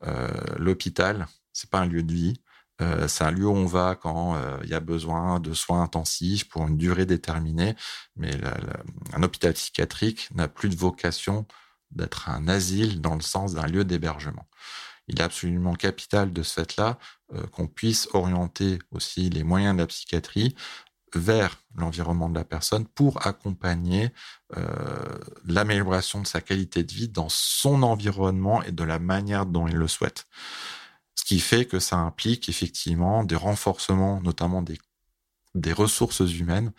Euh, 0.03 0.29
L'hôpital, 0.57 1.27
c'est 1.53 1.69
pas 1.69 1.79
un 1.79 1.85
lieu 1.85 2.03
de 2.03 2.13
vie, 2.13 2.41
euh, 2.81 3.07
c'est 3.07 3.23
un 3.23 3.31
lieu 3.31 3.47
où 3.47 3.55
on 3.55 3.65
va 3.65 3.95
quand 3.95 4.35
euh, 4.35 4.57
il 4.63 4.69
y 4.69 4.73
a 4.73 4.79
besoin 4.79 5.39
de 5.39 5.53
soins 5.53 5.83
intensifs 5.83 6.47
pour 6.49 6.67
une 6.67 6.77
durée 6.77 7.05
déterminée, 7.05 7.75
mais 8.15 8.31
un 9.13 9.23
hôpital 9.23 9.53
psychiatrique 9.53 10.29
n'a 10.35 10.47
plus 10.47 10.69
de 10.69 10.75
vocation 10.75 11.45
d'être 11.91 12.29
un 12.29 12.47
asile 12.47 12.99
dans 12.99 13.15
le 13.15 13.21
sens 13.21 13.53
d'un 13.53 13.67
lieu 13.67 13.85
d'hébergement. 13.85 14.47
Il 15.07 15.19
est 15.19 15.23
absolument 15.23 15.73
capital 15.75 16.33
de 16.33 16.43
ce 16.43 16.53
fait-là 16.53 16.97
euh, 17.33 17.45
qu'on 17.47 17.67
puisse 17.67 18.09
orienter 18.13 18.79
aussi 18.91 19.29
les 19.29 19.43
moyens 19.43 19.75
de 19.75 19.81
la 19.81 19.87
psychiatrie 19.87 20.55
vers 21.13 21.61
l'environnement 21.75 22.27
de 22.27 22.35
la 22.35 22.43
personne 22.43 22.85
pour 22.85 23.25
accompagner 23.25 24.11
l'amélioration 25.45 26.21
de 26.21 26.27
sa 26.27 26.41
qualité 26.41 26.83
de 26.83 26.91
vie 26.91 27.07
dans 27.07 27.29
son 27.29 27.83
environnement 27.83 28.61
et 28.63 28.73
de 28.73 28.83
la 28.83 28.99
manière 28.99 29.45
dont 29.45 29.65
il 29.65 29.75
le 29.75 29.87
souhaite. 29.87 30.27
Qui 31.25 31.39
fait 31.39 31.65
que 31.65 31.79
ça 31.79 31.97
implique 31.97 32.49
effectivement 32.49 33.23
des 33.23 33.35
renforcements, 33.35 34.21
notamment 34.21 34.61
des, 34.61 34.77
des 35.55 35.73
ressources 35.73 36.19
humaines, 36.19 36.71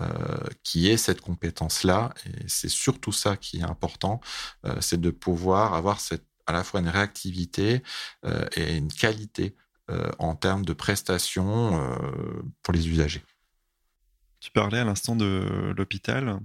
euh, 0.00 0.38
qui 0.62 0.88
est 0.90 0.96
cette 0.96 1.20
compétence-là. 1.20 2.12
Et 2.26 2.44
c'est 2.48 2.68
surtout 2.68 3.12
ça 3.12 3.36
qui 3.36 3.58
est 3.58 3.62
important, 3.62 4.20
euh, 4.66 4.76
c'est 4.80 5.00
de 5.00 5.10
pouvoir 5.10 5.74
avoir 5.74 6.00
cette 6.00 6.26
à 6.46 6.52
la 6.52 6.62
fois 6.62 6.80
une 6.80 6.88
réactivité 6.88 7.82
et 8.54 8.76
une 8.76 8.92
qualité 8.92 9.56
en 10.18 10.34
termes 10.36 10.62
de 10.62 10.74
prestations 10.74 11.96
pour 12.62 12.74
les 12.74 12.86
usagers. 12.86 13.24
Tu 14.40 14.50
parlais 14.50 14.78
à 14.78 14.84
l'instant 14.84 15.16
de 15.16 15.72
l'hôpital. 15.74 16.38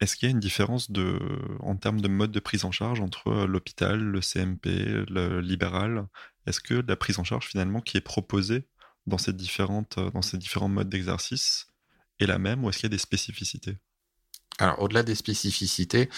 Est-ce 0.00 0.16
qu'il 0.16 0.26
y 0.26 0.30
a 0.30 0.32
une 0.32 0.40
différence 0.40 0.90
de, 0.90 1.18
en 1.60 1.76
termes 1.76 2.00
de 2.00 2.08
mode 2.08 2.32
de 2.32 2.40
prise 2.40 2.64
en 2.64 2.72
charge 2.72 3.00
entre 3.00 3.44
l'hôpital, 3.44 4.00
le 4.00 4.22
CMP, 4.22 5.04
le 5.10 5.42
libéral 5.42 6.06
Est-ce 6.50 6.60
que 6.60 6.82
la 6.86 6.96
prise 6.96 7.20
en 7.20 7.24
charge 7.24 7.46
finalement 7.46 7.80
qui 7.80 7.96
est 7.96 8.00
proposée 8.00 8.66
dans 9.06 9.18
ces, 9.18 9.32
différentes, 9.32 10.00
dans 10.12 10.20
ces 10.20 10.36
différents 10.36 10.68
modes 10.68 10.88
d'exercice 10.88 11.68
est 12.18 12.26
la 12.26 12.38
même 12.40 12.64
ou 12.64 12.68
est-ce 12.68 12.78
qu'il 12.78 12.86
y 12.86 12.92
a 12.92 12.96
des 12.96 12.98
spécificités? 12.98 13.78
Alors 14.58 14.82
au-delà 14.82 15.04
des 15.04 15.14
spécificités, 15.14 16.08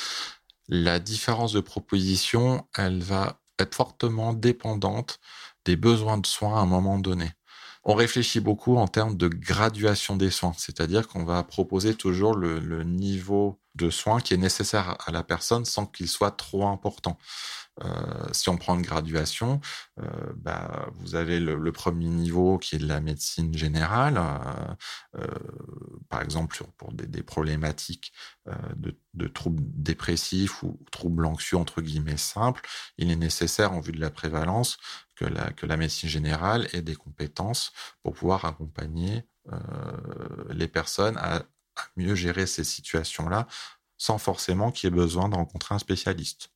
la 0.68 0.98
différence 0.98 1.52
de 1.52 1.60
proposition, 1.60 2.66
elle 2.78 3.02
va 3.02 3.42
être 3.58 3.74
fortement 3.74 4.32
dépendante 4.32 5.20
des 5.66 5.76
besoins 5.76 6.16
de 6.16 6.26
soins 6.26 6.56
à 6.56 6.60
un 6.60 6.66
moment 6.66 6.98
donné. 6.98 7.30
On 7.84 7.94
réfléchit 7.94 8.40
beaucoup 8.40 8.78
en 8.78 8.88
termes 8.88 9.18
de 9.18 9.28
graduation 9.28 10.16
des 10.16 10.30
soins, 10.30 10.54
c'est-à-dire 10.56 11.08
qu'on 11.08 11.24
va 11.24 11.42
proposer 11.42 11.94
toujours 11.94 12.34
le, 12.34 12.58
le, 12.58 12.84
niveau 12.84 13.60
de 13.74 13.90
soins 13.90 14.20
qui 14.20 14.32
est 14.32 14.38
nécessaire 14.38 14.96
à 15.06 15.10
la 15.10 15.22
personne 15.22 15.66
sans 15.66 15.84
qu'il 15.84 16.08
soit 16.08 16.30
trop 16.30 16.66
important. 16.66 17.18
Euh, 17.80 18.28
si 18.32 18.48
on 18.48 18.56
prend 18.56 18.74
une 18.74 18.82
graduation, 18.82 19.60
euh, 19.98 20.04
bah, 20.36 20.90
vous 20.96 21.14
avez 21.14 21.40
le, 21.40 21.72
premier 21.72 22.08
niveau 22.08 22.58
qui 22.58 22.76
est 22.76 22.78
de 22.78 22.86
la 22.86 23.00
médecine 23.00 23.56
générale, 23.56 24.20
euh, 25.16 25.26
par 26.10 26.20
exemple 26.22 26.62
pour 26.76 26.92
des, 26.92 27.22
problématiques 27.22 28.12
de, 28.76 29.28
troubles 29.28 29.62
dépressifs 29.64 30.62
ou 30.62 30.78
troubles 30.90 31.24
anxieux 31.24 31.56
entre 31.56 31.80
guillemets 31.80 32.18
simples, 32.18 32.62
il 32.98 33.10
est 33.10 33.16
nécessaire 33.16 33.72
en 33.72 33.80
vue 33.80 33.92
de 33.92 34.00
la 34.00 34.10
prévalence 34.10 34.76
que 35.14 35.24
la, 35.24 35.76
médecine 35.76 36.10
générale 36.10 36.68
ait 36.74 36.82
des 36.82 36.96
compétences 36.96 37.72
pour 38.02 38.12
pouvoir 38.14 38.44
accompagner 38.44 39.24
les 40.50 40.68
personnes 40.68 41.16
à, 41.16 41.36
à 41.36 41.82
mieux 41.96 42.14
gérer 42.14 42.46
ces 42.46 42.64
situations-là 42.64 43.48
sans 43.96 44.18
forcément 44.18 44.72
qu'il 44.72 44.90
y 44.90 44.92
ait 44.92 44.96
besoin 44.96 45.28
de 45.28 45.36
rencontrer 45.36 45.74
un 45.74 45.78
spécialiste. 45.78 46.50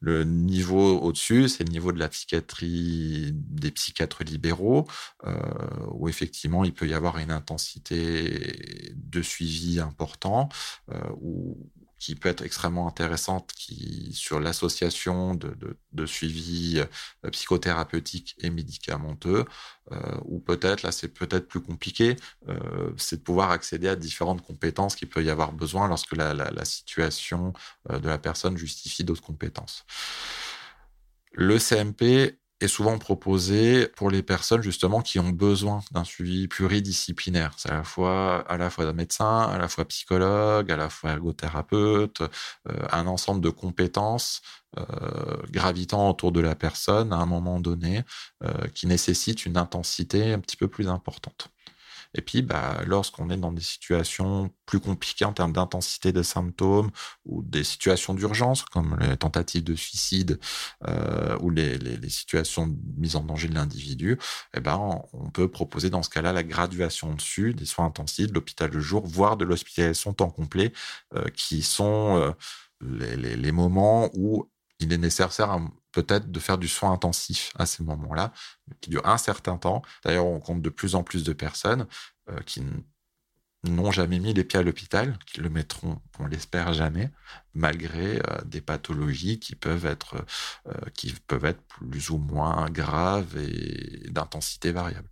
Le 0.00 0.24
niveau 0.24 0.98
au-dessus, 1.00 1.48
c'est 1.48 1.64
le 1.64 1.70
niveau 1.70 1.92
de 1.92 1.98
la 1.98 2.08
psychiatrie 2.08 3.32
des 3.34 3.70
psychiatres 3.70 4.24
libéraux, 4.24 4.86
euh, 5.26 5.34
où 5.92 6.08
effectivement 6.08 6.64
il 6.64 6.74
peut 6.74 6.86
y 6.88 6.94
avoir 6.94 7.18
une 7.18 7.30
intensité 7.30 8.92
de 8.94 9.22
suivi 9.22 9.80
important, 9.80 10.48
euh, 10.92 11.00
qui 11.98 12.14
peut 12.14 12.28
être 12.28 12.42
extrêmement 12.42 12.88
intéressante 12.88 13.52
qui, 13.56 14.12
sur 14.12 14.40
l'association 14.40 15.34
de, 15.34 15.56
de, 15.92 16.06
suivi 16.06 16.80
euh, 17.24 17.30
psychothérapeutique 17.30 18.34
et 18.40 18.50
médicamenteux, 18.50 19.44
euh, 19.92 20.18
ou 20.24 20.40
peut-être, 20.40 20.82
là 20.82 20.92
c'est 20.92 21.08
peut-être 21.08 21.48
plus 21.48 21.60
compliqué, 21.60 22.16
euh, 22.48 22.92
c'est 22.96 23.16
de 23.16 23.22
pouvoir 23.22 23.50
accéder 23.50 23.88
à 23.88 23.96
différentes 23.96 24.42
compétences 24.42 24.96
qu'il 24.96 25.08
peut 25.08 25.24
y 25.24 25.30
avoir 25.30 25.52
besoin 25.52 25.88
lorsque 25.88 26.16
la, 26.16 26.34
la, 26.34 26.64
situation 26.64 27.52
de 27.90 28.08
la 28.08 28.18
personne 28.18 28.56
justifie 28.56 29.04
d'autres 29.04 29.22
compétences. 29.22 29.84
Le 31.32 31.58
CMP 31.58 32.38
souvent 32.68 32.98
proposé 32.98 33.88
pour 33.88 34.10
les 34.10 34.22
personnes 34.22 34.62
justement 34.62 35.00
qui 35.00 35.18
ont 35.18 35.30
besoin 35.30 35.82
d'un 35.92 36.04
suivi 36.04 36.48
pluridisciplinaire. 36.48 37.52
C'est 37.56 37.70
à 37.70 37.74
la 37.74 37.84
fois 37.84 38.44
à 38.48 38.56
la 38.56 38.70
fois 38.70 38.84
d'un 38.84 38.92
médecin, 38.92 39.42
à 39.42 39.58
la 39.58 39.68
fois 39.68 39.84
psychologue, 39.86 40.70
à 40.70 40.76
la 40.76 40.88
fois 40.88 41.10
ergothérapeute, 41.10 42.20
euh, 42.20 42.86
un 42.92 43.06
ensemble 43.06 43.40
de 43.40 43.50
compétences 43.50 44.42
euh, 44.78 45.36
gravitant 45.50 46.10
autour 46.10 46.32
de 46.32 46.40
la 46.40 46.54
personne 46.56 47.12
à 47.12 47.16
un 47.16 47.26
moment 47.26 47.60
donné 47.60 48.02
euh, 48.42 48.66
qui 48.74 48.86
nécessitent 48.86 49.46
une 49.46 49.56
intensité 49.56 50.32
un 50.32 50.40
petit 50.40 50.56
peu 50.56 50.66
plus 50.68 50.88
importante. 50.88 51.48
Et 52.14 52.22
puis, 52.22 52.42
bah, 52.42 52.80
lorsqu'on 52.86 53.30
est 53.30 53.36
dans 53.36 53.52
des 53.52 53.62
situations 53.62 54.50
plus 54.66 54.80
compliquées 54.80 55.24
en 55.24 55.32
termes 55.32 55.52
d'intensité 55.52 56.12
de 56.12 56.22
symptômes 56.22 56.90
ou 57.24 57.42
des 57.42 57.64
situations 57.64 58.14
d'urgence, 58.14 58.64
comme 58.64 58.96
les 59.00 59.16
tentatives 59.16 59.64
de 59.64 59.74
suicide 59.74 60.38
euh, 60.86 61.36
ou 61.40 61.50
les, 61.50 61.78
situations 62.08 62.66
de 62.68 62.76
mise 62.96 63.16
en 63.16 63.24
danger 63.24 63.48
de 63.48 63.54
l'individu, 63.54 64.18
eh 64.56 64.60
ben, 64.60 65.00
on, 65.12 65.30
peut 65.30 65.48
proposer 65.48 65.90
dans 65.90 66.02
ce 66.02 66.10
cas-là 66.10 66.32
la 66.32 66.44
graduation 66.44 67.14
dessus 67.14 67.54
des 67.54 67.64
soins 67.64 67.86
intensifs, 67.86 68.28
de 68.28 68.34
l'hôpital 68.34 68.70
de 68.70 68.78
jour, 68.78 69.04
voire 69.06 69.36
de 69.36 69.44
l'hospitalisation 69.44 70.12
temps 70.12 70.30
complet, 70.30 70.72
euh, 71.14 71.28
qui 71.34 71.62
sont 71.62 72.16
euh, 72.18 72.32
les, 72.80 73.16
les, 73.16 73.36
les 73.36 73.52
moments 73.52 74.10
où 74.14 74.48
il 74.80 74.92
est 74.92 74.98
nécessaire 74.98 75.58
peut-être 75.94 76.30
de 76.30 76.40
faire 76.40 76.58
du 76.58 76.68
soin 76.68 76.92
intensif 76.92 77.52
à 77.56 77.66
ces 77.66 77.84
moments-là, 77.84 78.32
qui 78.80 78.90
dure 78.90 79.06
un 79.06 79.16
certain 79.16 79.56
temps. 79.56 79.82
D'ailleurs, 80.04 80.26
on 80.26 80.40
compte 80.40 80.60
de 80.60 80.68
plus 80.68 80.96
en 80.96 81.04
plus 81.04 81.22
de 81.22 81.32
personnes 81.32 81.86
euh, 82.30 82.40
qui 82.40 82.62
n'ont 83.62 83.92
jamais 83.92 84.18
mis 84.18 84.34
les 84.34 84.44
pieds 84.44 84.58
à 84.58 84.62
l'hôpital, 84.62 85.16
qui 85.24 85.40
le 85.40 85.48
mettront, 85.48 86.02
on 86.18 86.26
l'espère 86.26 86.74
jamais, 86.74 87.10
malgré 87.54 88.16
euh, 88.16 88.40
des 88.44 88.60
pathologies 88.60 89.38
qui 89.38 89.54
peuvent 89.54 89.86
être, 89.86 90.16
euh, 90.66 90.72
qui 90.94 91.14
peuvent 91.26 91.44
être 91.44 91.62
plus 91.62 92.10
ou 92.10 92.18
moins 92.18 92.68
graves 92.70 93.36
et 93.38 94.10
d'intensité 94.10 94.72
variable. 94.72 95.08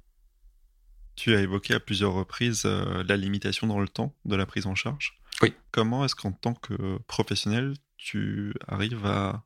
Tu 1.15 1.35
as 1.35 1.41
évoqué 1.41 1.75
à 1.75 1.81
plusieurs 1.81 2.15
reprises 2.15 2.65
la 2.65 3.17
limitation 3.17 3.67
dans 3.67 3.79
le 3.79 3.89
temps 3.89 4.17
de 4.25 4.35
la 4.35 4.47
prise 4.47 4.67
en 4.67 4.75
charge. 4.75 5.21
Oui. 5.43 5.55
Comment 5.71 6.05
est-ce 6.05 6.15
qu'en 6.15 6.33
tant 6.33 6.55
que 6.55 6.99
professionnel, 7.07 7.75
tu 7.99 8.55
arrives 8.67 9.05
à 9.07 9.45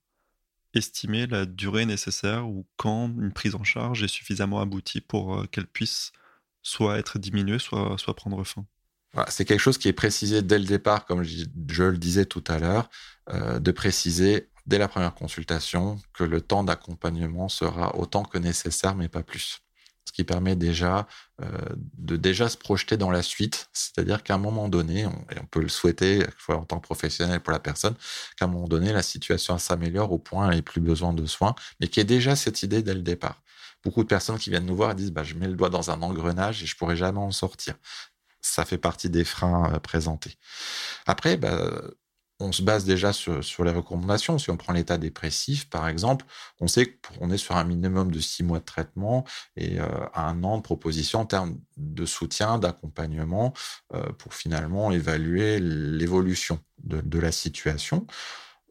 estimer 0.77 1.27
la 1.27 1.47
durée 1.47 1.87
nécessaire 1.87 2.49
ou 2.49 2.66
quand 2.77 3.09
une 3.09 3.33
prise 3.33 3.55
en 3.55 3.64
charge 3.64 4.03
est 4.03 4.09
suffisamment 4.09 4.61
aboutie 4.61 5.01
pour 5.01 5.37
euh, 5.37 5.47
qu'elle 5.47 5.66
puisse 5.66 6.12
soit 6.62 6.99
être 6.99 7.18
diminuée, 7.18 7.59
soit, 7.59 7.97
soit 7.99 8.14
prendre 8.14 8.43
fin? 8.45 8.66
C'est 9.29 9.47
quelque 9.47 9.61
chose 9.61 9.79
qui 9.79 9.89
est 9.89 9.95
précisé 9.95 10.43
dès 10.43 10.59
le 10.59 10.66
départ, 10.66 11.07
comme 11.07 11.22
je, 11.22 11.45
le 11.83 11.97
disais 11.97 12.27
tout 12.27 12.45
à 12.49 12.59
l'heure, 12.59 12.91
euh, 13.31 13.59
de 13.59 13.70
préciser 13.70 14.51
dès 14.66 14.77
la 14.77 14.89
première 14.89 15.14
consultation 15.14 15.99
que 16.12 16.24
le 16.24 16.43
temps 16.43 16.64
d'accompagnement 16.64 17.49
sera 17.49 17.97
autant 17.97 18.24
que 18.24 18.37
nécessaire, 18.37 18.95
mais 18.95 19.09
pas 19.09 19.22
plus 19.22 19.62
ce 20.07 20.13
qui 20.13 20.25
permet 20.25 20.57
déjà 20.57 21.07
euh, 21.43 21.47
de 21.99 22.17
déjà 22.17 22.49
se 22.49 22.57
projeter 22.57 22.97
dans 22.97 23.11
la 23.11 23.23
suite, 23.23 23.69
c'est-à-dire 23.73 24.23
qu'à 24.23 24.35
un 24.35 24.39
moment 24.39 24.69
donné, 24.69 25.05
on, 25.05 25.27
et 25.31 25.39
on 25.41 25.47
peut 25.47 25.61
le 25.61 25.69
souhaiter 25.69 26.25
en 26.49 26.65
tant 26.65 26.79
que 26.79 26.85
professionnel 26.85 27.41
pour 27.41 27.53
la 27.53 27.59
personne, 27.59 27.95
qu'à 28.39 28.47
un 28.47 28.49
moment 28.49 28.69
donné, 28.69 28.93
la 28.93 29.03
situation 29.03 29.59
s'améliore 29.59 30.13
au 30.13 30.19
point 30.19 30.51
n'ait 30.51 30.63
plus 30.63 30.81
besoin 30.81 31.13
de 31.13 31.27
soins, 31.27 31.55
mais 31.81 31.89
qui 31.89 32.01
ait 32.01 32.05
déjà 32.05 32.37
cette 32.37 32.63
idée 32.63 32.83
dès 32.83 32.95
le 32.95 33.03
départ. 33.03 33.43
Beaucoup 33.85 34.03
de 34.03 34.09
personnes 34.09 34.39
qui 34.39 34.51
viennent 34.51 34.67
nous 34.67 34.77
voir 34.77 34.95
disent 34.95 35.13
bah, 35.13 35.25
je 35.25 35.35
mets 35.35 35.49
le 35.49 35.55
doigt 35.55 35.71
dans 35.71 35.91
un 35.91 36.03
engrenage 36.03 36.63
et 36.63 36.67
je 36.67 36.77
pourrais 36.77 36.97
jamais 36.97 37.19
en 37.19 37.33
sortir. 37.33 37.75
Ça 38.41 38.65
fait 38.65 38.79
partie 38.79 39.11
des 39.11 39.25
freins 39.25 39.73
euh, 39.75 39.79
présentés. 39.81 40.37
Après, 41.07 41.37
bah, 41.37 41.83
on 42.39 42.53
se 42.53 42.62
base 42.62 42.84
déjà 42.84 43.12
sur, 43.12 43.64
les 43.64 43.70
recommandations. 43.70 44.39
Si 44.39 44.51
on 44.51 44.57
prend 44.57 44.72
l'état 44.72 44.99
dépressif, 44.99 45.70
par 45.70 45.89
exemple, 45.89 46.26
on 46.61 46.68
sait 46.68 46.99
qu'on 47.18 47.30
est 47.30 47.39
sur 47.39 47.57
un 47.57 47.64
minimum 47.64 48.11
de 48.11 48.20
six 48.20 48.43
mois 48.43 48.59
de 48.59 48.64
traitement 48.64 49.24
et 49.57 49.80
euh, 49.80 49.87
un 50.14 50.45
an 50.45 50.59
de 50.59 50.62
proposition 50.62 51.20
en 51.20 51.26
termes 51.26 51.59
de 51.76 52.05
soutien, 52.05 52.59
d'accompagnement, 52.59 53.55
euh, 53.95 54.12
pour 54.18 54.34
finalement 54.34 54.91
évaluer 54.91 55.61
l'évolution 55.61 56.61
de, 56.84 57.18
la 57.18 57.32
situation. 57.32 58.07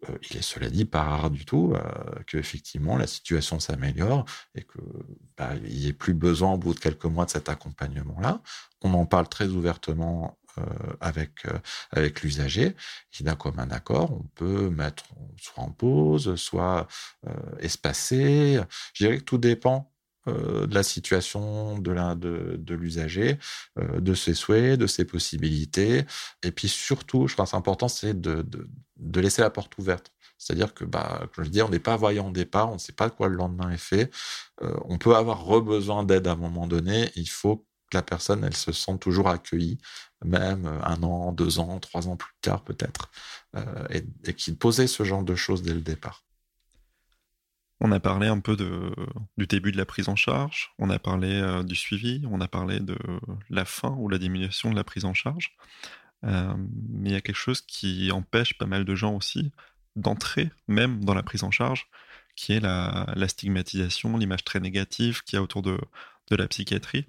Euh, 0.09 0.17
il 0.29 0.37
est 0.37 0.41
cela 0.41 0.69
dit 0.69 0.85
pas 0.85 1.03
rare 1.03 1.31
du 1.31 1.45
tout 1.45 1.73
euh, 1.73 1.81
que 2.27 2.37
effectivement 2.37 2.97
la 2.97 3.07
situation 3.07 3.59
s'améliore 3.59 4.25
et 4.53 4.63
que 4.63 4.79
bah, 5.37 5.51
il 5.65 5.79
n'y 5.79 5.87
ait 5.87 5.93
plus 5.93 6.13
besoin 6.13 6.53
au 6.53 6.57
bout 6.57 6.73
de 6.73 6.79
quelques 6.79 7.05
mois 7.05 7.25
de 7.25 7.31
cet 7.31 7.49
accompagnement-là. 7.49 8.41
On 8.81 8.93
en 8.93 9.05
parle 9.05 9.27
très 9.27 9.47
ouvertement 9.47 10.37
euh, 10.44 10.44
avec 10.99 11.45
euh, 11.45 11.57
avec 11.91 12.21
l'usager. 12.21 12.75
Et 13.19 13.23
d'un 13.23 13.35
commun 13.35 13.69
accord, 13.71 14.11
on 14.11 14.27
peut 14.35 14.69
mettre 14.69 15.05
soit 15.37 15.63
en 15.63 15.71
pause, 15.71 16.35
soit 16.35 16.87
euh, 17.27 17.31
espacé. 17.59 18.59
Je 18.93 19.05
dirais 19.05 19.17
que 19.19 19.23
tout 19.23 19.37
dépend 19.37 19.91
de 20.27 20.73
la 20.73 20.81
situation 20.81 21.77
de 21.77 21.91
l'usager, 22.73 23.37
de, 23.77 23.83
de, 23.83 23.99
de 23.99 24.13
ses 24.15 24.33
souhaits, 24.33 24.79
de 24.79 24.87
ses 24.87 25.05
possibilités. 25.05 26.03
Et 26.41 26.51
puis 26.51 26.67
surtout, 26.67 27.27
je 27.27 27.35
pense 27.35 27.53
important, 27.53 27.87
c'est 27.87 28.19
de, 28.19 28.41
de, 28.41 28.67
de, 28.97 29.21
laisser 29.21 29.43
la 29.43 29.51
porte 29.51 29.77
ouverte. 29.77 30.11
C'est-à-dire 30.37 30.73
que, 30.73 30.83
bah, 30.83 31.27
comme 31.33 31.45
je 31.45 31.49
dis, 31.49 31.61
on 31.61 31.69
n'est 31.69 31.79
pas 31.79 31.95
voyant 31.95 32.29
au 32.29 32.31
départ, 32.31 32.69
on 32.69 32.73
ne 32.73 32.79
sait 32.79 32.93
pas 32.93 33.09
de 33.09 33.13
quoi 33.13 33.27
le 33.27 33.35
lendemain 33.35 33.71
est 33.71 33.77
fait. 33.77 34.11
Euh, 34.61 34.75
on 34.85 34.97
peut 34.97 35.15
avoir 35.15 35.61
besoin 35.61 36.03
d'aide 36.03 36.27
à 36.27 36.31
un 36.31 36.35
moment 36.35 36.67
donné. 36.67 37.11
Il 37.15 37.29
faut 37.29 37.65
la 37.95 38.01
personne, 38.01 38.43
elle 38.43 38.55
se 38.55 38.71
sente 38.71 39.01
toujours 39.01 39.29
accueillie, 39.29 39.79
même 40.23 40.65
euh, 40.65 40.81
un 40.83 41.01
an, 41.03 41.31
deux 41.31 41.59
ans, 41.59 41.79
trois 41.79 42.07
ans 42.07 42.17
plus 42.17 42.33
tard 42.41 42.63
peut-être, 42.63 43.09
euh, 43.55 43.87
et, 43.89 44.05
et 44.25 44.33
qu'il 44.33 44.57
posait 44.57 44.87
ce 44.87 45.03
genre 45.03 45.23
de 45.23 45.35
choses 45.35 45.61
dès 45.61 45.73
le 45.73 45.81
départ. 45.81 46.23
On 47.81 47.91
a 47.91 47.99
parlé 47.99 48.27
un 48.27 48.39
peu 48.39 48.55
du 49.37 49.47
début 49.47 49.71
de 49.71 49.77
la 49.77 49.85
prise 49.85 50.07
en 50.07 50.15
charge, 50.15 50.73
on 50.79 50.89
a 50.89 50.97
parlé 50.97 51.33
euh, 51.33 51.61
du 51.61 51.75
suivi, 51.75 52.23
on 52.31 52.39
a 52.39 52.47
parlé 52.47 52.79
de 52.79 52.97
la 53.49 53.65
fin 53.65 53.91
ou 53.97 54.07
la 54.07 54.17
diminution 54.17 54.71
de 54.71 54.75
la 54.75 54.85
prise 54.85 55.05
en 55.05 55.13
charge. 55.13 55.55
Mais 56.23 57.09
il 57.09 57.11
y 57.11 57.15
a 57.15 57.21
quelque 57.21 57.35
chose 57.35 57.61
qui 57.61 58.09
empêche 58.11 58.57
pas 58.57 58.65
mal 58.65 58.83
de 58.83 58.95
gens 58.95 59.13
aussi 59.13 59.51
d'entrée 59.95 60.49
même 60.67 61.03
dans 61.05 61.13
la 61.13 61.21
prise 61.21 61.43
en 61.43 61.51
charge, 61.51 61.87
qui 62.35 62.53
est 62.53 62.59
la, 62.59 63.27
stigmatisation, 63.27 64.17
l'image 64.17 64.43
très 64.43 64.59
négative 64.59 65.23
qu'il 65.23 65.37
y 65.37 65.39
a 65.39 65.41
autour 65.41 65.61
de, 65.61 65.79
la 66.31 66.47
psychiatrie. 66.47 67.07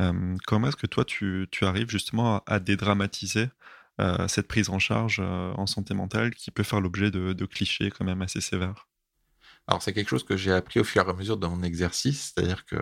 Euh, 0.00 0.36
comment 0.46 0.68
est-ce 0.68 0.76
que 0.76 0.86
toi, 0.86 1.04
tu, 1.04 1.48
arrives 1.62 1.88
justement 1.88 2.42
à, 2.46 2.60
dédramatiser 2.60 3.48
euh, 4.00 4.28
cette 4.28 4.46
prise 4.46 4.68
en 4.68 4.78
charge 4.78 5.18
euh, 5.20 5.52
en 5.54 5.66
santé 5.66 5.94
mentale 5.94 6.34
qui 6.34 6.50
peut 6.50 6.62
faire 6.62 6.80
l'objet 6.80 7.10
de, 7.10 7.46
clichés 7.46 7.90
quand 7.90 8.04
même 8.04 8.22
assez 8.22 8.40
sévères? 8.40 8.86
Alors 9.66 9.82
c'est 9.82 9.92
quelque 9.92 10.08
chose 10.08 10.24
que 10.24 10.36
j'ai 10.36 10.52
appris 10.52 10.80
au 10.80 10.84
fur 10.84 11.06
et 11.06 11.10
à 11.10 11.12
mesure 11.12 11.36
de 11.36 11.46
mon 11.46 11.62
exercice, 11.62 12.32
c'est-à-dire 12.34 12.64
que 12.64 12.76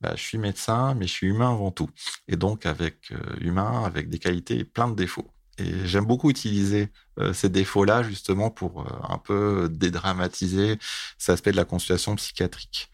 bah, 0.00 0.14
je 0.16 0.22
suis 0.22 0.38
médecin, 0.38 0.94
mais 0.94 1.06
je 1.06 1.12
suis 1.12 1.28
humain 1.28 1.52
avant 1.52 1.70
tout. 1.70 1.88
Et 2.26 2.36
donc 2.36 2.66
avec 2.66 3.12
humain, 3.40 3.84
avec 3.84 4.08
des 4.08 4.18
qualités 4.18 4.58
et 4.58 4.64
plein 4.64 4.88
de 4.88 4.96
défauts. 4.96 5.30
Et 5.58 5.86
j'aime 5.86 6.04
beaucoup 6.04 6.30
utiliser 6.30 6.90
euh, 7.20 7.32
ces 7.32 7.48
défauts-là 7.48 8.02
justement 8.02 8.50
pour 8.50 8.80
euh, 8.80 8.84
un 9.08 9.18
peu 9.18 9.68
dédramatiser 9.70 10.78
cet 11.18 11.34
aspect 11.34 11.52
de 11.52 11.56
la 11.56 11.64
consultation 11.64 12.16
psychiatrique. 12.16 12.90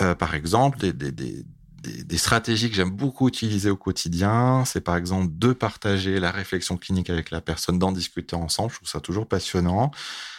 Euh, 0.00 0.14
par 0.14 0.34
exemple, 0.34 0.78
des, 0.78 0.92
des, 0.92 1.12
des, 1.12 1.44
des 1.82 2.18
stratégies 2.18 2.70
que 2.70 2.76
j'aime 2.76 2.90
beaucoup 2.90 3.28
utiliser 3.28 3.70
au 3.70 3.76
quotidien, 3.76 4.64
c'est 4.64 4.80
par 4.80 4.96
exemple 4.96 5.28
de 5.32 5.52
partager 5.52 6.20
la 6.20 6.30
réflexion 6.30 6.76
clinique 6.76 7.10
avec 7.10 7.30
la 7.30 7.40
personne, 7.40 7.78
d'en 7.78 7.92
discuter 7.92 8.36
ensemble. 8.36 8.70
Je 8.70 8.76
trouve 8.76 8.88
ça 8.88 9.00
toujours 9.00 9.26
passionnant. 9.26 9.90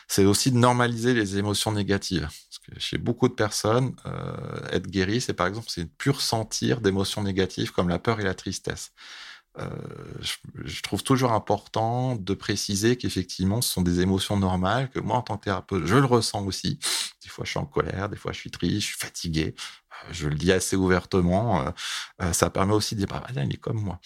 C'est 0.08 0.26
aussi 0.26 0.52
de 0.52 0.58
normaliser 0.58 1.14
les 1.14 1.38
émotions 1.38 1.72
négatives. 1.72 2.28
Parce 2.28 2.60
que 2.60 2.80
chez 2.80 2.98
beaucoup 2.98 3.28
de 3.28 3.34
personnes, 3.34 3.96
euh, 4.06 4.68
être 4.72 4.88
guéri, 4.88 5.22
c'est 5.22 5.34
par 5.34 5.48
exemple 5.48 5.68
c'est 5.70 5.86
pur 5.86 6.22
sentir 6.22 6.82
d'émotions 6.82 7.24
négatives 7.24 7.72
comme 7.72 7.90
la 7.90 8.00
peur 8.00 8.20
et 8.20 8.24
la 8.24 8.34
tristesse. 8.34 8.92
Euh, 9.58 9.68
je, 10.64 10.82
trouve 10.82 11.04
toujours 11.04 11.34
important 11.34 12.16
de 12.16 12.34
préciser 12.34 12.96
qu'effectivement, 12.98 13.62
ce 13.62 13.74
sont 13.74 13.82
des 13.82 14.00
émotions 14.00 14.38
normales, 14.38 14.90
que 14.90 15.00
moi, 15.00 15.18
en 15.18 15.22
tant 15.22 15.38
que 15.38 15.46
thérapeute, 15.46 15.86
je 15.86 15.96
le 15.96 16.06
ressens 16.06 16.46
aussi. 16.46 16.80
Des 17.30 17.34
fois, 17.34 17.46
je 17.46 17.52
suis 17.52 17.60
en 17.60 17.66
colère, 17.66 18.10
des 18.10 18.18
fois, 18.18 18.32
je 18.32 18.40
suis 18.40 18.50
triste, 18.50 18.82
je 18.82 18.86
suis 18.88 18.98
fatigué. 18.98 19.54
Euh, 19.56 20.08
je 20.12 20.28
le 20.28 20.34
dis 20.34 20.52
assez 20.52 20.76
ouvertement. 20.76 21.74
Euh, 22.22 22.34
ça 22.34 22.50
permet 22.50 22.74
aussi 22.74 22.96
de 22.96 23.06
dire, 23.06 23.08
bah, 23.08 23.24
il 23.36 23.54
est 23.54 23.58
comme 23.58 23.80
moi. 23.80 24.00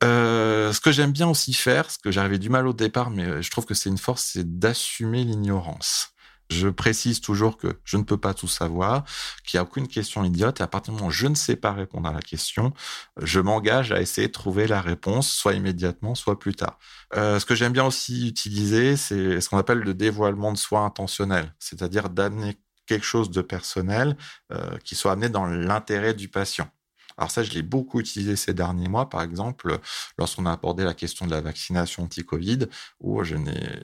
ce 0.00 0.80
que 0.80 0.90
j'aime 0.90 1.12
bien 1.12 1.28
aussi 1.28 1.52
faire, 1.52 1.90
ce 1.90 1.98
que 1.98 2.10
j'avais 2.10 2.38
du 2.38 2.48
mal 2.48 2.66
au 2.66 2.72
départ, 2.72 3.10
mais 3.10 3.42
je 3.42 3.50
trouve 3.50 3.66
que 3.66 3.74
c'est 3.74 3.90
une 3.90 3.98
force, 3.98 4.24
c'est 4.32 4.58
d'assumer 4.58 5.22
l'ignorance. 5.22 6.11
Je 6.52 6.68
précise 6.68 7.20
toujours 7.20 7.56
que 7.56 7.80
je 7.84 7.96
ne 7.96 8.02
peux 8.02 8.18
pas 8.18 8.34
tout 8.34 8.48
savoir, 8.48 9.04
qu'il 9.44 9.58
n'y 9.58 9.60
a 9.60 9.64
aucune 9.64 9.88
question 9.88 10.22
idiote. 10.24 10.60
Et 10.60 10.62
à 10.62 10.66
partir 10.66 10.92
du 10.92 10.98
moment 10.98 11.08
où 11.08 11.12
je 11.12 11.26
ne 11.26 11.34
sais 11.34 11.56
pas 11.56 11.72
répondre 11.72 12.08
à 12.08 12.12
la 12.12 12.20
question, 12.20 12.72
je 13.20 13.40
m'engage 13.40 13.90
à 13.90 14.00
essayer 14.00 14.26
de 14.28 14.32
trouver 14.32 14.66
la 14.66 14.80
réponse, 14.80 15.30
soit 15.30 15.54
immédiatement, 15.54 16.14
soit 16.14 16.38
plus 16.38 16.54
tard. 16.54 16.78
Euh, 17.16 17.38
ce 17.40 17.46
que 17.46 17.54
j'aime 17.54 17.72
bien 17.72 17.84
aussi 17.84 18.28
utiliser, 18.28 18.96
c'est 18.96 19.40
ce 19.40 19.48
qu'on 19.48 19.58
appelle 19.58 19.78
le 19.78 19.94
dévoilement 19.94 20.52
de 20.52 20.58
soi 20.58 20.80
intentionnel, 20.80 21.54
c'est-à-dire 21.58 22.10
d'amener 22.10 22.58
quelque 22.86 23.06
chose 23.06 23.30
de 23.30 23.42
personnel 23.42 24.16
euh, 24.52 24.76
qui 24.84 24.94
soit 24.94 25.12
amené 25.12 25.28
dans 25.28 25.46
l'intérêt 25.46 26.14
du 26.14 26.28
patient. 26.28 26.68
Alors 27.16 27.30
ça, 27.30 27.42
je 27.42 27.52
l'ai 27.52 27.62
beaucoup 27.62 28.00
utilisé 28.00 28.36
ces 28.36 28.54
derniers 28.54 28.88
mois, 28.88 29.08
par 29.08 29.22
exemple, 29.22 29.78
lorsqu'on 30.18 30.46
a 30.46 30.52
abordé 30.52 30.84
la 30.84 30.94
question 30.94 31.26
de 31.26 31.30
la 31.30 31.40
vaccination 31.40 32.04
anti-Covid, 32.04 32.66
où 33.00 33.22
je 33.22 33.36
n'ai 33.36 33.80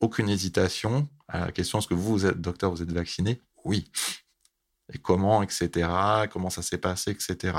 aucune 0.00 0.28
hésitation 0.28 1.08
à 1.28 1.40
la 1.46 1.52
question 1.52 1.78
est-ce 1.78 1.88
que 1.88 1.94
vous, 1.94 2.10
vous 2.10 2.26
êtes 2.26 2.40
docteur, 2.40 2.70
vous 2.70 2.82
êtes 2.82 2.92
vacciné? 2.92 3.40
Oui. 3.64 3.90
Et 4.94 4.96
comment, 4.98 5.42
etc. 5.42 5.86
Comment 6.32 6.48
ça 6.48 6.62
s'est 6.62 6.78
passé, 6.78 7.10
etc. 7.10 7.58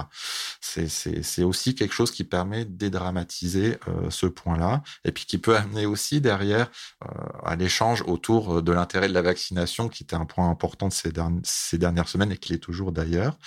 C'est 0.61 1.43
aussi 1.43 1.75
quelque 1.75 1.93
chose 1.93 2.09
qui 2.09 2.23
permet 2.23 2.65
de 2.65 2.71
dédramatiser 2.71 3.77
euh, 3.87 4.09
ce 4.09 4.25
point-là, 4.25 4.81
et 5.05 5.11
puis 5.11 5.25
qui 5.25 5.37
peut 5.37 5.55
amener 5.55 5.85
aussi 5.85 6.21
derrière 6.21 6.71
euh, 7.05 7.07
à 7.43 7.55
l'échange 7.55 8.01
autour 8.07 8.63
de 8.63 8.71
l'intérêt 8.71 9.07
de 9.07 9.13
la 9.13 9.21
vaccination, 9.21 9.89
qui 9.89 10.01
était 10.01 10.15
un 10.15 10.25
point 10.25 10.49
important 10.49 10.87
de 10.87 10.93
ces, 10.93 11.13
ces 11.43 11.77
dernières 11.77 12.07
semaines 12.07 12.31
et 12.31 12.37
qui 12.37 12.53
l'est 12.53 12.59
toujours 12.59 12.91
d'ailleurs. 12.91 13.37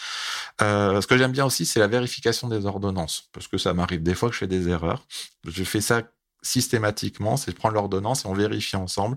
Euh, 0.60 1.00
ce 1.00 1.08
que 1.08 1.18
j'aime 1.18 1.32
bien 1.32 1.44
aussi, 1.44 1.66
c'est 1.66 1.80
la 1.80 1.88
vérification 1.88 2.46
des 2.46 2.66
ordonnances, 2.66 3.30
parce 3.32 3.48
que 3.48 3.58
ça 3.58 3.74
m'arrive 3.74 4.04
des 4.04 4.14
fois 4.14 4.28
que 4.28 4.34
je 4.34 4.40
fais 4.40 4.46
des 4.46 4.68
erreurs. 4.68 5.04
Je 5.44 5.64
fais 5.64 5.80
ça 5.80 6.02
systématiquement, 6.42 7.36
c'est 7.36 7.54
prendre 7.54 7.74
l'ordonnance 7.74 8.24
et 8.24 8.28
on 8.28 8.34
vérifie 8.34 8.76
ensemble 8.76 9.16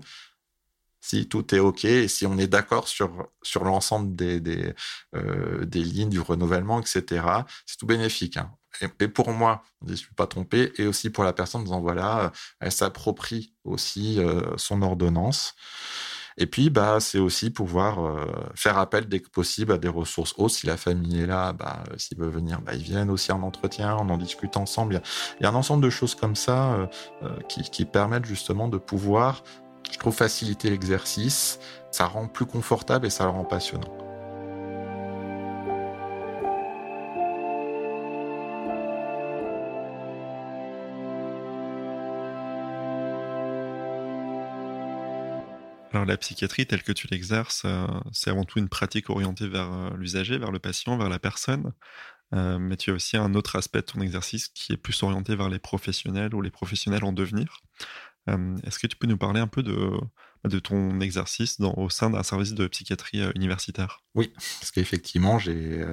si 1.00 1.28
tout 1.28 1.54
est 1.54 1.60
OK 1.60 1.84
et 1.84 2.08
si 2.08 2.26
on 2.26 2.36
est 2.38 2.48
d'accord 2.48 2.88
sur, 2.88 3.28
sur 3.42 3.64
l'ensemble 3.64 4.16
des, 4.16 4.40
des, 4.40 4.74
euh, 5.14 5.64
des, 5.64 5.84
lignes 5.84 6.08
du 6.08 6.20
renouvellement, 6.20 6.80
etc. 6.80 7.24
C'est 7.64 7.76
tout 7.76 7.86
bénéfique. 7.86 8.36
Hein. 8.36 8.50
Et, 8.80 9.08
pour 9.08 9.30
moi, 9.30 9.62
je 9.84 9.92
ne 9.92 9.96
suis 9.96 10.14
pas 10.14 10.26
trompé, 10.26 10.72
et 10.76 10.86
aussi 10.86 11.10
pour 11.10 11.24
la 11.24 11.32
personne 11.32 11.62
disant 11.64 11.80
voilà, 11.80 12.32
elle 12.60 12.72
s'approprie 12.72 13.54
aussi 13.64 14.18
euh, 14.18 14.56
son 14.56 14.82
ordonnance. 14.82 15.54
Et 16.38 16.46
puis, 16.46 16.68
bah, 16.68 16.98
c'est 17.00 17.18
aussi 17.18 17.50
pouvoir 17.50 18.04
euh, 18.04 18.26
faire 18.54 18.78
appel 18.78 19.08
dès 19.08 19.20
que 19.20 19.28
possible 19.28 19.72
à 19.72 19.78
des 19.78 19.88
ressources 19.88 20.34
hautes. 20.36 20.50
Si 20.50 20.66
la 20.66 20.76
famille 20.76 21.22
est 21.22 21.26
là, 21.26 21.52
bah, 21.52 21.82
s'ils 21.96 22.18
veulent 22.18 22.30
venir, 22.30 22.60
bah, 22.60 22.74
ils 22.74 22.82
viennent 22.82 23.10
aussi 23.10 23.32
en 23.32 23.42
entretien, 23.42 23.96
on 23.96 24.08
en 24.10 24.18
discute 24.18 24.56
ensemble. 24.56 25.00
Il 25.40 25.44
y 25.44 25.46
a, 25.46 25.50
un 25.50 25.54
ensemble 25.54 25.82
de 25.82 25.90
choses 25.90 26.14
comme 26.14 26.36
ça 26.36 26.74
euh, 26.74 26.86
euh, 27.22 27.40
qui, 27.48 27.62
qui 27.62 27.84
permettent 27.86 28.26
justement 28.26 28.68
de 28.68 28.78
pouvoir, 28.78 29.44
je 29.90 29.98
trouve, 29.98 30.14
faciliter 30.14 30.68
l'exercice. 30.68 31.58
Ça 31.90 32.06
rend 32.06 32.28
plus 32.28 32.46
confortable 32.46 33.06
et 33.06 33.10
ça 33.10 33.24
le 33.24 33.30
rend 33.30 33.44
passionnant. 33.44 34.05
La 46.04 46.16
psychiatrie 46.16 46.66
telle 46.66 46.82
que 46.82 46.92
tu 46.92 47.06
l'exerces, 47.08 47.62
euh, 47.64 47.86
c'est 48.12 48.30
avant 48.30 48.44
tout 48.44 48.58
une 48.58 48.68
pratique 48.68 49.10
orientée 49.10 49.48
vers 49.48 49.72
euh, 49.72 49.90
l'usager, 49.96 50.38
vers 50.38 50.52
le 50.52 50.58
patient, 50.58 50.96
vers 50.96 51.08
la 51.08 51.18
personne. 51.18 51.72
Euh, 52.34 52.58
mais 52.58 52.76
tu 52.76 52.90
as 52.90 52.94
aussi 52.94 53.16
un 53.16 53.34
autre 53.34 53.56
aspect 53.56 53.80
de 53.80 53.86
ton 53.86 54.00
exercice 54.00 54.48
qui 54.48 54.72
est 54.72 54.76
plus 54.76 55.00
orienté 55.02 55.36
vers 55.36 55.48
les 55.48 55.60
professionnels 55.60 56.34
ou 56.34 56.42
les 56.42 56.50
professionnels 56.50 57.04
en 57.04 57.12
devenir. 57.12 57.62
Est-ce 58.64 58.80
que 58.80 58.88
tu 58.88 58.96
peux 58.96 59.06
nous 59.06 59.16
parler 59.16 59.38
un 59.38 59.46
peu 59.46 59.62
de, 59.62 59.92
de 60.42 60.58
ton 60.58 60.98
exercice 60.98 61.60
au 61.60 61.88
sein 61.90 62.10
d'un 62.10 62.24
service 62.24 62.54
de 62.54 62.66
psychiatrie 62.66 63.22
universitaire? 63.36 64.02
Oui, 64.16 64.32
parce 64.34 64.72
qu'effectivement, 64.72 65.38
j'ai 65.38 65.84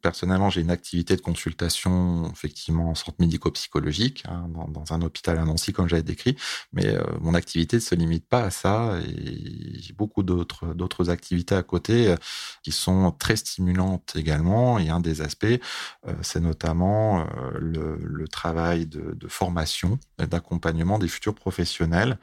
personnellement, 0.00 0.50
j'ai 0.50 0.60
une 0.60 0.70
activité 0.70 1.16
de 1.16 1.20
consultation, 1.20 2.30
effectivement, 2.32 2.90
en 2.90 2.94
centre 2.94 3.16
médico-psychologique, 3.18 4.24
hein, 4.28 4.48
dans, 4.48 4.92
un 4.92 5.02
hôpital 5.02 5.38
à 5.38 5.44
Nancy, 5.44 5.72
comme 5.72 5.88
j'avais 5.88 6.02
décrit. 6.02 6.36
Mais 6.72 6.86
euh, 6.86 7.02
mon 7.20 7.34
activité 7.34 7.76
ne 7.76 7.80
se 7.80 7.94
limite 7.94 8.26
pas 8.26 8.42
à 8.42 8.50
ça. 8.50 8.98
Et 9.00 9.80
j'ai 9.80 9.92
beaucoup 9.92 10.22
d'autres, 10.22 11.10
activités 11.10 11.54
à 11.54 11.62
côté 11.62 12.08
euh, 12.08 12.16
qui 12.62 12.72
sont 12.72 13.12
très 13.12 13.36
stimulantes 13.36 14.14
également. 14.16 14.78
Et 14.78 14.88
un 14.88 15.00
des 15.00 15.20
aspects, 15.20 15.46
euh, 15.46 16.14
c'est 16.22 16.40
notamment 16.40 17.26
le, 17.58 17.98
le, 18.02 18.28
travail 18.28 18.86
de, 18.86 19.14
de 19.14 19.28
formation, 19.28 19.98
d'accompagnement 20.18 20.98
des 20.98 21.08
futurs 21.08 21.34
professionnels. 21.34 22.18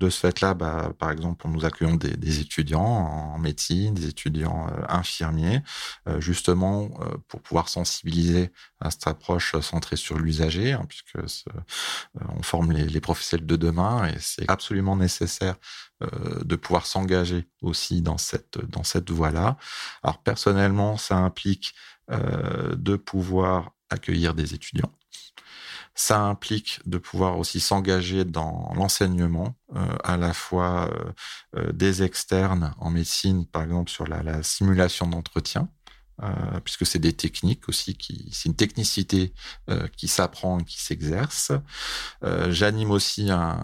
De 0.00 0.10
ce 0.10 0.18
fait-là, 0.20 0.54
bah, 0.54 0.92
par 0.98 1.10
exemple, 1.10 1.46
nous 1.48 1.64
accueillons 1.64 1.96
des, 1.96 2.16
des 2.16 2.40
étudiants 2.40 2.80
en 2.80 3.38
médecine, 3.38 3.94
des 3.94 4.08
étudiants 4.08 4.66
infirmiers, 4.88 5.62
justement 6.18 6.90
pour 7.30 7.40
pouvoir 7.40 7.68
sensibiliser 7.68 8.50
à 8.80 8.90
cette 8.90 9.06
approche 9.06 9.58
centrée 9.60 9.96
sur 9.96 10.18
l'usager, 10.18 10.72
hein, 10.72 10.84
puisque 10.88 11.16
euh, 11.16 12.24
on 12.36 12.42
forme 12.42 12.72
les, 12.72 13.00
professionnels 13.00 13.46
de 13.46 13.56
demain 13.56 14.08
et 14.08 14.16
c'est 14.18 14.50
absolument 14.50 14.96
nécessaire 14.96 15.54
euh, 16.02 16.42
de 16.44 16.56
pouvoir 16.56 16.86
s'engager 16.86 17.48
aussi 17.62 18.02
dans 18.02 18.18
cette 18.18 18.58
dans 18.58 18.82
cette 18.82 19.10
voie-là. 19.10 19.56
Alors 20.02 20.18
personnellement, 20.22 20.96
ça 20.96 21.16
implique 21.16 21.74
euh, 22.10 22.74
de 22.74 22.96
pouvoir 22.96 23.70
accueillir 23.88 24.34
des 24.34 24.52
étudiants. 24.54 24.92
Ça 25.94 26.20
implique 26.20 26.80
de 26.86 26.98
pouvoir 26.98 27.38
aussi 27.38 27.60
s'engager 27.60 28.24
dans 28.24 28.72
l'enseignement, 28.74 29.54
à 30.02 30.16
la 30.16 30.32
fois 30.32 30.88
des 31.74 32.02
externes 32.04 32.74
en 32.78 32.90
médecine, 32.90 33.44
par 33.44 33.64
exemple 33.64 33.90
sur 33.90 34.06
la 34.06 34.42
simulation 34.42 35.08
d'entretien, 35.08 35.68
euh, 36.22 36.60
puisque 36.64 36.84
c'est 36.84 36.98
des 36.98 37.14
techniques 37.14 37.68
aussi 37.68 37.94
qui, 37.94 38.28
c'est 38.32 38.48
une 38.48 38.56
technicité 38.56 39.32
euh, 39.70 39.86
qui 39.96 40.06
s'apprend 40.06 40.58
qui 40.58 40.80
s'exerce. 40.80 41.52
Euh, 42.24 42.52
j'anime 42.52 42.90
aussi 42.90 43.30
un, 43.30 43.58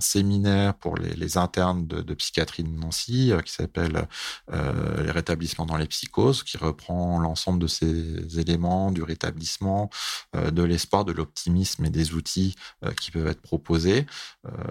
séminaire 0.00 0.74
pour 0.74 0.96
les, 0.96 1.14
les 1.14 1.36
internes 1.36 1.86
de, 1.86 2.00
de, 2.00 2.14
psychiatrie 2.14 2.64
de 2.64 2.68
Nancy 2.68 3.32
qui 3.44 3.52
s'appelle 3.52 4.08
les 4.50 5.10
rétablissements 5.10 5.66
dans 5.66 5.76
les 5.76 5.86
psychoses, 5.86 6.42
qui 6.42 6.56
reprend 6.56 7.18
l'ensemble 7.18 7.58
de 7.58 7.66
ces 7.66 8.38
éléments 8.38 8.90
du 8.92 9.02
rétablissement, 9.02 9.90
de 10.34 10.62
l'espoir, 10.62 11.04
de 11.04 11.12
l'optimisme 11.12 11.84
et 11.84 11.90
des 11.90 12.14
outils 12.14 12.54
qui 13.00 13.10
peuvent 13.10 13.26
être 13.26 13.42
proposés, 13.42 14.06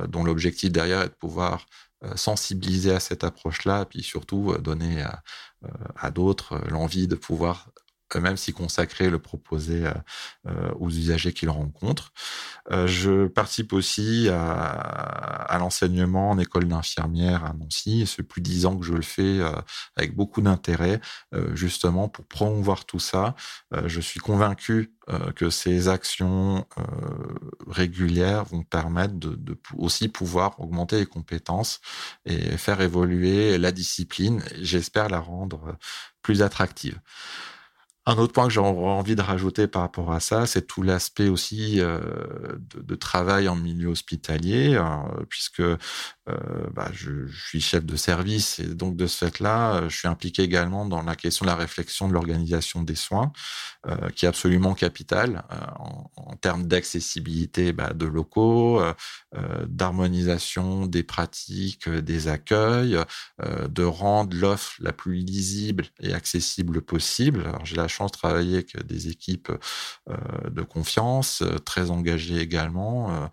dont 0.08 0.24
l'objectif 0.24 0.72
derrière 0.72 1.02
est 1.02 1.10
de 1.10 1.14
pouvoir 1.14 1.66
sensibiliser 2.16 2.94
à 2.94 3.00
cette 3.00 3.24
approche-là, 3.24 3.86
puis 3.86 4.04
surtout 4.04 4.56
donner 4.60 5.04
à, 5.96 6.12
d'autres 6.12 6.62
l'envie 6.70 7.08
de 7.08 7.16
pouvoir 7.16 7.70
même 8.16 8.38
si 8.38 8.54
consacré, 8.54 9.10
le 9.10 9.20
proposer 9.20 9.86
aux 10.80 10.90
usagers 10.90 11.34
qu'ils 11.34 11.50
rencontrent. 11.50 12.12
je 12.70 13.28
participe 13.28 13.74
aussi 13.74 14.28
à, 14.30 14.70
à 14.72 15.58
l'enseignement 15.60 16.32
en 16.32 16.40
école 16.40 16.68
d'infirmière 16.68 17.46
à 17.46 17.54
Nancy. 17.54 18.06
C'est 18.08 18.24
plus 18.24 18.42
dix 18.42 18.66
ans 18.66 18.78
que 18.78 18.86
je 18.86 18.94
le 18.94 19.02
fais 19.02 19.40
avec 19.96 20.16
beaucoup 20.16 20.42
d'intérêt, 20.42 21.00
justement 21.54 22.10
pour 22.10 22.26
promouvoir 22.26 22.86
tout 22.86 23.00
ça. 23.00 23.36
je 23.86 24.02
suis 24.02 24.20
convaincu 24.20 24.94
que 25.36 25.50
ces 25.50 25.88
actions 25.88 26.66
régulières 27.68 28.46
vont 28.46 28.64
permettre 28.64 29.16
de, 29.16 29.36
de, 29.36 29.60
aussi 29.78 30.08
pouvoir 30.08 30.60
augmenter 30.60 30.98
les 30.98 31.06
compétences 31.06 31.82
et 32.26 32.58
faire 32.58 32.82
évoluer 32.82 33.58
la 33.58 33.72
discipline. 33.72 34.44
J'espère 34.62 35.10
la 35.10 35.20
rendre 35.20 35.78
plus 36.22 36.42
attractive. 36.42 37.00
Un 38.10 38.18
autre 38.18 38.34
point 38.34 38.48
que 38.48 38.54
j'aurais 38.54 38.72
envie 38.72 39.16
de 39.16 39.22
rajouter 39.22 39.68
par 39.68 39.84
rapport 39.84 40.12
à 40.12 40.20
ça, 40.20 40.48
c'est 40.48 40.66
tout 40.66 40.82
l'aspect 40.82 41.30
aussi 41.30 41.80
euh, 41.80 42.00
de, 42.58 42.96
travail 42.96 43.48
en 43.48 43.56
milieu 43.56 43.90
hospitalier, 43.90 44.78
hein, 44.78 45.06
puisque 45.30 45.62
bah, 46.74 46.90
je, 46.94 47.28
suis 47.28 47.62
chef 47.62 47.86
de 47.86 47.96
service 47.96 48.60
et 48.60 48.68
donc 48.68 48.96
de 48.96 49.08
ce 49.08 49.26
fait-là, 49.26 49.88
je 49.88 49.96
suis 49.96 50.08
impliqué 50.08 50.44
également 50.44 50.86
dans 50.86 51.02
la 51.02 51.16
question 51.16 51.46
de 51.46 51.50
la 51.50 51.56
réflexion 51.56 52.08
de 52.08 52.14
l'organisation 52.14 52.84
des 52.84 52.96
soins, 52.96 53.32
euh, 53.88 54.10
qui 54.10 54.26
est 54.26 54.28
absolument 54.28 54.74
capitale 54.74 55.44
euh, 55.54 55.56
en, 56.18 56.36
termes 56.36 56.68
d'accessibilité 56.68 57.72
bah, 57.72 57.94
de 57.94 58.06
locaux, 58.06 58.82
euh, 58.82 58.94
d'harmonisation 59.68 60.86
des 60.86 61.04
pratiques, 61.04 61.88
des 61.90 62.28
accueils, 62.28 62.98
de 63.40 63.84
rendre 63.84 64.36
l'offre 64.36 64.76
la 64.80 64.92
plus 64.94 65.16
lisible 65.16 65.86
et 66.02 66.14
accessible 66.14 66.82
possible. 66.82 67.52
J'ai 67.64 67.76
la 67.76 67.88
chance 67.88 68.12
de 68.12 68.18
travailler 68.18 68.56
avec 68.56 68.86
des 68.86 69.10
équipes 69.10 69.52
de 70.10 70.62
confiance, 70.62 71.44
très 71.66 71.92
engagées 71.92 72.40
également, 72.40 73.30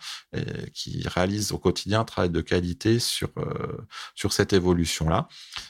qui 0.74 1.06
réalisent 1.06 1.52
au 1.52 1.58
quotidien 1.58 2.00
un 2.00 2.04
travail 2.04 2.30
de 2.30 2.40
qualité 2.40 2.85
sur 2.98 3.28
sur 4.14 4.32
cette 4.32 4.52
évolution-là. 4.52 5.28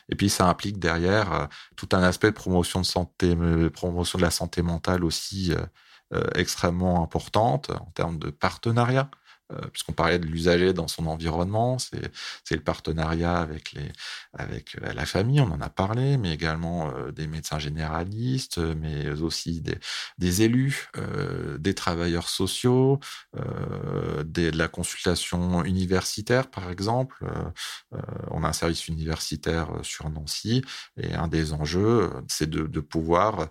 Et 0.08 0.14
puis 0.14 0.30
ça 0.30 0.48
implique 0.48 0.78
derrière 0.78 1.48
tout 1.76 1.88
un 1.92 2.02
aspect 2.02 2.28
de 2.28 2.36
promotion 2.36 2.80
de 2.80 2.86
santé, 2.86 3.36
promotion 3.70 4.18
de 4.18 4.22
la 4.22 4.30
santé 4.30 4.62
mentale 4.62 5.04
aussi 5.04 5.52
euh, 5.52 5.60
euh, 6.14 6.24
extrêmement 6.34 7.02
importante 7.02 7.70
en 7.70 7.90
termes 7.94 8.18
de 8.18 8.30
partenariat. 8.30 9.10
Euh, 9.52 9.68
puisqu'on 9.72 9.92
parlait 9.92 10.18
de 10.18 10.26
l'usager 10.26 10.72
dans 10.72 10.88
son 10.88 11.06
environnement, 11.06 11.78
c'est 11.78 12.10
le 12.50 12.60
partenariat 12.60 13.38
avec 13.38 13.76
euh, 13.76 14.92
la 14.92 15.06
famille, 15.06 15.40
on 15.40 15.52
en 15.52 15.60
a 15.60 15.68
parlé, 15.68 16.16
mais 16.16 16.32
également 16.34 16.90
euh, 16.90 17.12
des 17.12 17.28
médecins 17.28 17.60
généralistes, 17.60 18.58
mais 18.58 19.08
aussi 19.20 19.62
des, 20.18 20.42
élus, 20.42 20.90
des 21.58 21.74
travailleurs 21.74 22.28
sociaux, 22.28 22.98
de 23.34 24.50
la 24.56 24.68
consultation 24.68 25.64
universitaire 25.64 26.50
par 26.50 26.70
exemple. 26.70 27.24
on 28.30 28.42
a 28.44 28.48
un 28.48 28.52
service 28.52 28.88
universitaire 28.88 29.68
sur 29.82 30.10
Nancy 30.10 30.62
et 30.96 31.14
un 31.14 31.28
des 31.28 31.52
enjeux, 31.52 32.10
c'est 32.28 32.50
de, 32.50 32.80
pouvoir 32.80 33.48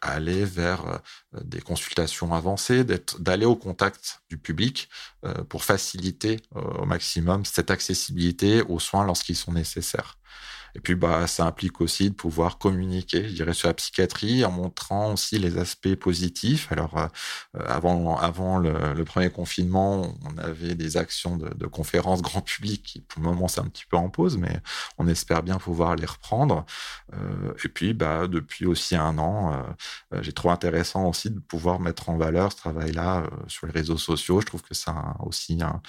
aller 0.00 0.44
vers 0.44 1.00
des 1.32 1.60
consultations 1.60 2.32
avancées, 2.34 2.84
d'aller 3.18 3.46
au 3.46 3.56
contact 3.56 4.22
du 4.28 4.38
public 4.38 4.88
euh, 5.24 5.44
pour 5.44 5.64
faciliter 5.64 6.40
euh, 6.56 6.60
au 6.60 6.86
maximum 6.86 7.44
cette 7.44 7.70
accessibilité 7.70 8.62
aux 8.62 8.78
soins 8.78 9.04
lorsqu'ils 9.04 9.36
sont 9.36 9.52
nécessaires. 9.52 10.18
Et 10.74 10.80
puis, 10.80 10.94
bah, 10.94 11.26
ça 11.26 11.46
implique 11.46 11.80
aussi 11.80 12.10
de 12.10 12.14
pouvoir 12.14 12.58
communiquer, 12.58 13.28
je 13.28 13.34
dirais, 13.34 13.54
sur 13.54 13.68
la 13.68 13.74
psychiatrie 13.74 14.44
en 14.44 14.50
montrant 14.50 15.12
aussi 15.12 15.38
les 15.38 15.58
aspects 15.58 15.94
positifs. 15.94 16.70
Alors, 16.72 16.96
euh, 16.96 17.08
avant, 17.66 18.16
avant 18.16 18.58
le, 18.58 19.04
premier 19.04 19.30
confinement, 19.30 20.14
on 20.24 20.38
avait 20.38 20.74
des 20.74 20.96
actions 20.96 21.36
de, 21.36 21.66
conférences 21.66 22.22
grand 22.22 22.40
public 22.40 22.82
qui, 22.82 23.00
pour 23.00 23.22
le 23.22 23.28
moment, 23.28 23.48
c'est 23.48 23.60
un 23.60 23.68
petit 23.68 23.84
peu 23.88 23.96
en 23.96 24.08
pause, 24.08 24.36
mais 24.36 24.60
on 24.98 25.06
espère 25.06 25.42
bien 25.42 25.58
pouvoir 25.58 25.96
les 25.96 26.06
reprendre. 26.06 26.64
Euh, 27.14 27.52
et 27.64 27.68
puis, 27.68 27.94
bah, 27.94 28.26
depuis 28.26 28.66
aussi 28.66 28.96
un 28.96 29.18
an, 29.18 29.52
euh, 30.12 30.22
j'ai 30.22 30.32
trouvé 30.32 30.52
intéressant 30.52 31.08
aussi 31.08 31.30
de 31.30 31.38
pouvoir 31.40 31.80
mettre 31.80 32.08
en 32.08 32.16
valeur 32.16 32.52
ce 32.52 32.56
travail-là 32.56 33.20
euh, 33.20 33.28
sur 33.48 33.66
les 33.66 33.72
réseaux 33.72 33.98
sociaux. 33.98 34.40
Je 34.40 34.46
trouve 34.46 34.62
que 34.62 34.74
c'est 34.74 34.90
aussi 35.20 35.58
un, 35.62 35.80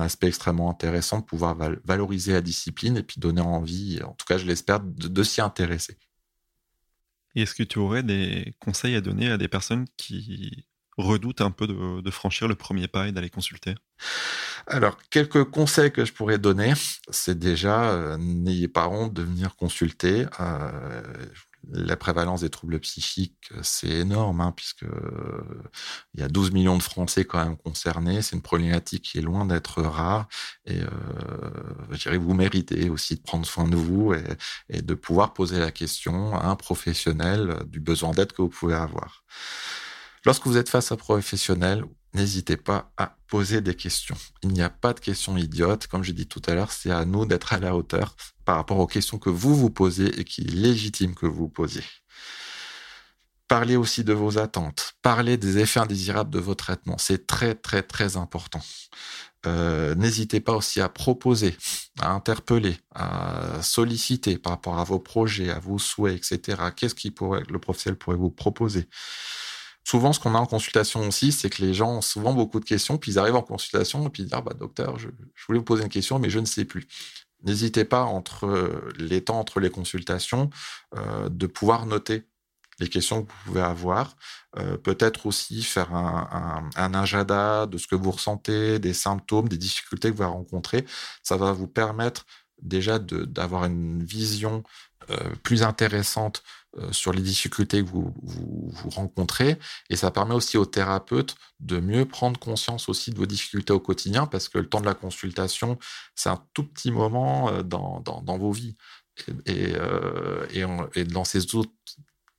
aspect 0.00 0.28
extrêmement 0.28 0.70
intéressant 0.70 1.20
de 1.20 1.24
pouvoir 1.24 1.56
valoriser 1.84 2.32
la 2.32 2.40
discipline 2.40 2.96
et 2.96 3.02
puis 3.02 3.20
donner 3.20 3.40
envie 3.40 4.00
en 4.06 4.14
tout 4.14 4.26
cas 4.26 4.38
je 4.38 4.46
l'espère, 4.46 4.80
de, 4.80 5.08
de 5.08 5.22
s'y 5.22 5.40
intéresser. 5.40 5.98
Est-ce 7.34 7.54
que 7.54 7.62
tu 7.62 7.78
aurais 7.78 8.02
des 8.02 8.54
conseils 8.60 8.94
à 8.94 9.00
donner 9.00 9.30
à 9.30 9.36
des 9.36 9.48
personnes 9.48 9.86
qui 9.96 10.66
redoutent 10.96 11.42
un 11.42 11.50
peu 11.50 11.66
de, 11.66 12.00
de 12.00 12.10
franchir 12.10 12.48
le 12.48 12.54
premier 12.54 12.88
pas 12.88 13.08
et 13.08 13.12
d'aller 13.12 13.28
consulter? 13.28 13.74
Alors, 14.66 14.96
quelques 15.10 15.44
conseils 15.44 15.92
que 15.92 16.04
je 16.04 16.12
pourrais 16.12 16.38
donner, 16.38 16.72
c'est 17.10 17.38
déjà, 17.38 17.92
euh, 17.92 18.16
n'ayez 18.18 18.68
pas 18.68 18.88
honte 18.88 19.12
de 19.12 19.22
venir 19.22 19.54
consulter. 19.56 20.26
Euh, 20.40 21.02
la 21.68 21.96
prévalence 21.96 22.42
des 22.42 22.50
troubles 22.50 22.78
psychiques, 22.80 23.50
c'est 23.62 23.88
énorme, 23.88 24.40
hein, 24.40 24.52
puisque 24.54 24.84
il 26.14 26.20
y 26.20 26.22
a 26.22 26.28
12 26.28 26.52
millions 26.52 26.76
de 26.76 26.82
Français 26.82 27.24
quand 27.24 27.42
même 27.42 27.56
concernés. 27.56 28.22
C'est 28.22 28.36
une 28.36 28.42
problématique 28.42 29.02
qui 29.02 29.18
est 29.18 29.22
loin 29.22 29.44
d'être 29.44 29.82
rare. 29.82 30.28
Et 30.64 30.80
euh, 30.80 30.88
je 31.90 31.98
dirais, 31.98 32.18
vous 32.18 32.34
méritez 32.34 32.88
aussi 32.90 33.16
de 33.16 33.22
prendre 33.22 33.46
soin 33.46 33.68
de 33.68 33.76
vous 33.76 34.14
et, 34.14 34.24
et 34.68 34.82
de 34.82 34.94
pouvoir 34.94 35.32
poser 35.34 35.58
la 35.58 35.70
question 35.70 36.36
à 36.36 36.46
un 36.46 36.56
professionnel 36.56 37.62
du 37.66 37.80
besoin 37.80 38.12
d'aide 38.12 38.32
que 38.32 38.42
vous 38.42 38.48
pouvez 38.48 38.74
avoir. 38.74 39.24
Lorsque 40.24 40.46
vous 40.46 40.56
êtes 40.56 40.68
face 40.68 40.90
à 40.90 40.94
un 40.94 40.98
professionnel, 40.98 41.84
n'hésitez 42.16 42.56
pas 42.56 42.90
à 42.96 43.16
poser 43.28 43.60
des 43.60 43.74
questions. 43.74 44.16
Il 44.42 44.50
n'y 44.50 44.62
a 44.62 44.70
pas 44.70 44.92
de 44.92 45.00
questions 45.00 45.36
idiotes. 45.36 45.86
Comme 45.86 46.02
je 46.02 46.12
dit 46.12 46.26
tout 46.26 46.42
à 46.46 46.54
l'heure, 46.54 46.72
c'est 46.72 46.90
à 46.90 47.04
nous 47.04 47.26
d'être 47.26 47.52
à 47.52 47.58
la 47.60 47.76
hauteur 47.76 48.16
par 48.44 48.56
rapport 48.56 48.78
aux 48.78 48.86
questions 48.86 49.18
que 49.18 49.30
vous 49.30 49.54
vous 49.54 49.70
posez 49.70 50.18
et 50.18 50.24
qui 50.24 50.42
est 50.42 50.50
légitime 50.50 51.14
que 51.14 51.26
vous 51.26 51.48
posiez. 51.48 51.84
Parlez 53.48 53.76
aussi 53.76 54.02
de 54.02 54.12
vos 54.12 54.38
attentes. 54.38 54.94
Parlez 55.02 55.36
des 55.36 55.58
effets 55.58 55.78
indésirables 55.78 56.30
de 56.30 56.40
vos 56.40 56.56
traitements. 56.56 56.98
C'est 56.98 57.28
très, 57.28 57.54
très, 57.54 57.82
très 57.82 58.16
important. 58.16 58.62
Euh, 59.46 59.94
N'hésitez 59.94 60.40
pas 60.40 60.56
aussi 60.56 60.80
à 60.80 60.88
proposer, 60.88 61.56
à 62.00 62.10
interpeller, 62.10 62.76
à 62.92 63.62
solliciter 63.62 64.38
par 64.38 64.54
rapport 64.54 64.78
à 64.80 64.84
vos 64.84 64.98
projets, 64.98 65.50
à 65.50 65.60
vos 65.60 65.78
souhaits, 65.78 66.16
etc. 66.16 66.60
Qu'est-ce 66.74 67.08
pourrait, 67.10 67.44
le 67.48 67.60
professionnel 67.60 67.98
pourrait 67.98 68.16
vous 68.16 68.30
proposer? 68.30 68.88
Souvent, 69.86 70.12
ce 70.12 70.18
qu'on 70.18 70.34
a 70.34 70.38
en 70.38 70.46
consultation 70.46 71.06
aussi, 71.06 71.30
c'est 71.30 71.48
que 71.48 71.62
les 71.62 71.72
gens 71.72 71.90
ont 71.98 72.00
souvent 72.00 72.32
beaucoup 72.32 72.58
de 72.58 72.64
questions, 72.64 72.98
puis 72.98 73.12
ils 73.12 73.18
arrivent 73.18 73.36
en 73.36 73.42
consultation 73.42 74.04
et 74.06 74.10
puis 74.10 74.24
ils 74.24 74.26
disent 74.26 74.34
ah, 74.34 74.40
bah 74.40 74.54
docteur, 74.58 74.98
je, 74.98 75.08
voulais 75.46 75.58
vous 75.60 75.64
poser 75.64 75.84
une 75.84 75.88
question, 75.88 76.18
mais 76.18 76.28
je 76.28 76.40
ne 76.40 76.44
sais 76.44 76.64
plus. 76.64 76.88
N'hésitez 77.44 77.84
pas 77.84 78.02
entre 78.02 78.82
les 78.98 79.22
temps 79.22 79.38
entre 79.38 79.60
les 79.60 79.70
consultations 79.70 80.50
euh, 80.96 81.28
de 81.28 81.46
pouvoir 81.46 81.86
noter 81.86 82.26
les 82.80 82.88
questions 82.88 83.22
que 83.22 83.30
vous 83.30 83.38
pouvez 83.46 83.62
avoir, 83.62 84.16
euh, 84.58 84.76
peut-être 84.76 85.26
aussi 85.26 85.62
faire 85.62 85.94
un, 85.94 86.68
un, 86.76 86.94
agenda 86.94 87.66
de 87.66 87.78
ce 87.78 87.86
que 87.86 87.94
vous 87.94 88.10
ressentez, 88.10 88.78
des 88.78 88.92
symptômes, 88.92 89.48
des 89.48 89.56
difficultés 89.56 90.10
que 90.10 90.16
vous 90.16 90.30
rencontrez. 90.30 90.84
Ça 91.22 91.36
va 91.36 91.52
vous 91.52 91.68
permettre 91.68 92.26
déjà 92.60 92.98
d'avoir 92.98 93.64
une 93.64 94.02
vision 94.02 94.62
euh, 95.10 95.34
plus 95.44 95.62
intéressante 95.62 96.42
euh, 96.42 96.65
sur 96.92 97.12
les 97.12 97.22
difficultés 97.22 97.82
que 97.82 97.88
vous, 97.88 98.12
vous, 98.22 98.90
rencontrez. 98.90 99.58
Et 99.90 99.96
ça 99.96 100.10
permet 100.10 100.34
aussi 100.34 100.58
aux 100.58 100.66
thérapeutes 100.66 101.36
de 101.60 101.80
mieux 101.80 102.04
prendre 102.04 102.38
conscience 102.38 102.88
aussi 102.88 103.10
de 103.10 103.16
vos 103.16 103.26
difficultés 103.26 103.72
au 103.72 103.80
quotidien, 103.80 104.26
parce 104.26 104.48
que 104.48 104.58
le 104.58 104.68
temps 104.68 104.80
de 104.80 104.86
la 104.86 104.94
consultation, 104.94 105.78
c'est 106.14 106.28
un 106.28 106.42
tout 106.52 106.64
petit 106.64 106.90
moment 106.90 107.48
euh, 107.48 107.62
dans, 107.62 108.00
dans, 108.00 108.38
vos 108.38 108.52
vies. 108.52 108.76
Et, 109.46 109.74
euh, 109.76 110.46
et, 110.94 111.04
dans 111.04 111.24
ces 111.24 111.54
autres 111.54 111.72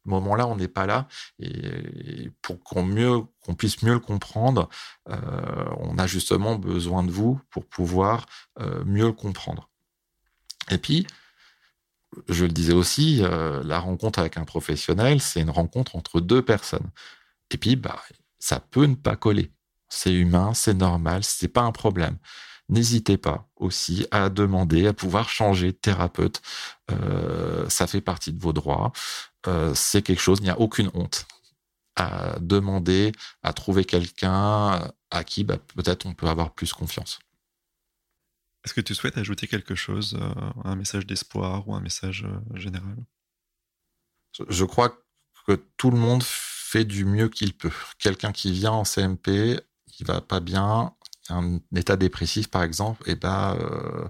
moments-là, 0.07 0.47
on 0.47 0.55
n'est 0.55 0.67
pas 0.67 0.85
là. 0.85 1.07
Et, 1.39 2.31
pour 2.41 2.63
qu'on 2.63 3.55
puisse 3.57 3.83
mieux 3.83 3.93
le 3.93 3.99
comprendre, 3.99 4.69
euh, 5.09 5.15
on 5.77 5.97
a 5.97 6.07
justement 6.07 6.55
besoin 6.55 7.03
de 7.03 7.11
vous 7.11 7.39
pour 7.49 7.65
pouvoir 7.65 8.25
euh, 8.59 8.83
mieux 8.85 9.05
le 9.05 9.13
comprendre. 9.13 9.69
Et 10.69 10.77
puis, 10.77 11.07
je 12.29 12.45
le 12.45 12.51
disais 12.51 12.73
aussi, 12.73 13.19
euh, 13.21 13.61
la 13.63 13.79
rencontre 13.79 14.19
avec 14.19 14.37
un 14.37 14.45
professionnel, 14.45 15.21
c'est 15.21 15.41
une 15.41 15.49
rencontre 15.49 15.95
entre 15.95 16.21
deux 16.21 16.41
personnes. 16.41 16.89
Et 17.51 17.57
puis, 17.57 17.75
bah, 17.75 18.01
ça 18.39 18.59
peut 18.59 18.85
ne 18.85 18.95
pas 18.95 19.15
coller. 19.15 19.51
C'est 19.89 20.13
humain, 20.13 20.53
c'est 20.53 20.73
normal, 20.73 21.23
c'est 21.23 21.47
pas 21.47 21.61
un 21.61 21.71
problème. 21.71 22.17
N'hésitez 22.69 23.17
pas 23.17 23.47
aussi 23.55 24.05
à 24.11 24.29
demander 24.29 24.87
à 24.87 24.93
pouvoir 24.93 25.29
changer 25.29 25.67
de 25.67 25.77
thérapeute. 25.77 26.41
Euh, 26.91 27.67
ça 27.69 27.87
fait 27.87 28.01
partie 28.01 28.33
de 28.33 28.41
vos 28.41 28.53
droits. 28.53 28.91
Euh, 29.47 29.73
c'est 29.73 30.01
quelque 30.01 30.21
chose, 30.21 30.39
il 30.41 30.45
n'y 30.45 30.49
a 30.49 30.59
aucune 30.59 30.91
honte 30.93 31.25
à 31.95 32.37
demander, 32.41 33.11
à 33.43 33.53
trouver 33.53 33.83
quelqu'un 33.85 34.91
à 35.09 35.23
qui 35.23 35.43
bah, 35.43 35.57
peut-être 35.75 36.05
on 36.05 36.13
peut 36.13 36.27
avoir 36.27 36.53
plus 36.53 36.73
confiance. 36.73 37.19
Est-ce 38.67 38.73
que 38.73 38.81
tu 38.81 38.95
souhaites 38.95 39.17
ajouter 39.17 39.47
quelque 39.47 39.75
chose, 39.75 40.19
euh, 40.19 40.51
un 40.65 40.75
message 40.75 41.07
d'espoir 41.07 41.65
ou 41.69 41.73
un 41.73 41.79
message 41.79 42.25
euh, 42.27 42.57
général? 42.59 42.97
Je, 44.49 44.65
crois 44.65 44.93
que 45.47 45.53
tout 45.77 45.89
le 45.89 45.97
monde 45.97 46.21
fait 46.21 46.83
du 46.83 47.05
mieux 47.05 47.29
qu'il 47.29 47.53
peut. 47.53 47.71
Quelqu'un 47.97 48.33
qui 48.33 48.51
vient 48.51 48.73
en 48.73 48.83
CMP, 48.83 49.61
il 49.97 50.05
va 50.05 50.19
pas 50.19 50.41
bien, 50.41 50.93
un 51.29 51.61
état 51.77 51.95
dépressif 51.95 52.49
par 52.49 52.61
exemple, 52.61 53.01
eh 53.05 53.15
ben 53.15 53.55
euh, 53.55 54.09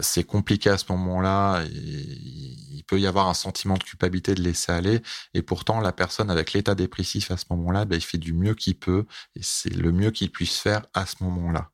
c'est 0.00 0.24
compliqué 0.24 0.68
à 0.68 0.78
ce 0.78 0.90
moment-là. 0.90 1.64
Il 1.70 2.82
peut 2.88 2.98
y 2.98 3.06
avoir 3.06 3.28
un 3.28 3.34
sentiment 3.34 3.76
de 3.76 3.84
culpabilité 3.84 4.34
de 4.34 4.42
laisser 4.42 4.72
aller, 4.72 5.00
et 5.32 5.42
pourtant 5.42 5.80
la 5.80 5.92
personne 5.92 6.28
avec 6.28 6.54
l'état 6.54 6.74
dépressif 6.74 7.30
à 7.30 7.36
ce 7.36 7.44
moment-là, 7.50 7.84
ben, 7.84 7.94
il 7.94 8.02
fait 8.02 8.18
du 8.18 8.32
mieux 8.32 8.54
qu'il 8.54 8.76
peut, 8.76 9.06
et 9.36 9.42
c'est 9.42 9.70
le 9.72 9.92
mieux 9.92 10.10
qu'il 10.10 10.32
puisse 10.32 10.58
faire 10.58 10.86
à 10.92 11.06
ce 11.06 11.22
moment-là. 11.22 11.70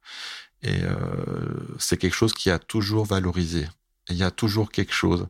Et 0.63 0.83
euh, 0.83 0.97
c'est 1.79 1.97
quelque 1.97 2.15
chose 2.15 2.33
qui 2.33 2.51
a 2.51 2.59
toujours 2.59 3.05
valorisé. 3.05 3.69
Il 4.09 4.17
y 4.17 4.23
a 4.23 4.31
toujours 4.31 4.71
quelque 4.71 4.93
chose 4.93 5.29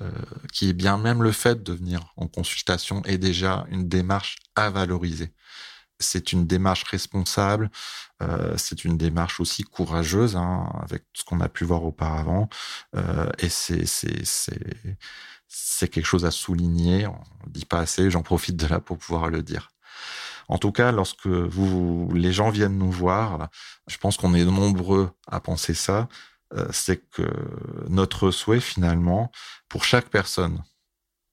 euh, 0.00 0.10
qui 0.52 0.68
est 0.68 0.72
bien 0.72 0.96
même 0.98 1.22
le 1.22 1.32
fait 1.32 1.62
de 1.62 1.72
venir 1.72 2.12
en 2.16 2.26
consultation 2.26 3.02
est 3.04 3.18
déjà 3.18 3.66
une 3.70 3.88
démarche 3.88 4.36
à 4.56 4.70
valoriser 4.70 5.32
c'est 6.00 6.32
une 6.32 6.46
démarche 6.46 6.84
responsable, 6.84 7.70
euh, 8.22 8.54
c'est 8.56 8.84
une 8.84 8.96
démarche 8.96 9.40
aussi 9.40 9.62
courageuse, 9.62 10.36
hein, 10.36 10.68
avec 10.82 11.04
ce 11.14 11.24
qu'on 11.24 11.40
a 11.40 11.48
pu 11.48 11.64
voir 11.64 11.84
auparavant, 11.84 12.48
euh, 12.96 13.30
et 13.38 13.48
c'est 13.48 13.86
c'est 13.86 14.24
c'est 14.24 14.88
c'est 15.48 15.88
quelque 15.88 16.06
chose 16.06 16.24
à 16.24 16.30
souligner. 16.30 17.06
On 17.06 17.20
ne 17.46 17.52
dit 17.52 17.66
pas 17.66 17.80
assez, 17.80 18.10
j'en 18.10 18.22
profite 18.22 18.56
de 18.56 18.66
là 18.66 18.80
pour 18.80 18.98
pouvoir 18.98 19.28
le 19.30 19.42
dire. 19.42 19.70
En 20.50 20.58
tout 20.58 20.72
cas, 20.72 20.90
lorsque 20.90 21.28
vous 21.28 22.10
les 22.12 22.32
gens 22.32 22.50
viennent 22.50 22.76
nous 22.76 22.90
voir, 22.90 23.48
je 23.86 23.96
pense 23.98 24.16
qu'on 24.16 24.34
est 24.34 24.44
nombreux 24.44 25.10
à 25.28 25.38
penser 25.38 25.74
ça. 25.74 26.08
Euh, 26.54 26.66
c'est 26.72 27.08
que 27.10 27.22
notre 27.88 28.32
souhait 28.32 28.58
finalement, 28.58 29.30
pour 29.68 29.84
chaque 29.84 30.08
personne, 30.08 30.64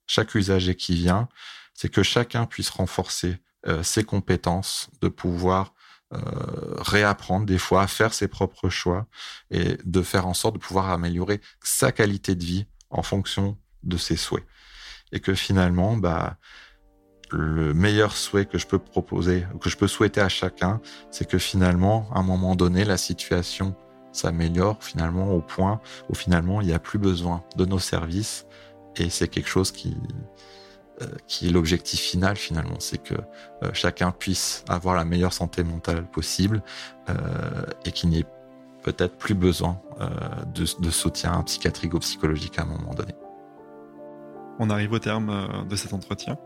chaque 0.06 0.36
usager 0.36 0.76
qui 0.76 0.94
vient, 0.94 1.28
c'est 1.74 1.88
que 1.88 2.04
chacun 2.04 2.46
puisse 2.46 2.70
renforcer 2.70 3.38
euh, 3.66 3.82
ses 3.82 4.04
compétences, 4.04 4.88
de 5.00 5.08
pouvoir 5.08 5.74
euh, 6.14 6.20
réapprendre 6.76 7.44
des 7.44 7.58
fois 7.58 7.82
à 7.82 7.86
faire 7.88 8.14
ses 8.14 8.28
propres 8.28 8.68
choix 8.68 9.08
et 9.50 9.78
de 9.84 10.02
faire 10.02 10.28
en 10.28 10.34
sorte 10.34 10.54
de 10.54 10.60
pouvoir 10.60 10.90
améliorer 10.90 11.40
sa 11.60 11.90
qualité 11.90 12.36
de 12.36 12.44
vie 12.44 12.66
en 12.90 13.02
fonction 13.02 13.58
de 13.82 13.96
ses 13.96 14.16
souhaits. 14.16 14.46
Et 15.10 15.18
que 15.18 15.34
finalement, 15.34 15.96
bah, 15.96 16.38
le 17.30 17.74
meilleur 17.74 18.12
souhait 18.12 18.46
que 18.46 18.58
je 18.58 18.66
peux 18.66 18.78
proposer, 18.78 19.46
que 19.60 19.68
je 19.68 19.76
peux 19.76 19.88
souhaiter 19.88 20.20
à 20.20 20.28
chacun, 20.28 20.80
c'est 21.10 21.28
que 21.28 21.38
finalement, 21.38 22.08
à 22.12 22.20
un 22.20 22.22
moment 22.22 22.54
donné, 22.54 22.84
la 22.84 22.96
situation 22.96 23.74
s'améliore 24.12 24.82
finalement 24.82 25.32
au 25.32 25.40
point 25.40 25.80
où 26.08 26.14
finalement 26.14 26.60
il 26.60 26.68
n'y 26.68 26.72
a 26.72 26.78
plus 26.78 26.98
besoin 26.98 27.44
de 27.56 27.64
nos 27.64 27.78
services 27.78 28.46
et 28.96 29.10
c'est 29.10 29.28
quelque 29.28 29.48
chose 29.48 29.70
qui, 29.70 29.96
euh, 31.02 31.06
qui 31.26 31.48
est 31.48 31.50
l'objectif 31.50 32.00
final 32.00 32.36
finalement, 32.36 32.80
c'est 32.80 33.02
que 33.02 33.14
euh, 33.14 33.70
chacun 33.72 34.10
puisse 34.10 34.64
avoir 34.68 34.96
la 34.96 35.04
meilleure 35.04 35.32
santé 35.32 35.62
mentale 35.62 36.04
possible 36.10 36.62
euh, 37.08 37.14
et 37.84 37.92
qu'il 37.92 38.10
n'y 38.10 38.20
ait 38.20 38.26
peut-être 38.82 39.16
plus 39.16 39.34
besoin 39.34 39.80
de, 40.54 40.64
de, 40.80 40.90
soutien 40.90 41.42
psychiatrique 41.42 41.92
ou 41.92 41.98
psychologique 41.98 42.58
à 42.58 42.62
un 42.62 42.66
moment 42.66 42.94
donné. 42.94 43.12
On 44.60 44.70
arrive 44.70 44.92
au 44.92 45.00
terme 45.00 45.66
de 45.68 45.76
cet 45.76 45.92
entretien. 45.92 46.38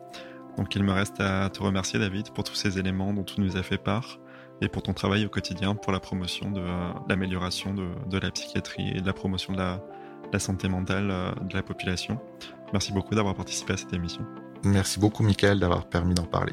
Donc 0.57 0.75
il 0.75 0.83
me 0.83 0.93
reste 0.93 1.21
à 1.21 1.49
te 1.51 1.63
remercier 1.63 1.99
David 1.99 2.31
pour 2.31 2.45
tous 2.45 2.55
ces 2.55 2.79
éléments 2.79 3.13
dont 3.13 3.25
tu 3.25 3.41
nous 3.41 3.57
as 3.57 3.63
fait 3.63 3.79
part 3.79 4.19
et 4.61 4.69
pour 4.69 4.83
ton 4.83 4.93
travail 4.93 5.25
au 5.27 5.29
quotidien 5.29 5.75
pour 5.75 5.93
la 5.93 6.01
promotion 6.01 6.51
de 6.51 6.63
l'amélioration 7.09 7.75
de, 7.75 8.19
la 8.19 8.31
psychiatrie 8.31 8.93
et 8.95 9.01
de 9.01 9.07
la 9.07 9.13
promotion 9.13 9.53
de 9.53 9.59
la, 9.59 10.39
santé 10.39 10.69
mentale 10.69 11.09
de 11.43 11.55
la 11.55 11.63
population. 11.63 12.21
Merci 12.73 12.93
beaucoup 12.93 13.15
d'avoir 13.15 13.35
participé 13.35 13.75
à 13.75 13.77
cette 13.77 13.93
émission. 13.93 14.25
Merci 14.65 14.99
beaucoup, 14.99 15.23
Michael, 15.23 15.61
d'avoir 15.61 15.87
permis 15.87 16.15
d'en 16.15 16.25
parler. 16.25 16.53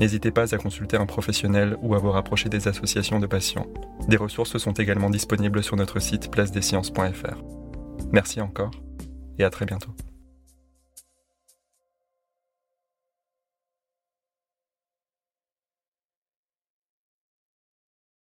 N'hésitez 0.00 0.30
pas 0.30 0.54
à 0.54 0.58
consulter 0.58 0.96
un 0.96 1.06
professionnel 1.06 1.76
ou 1.82 1.94
à 1.94 1.98
vous 1.98 2.10
rapprocher 2.10 2.48
des 2.48 2.68
associations 2.68 3.18
de 3.18 3.26
patients. 3.26 3.66
Des 4.08 4.16
ressources 4.16 4.56
sont 4.58 4.72
également 4.72 5.10
disponibles 5.10 5.62
sur 5.62 5.76
notre 5.76 5.98
site 5.98 6.30
placedesciences.fr. 6.30 7.42
Merci 8.12 8.40
encore 8.40 8.70
et 9.38 9.44
à 9.44 9.50
très 9.50 9.66
bientôt. 9.66 9.90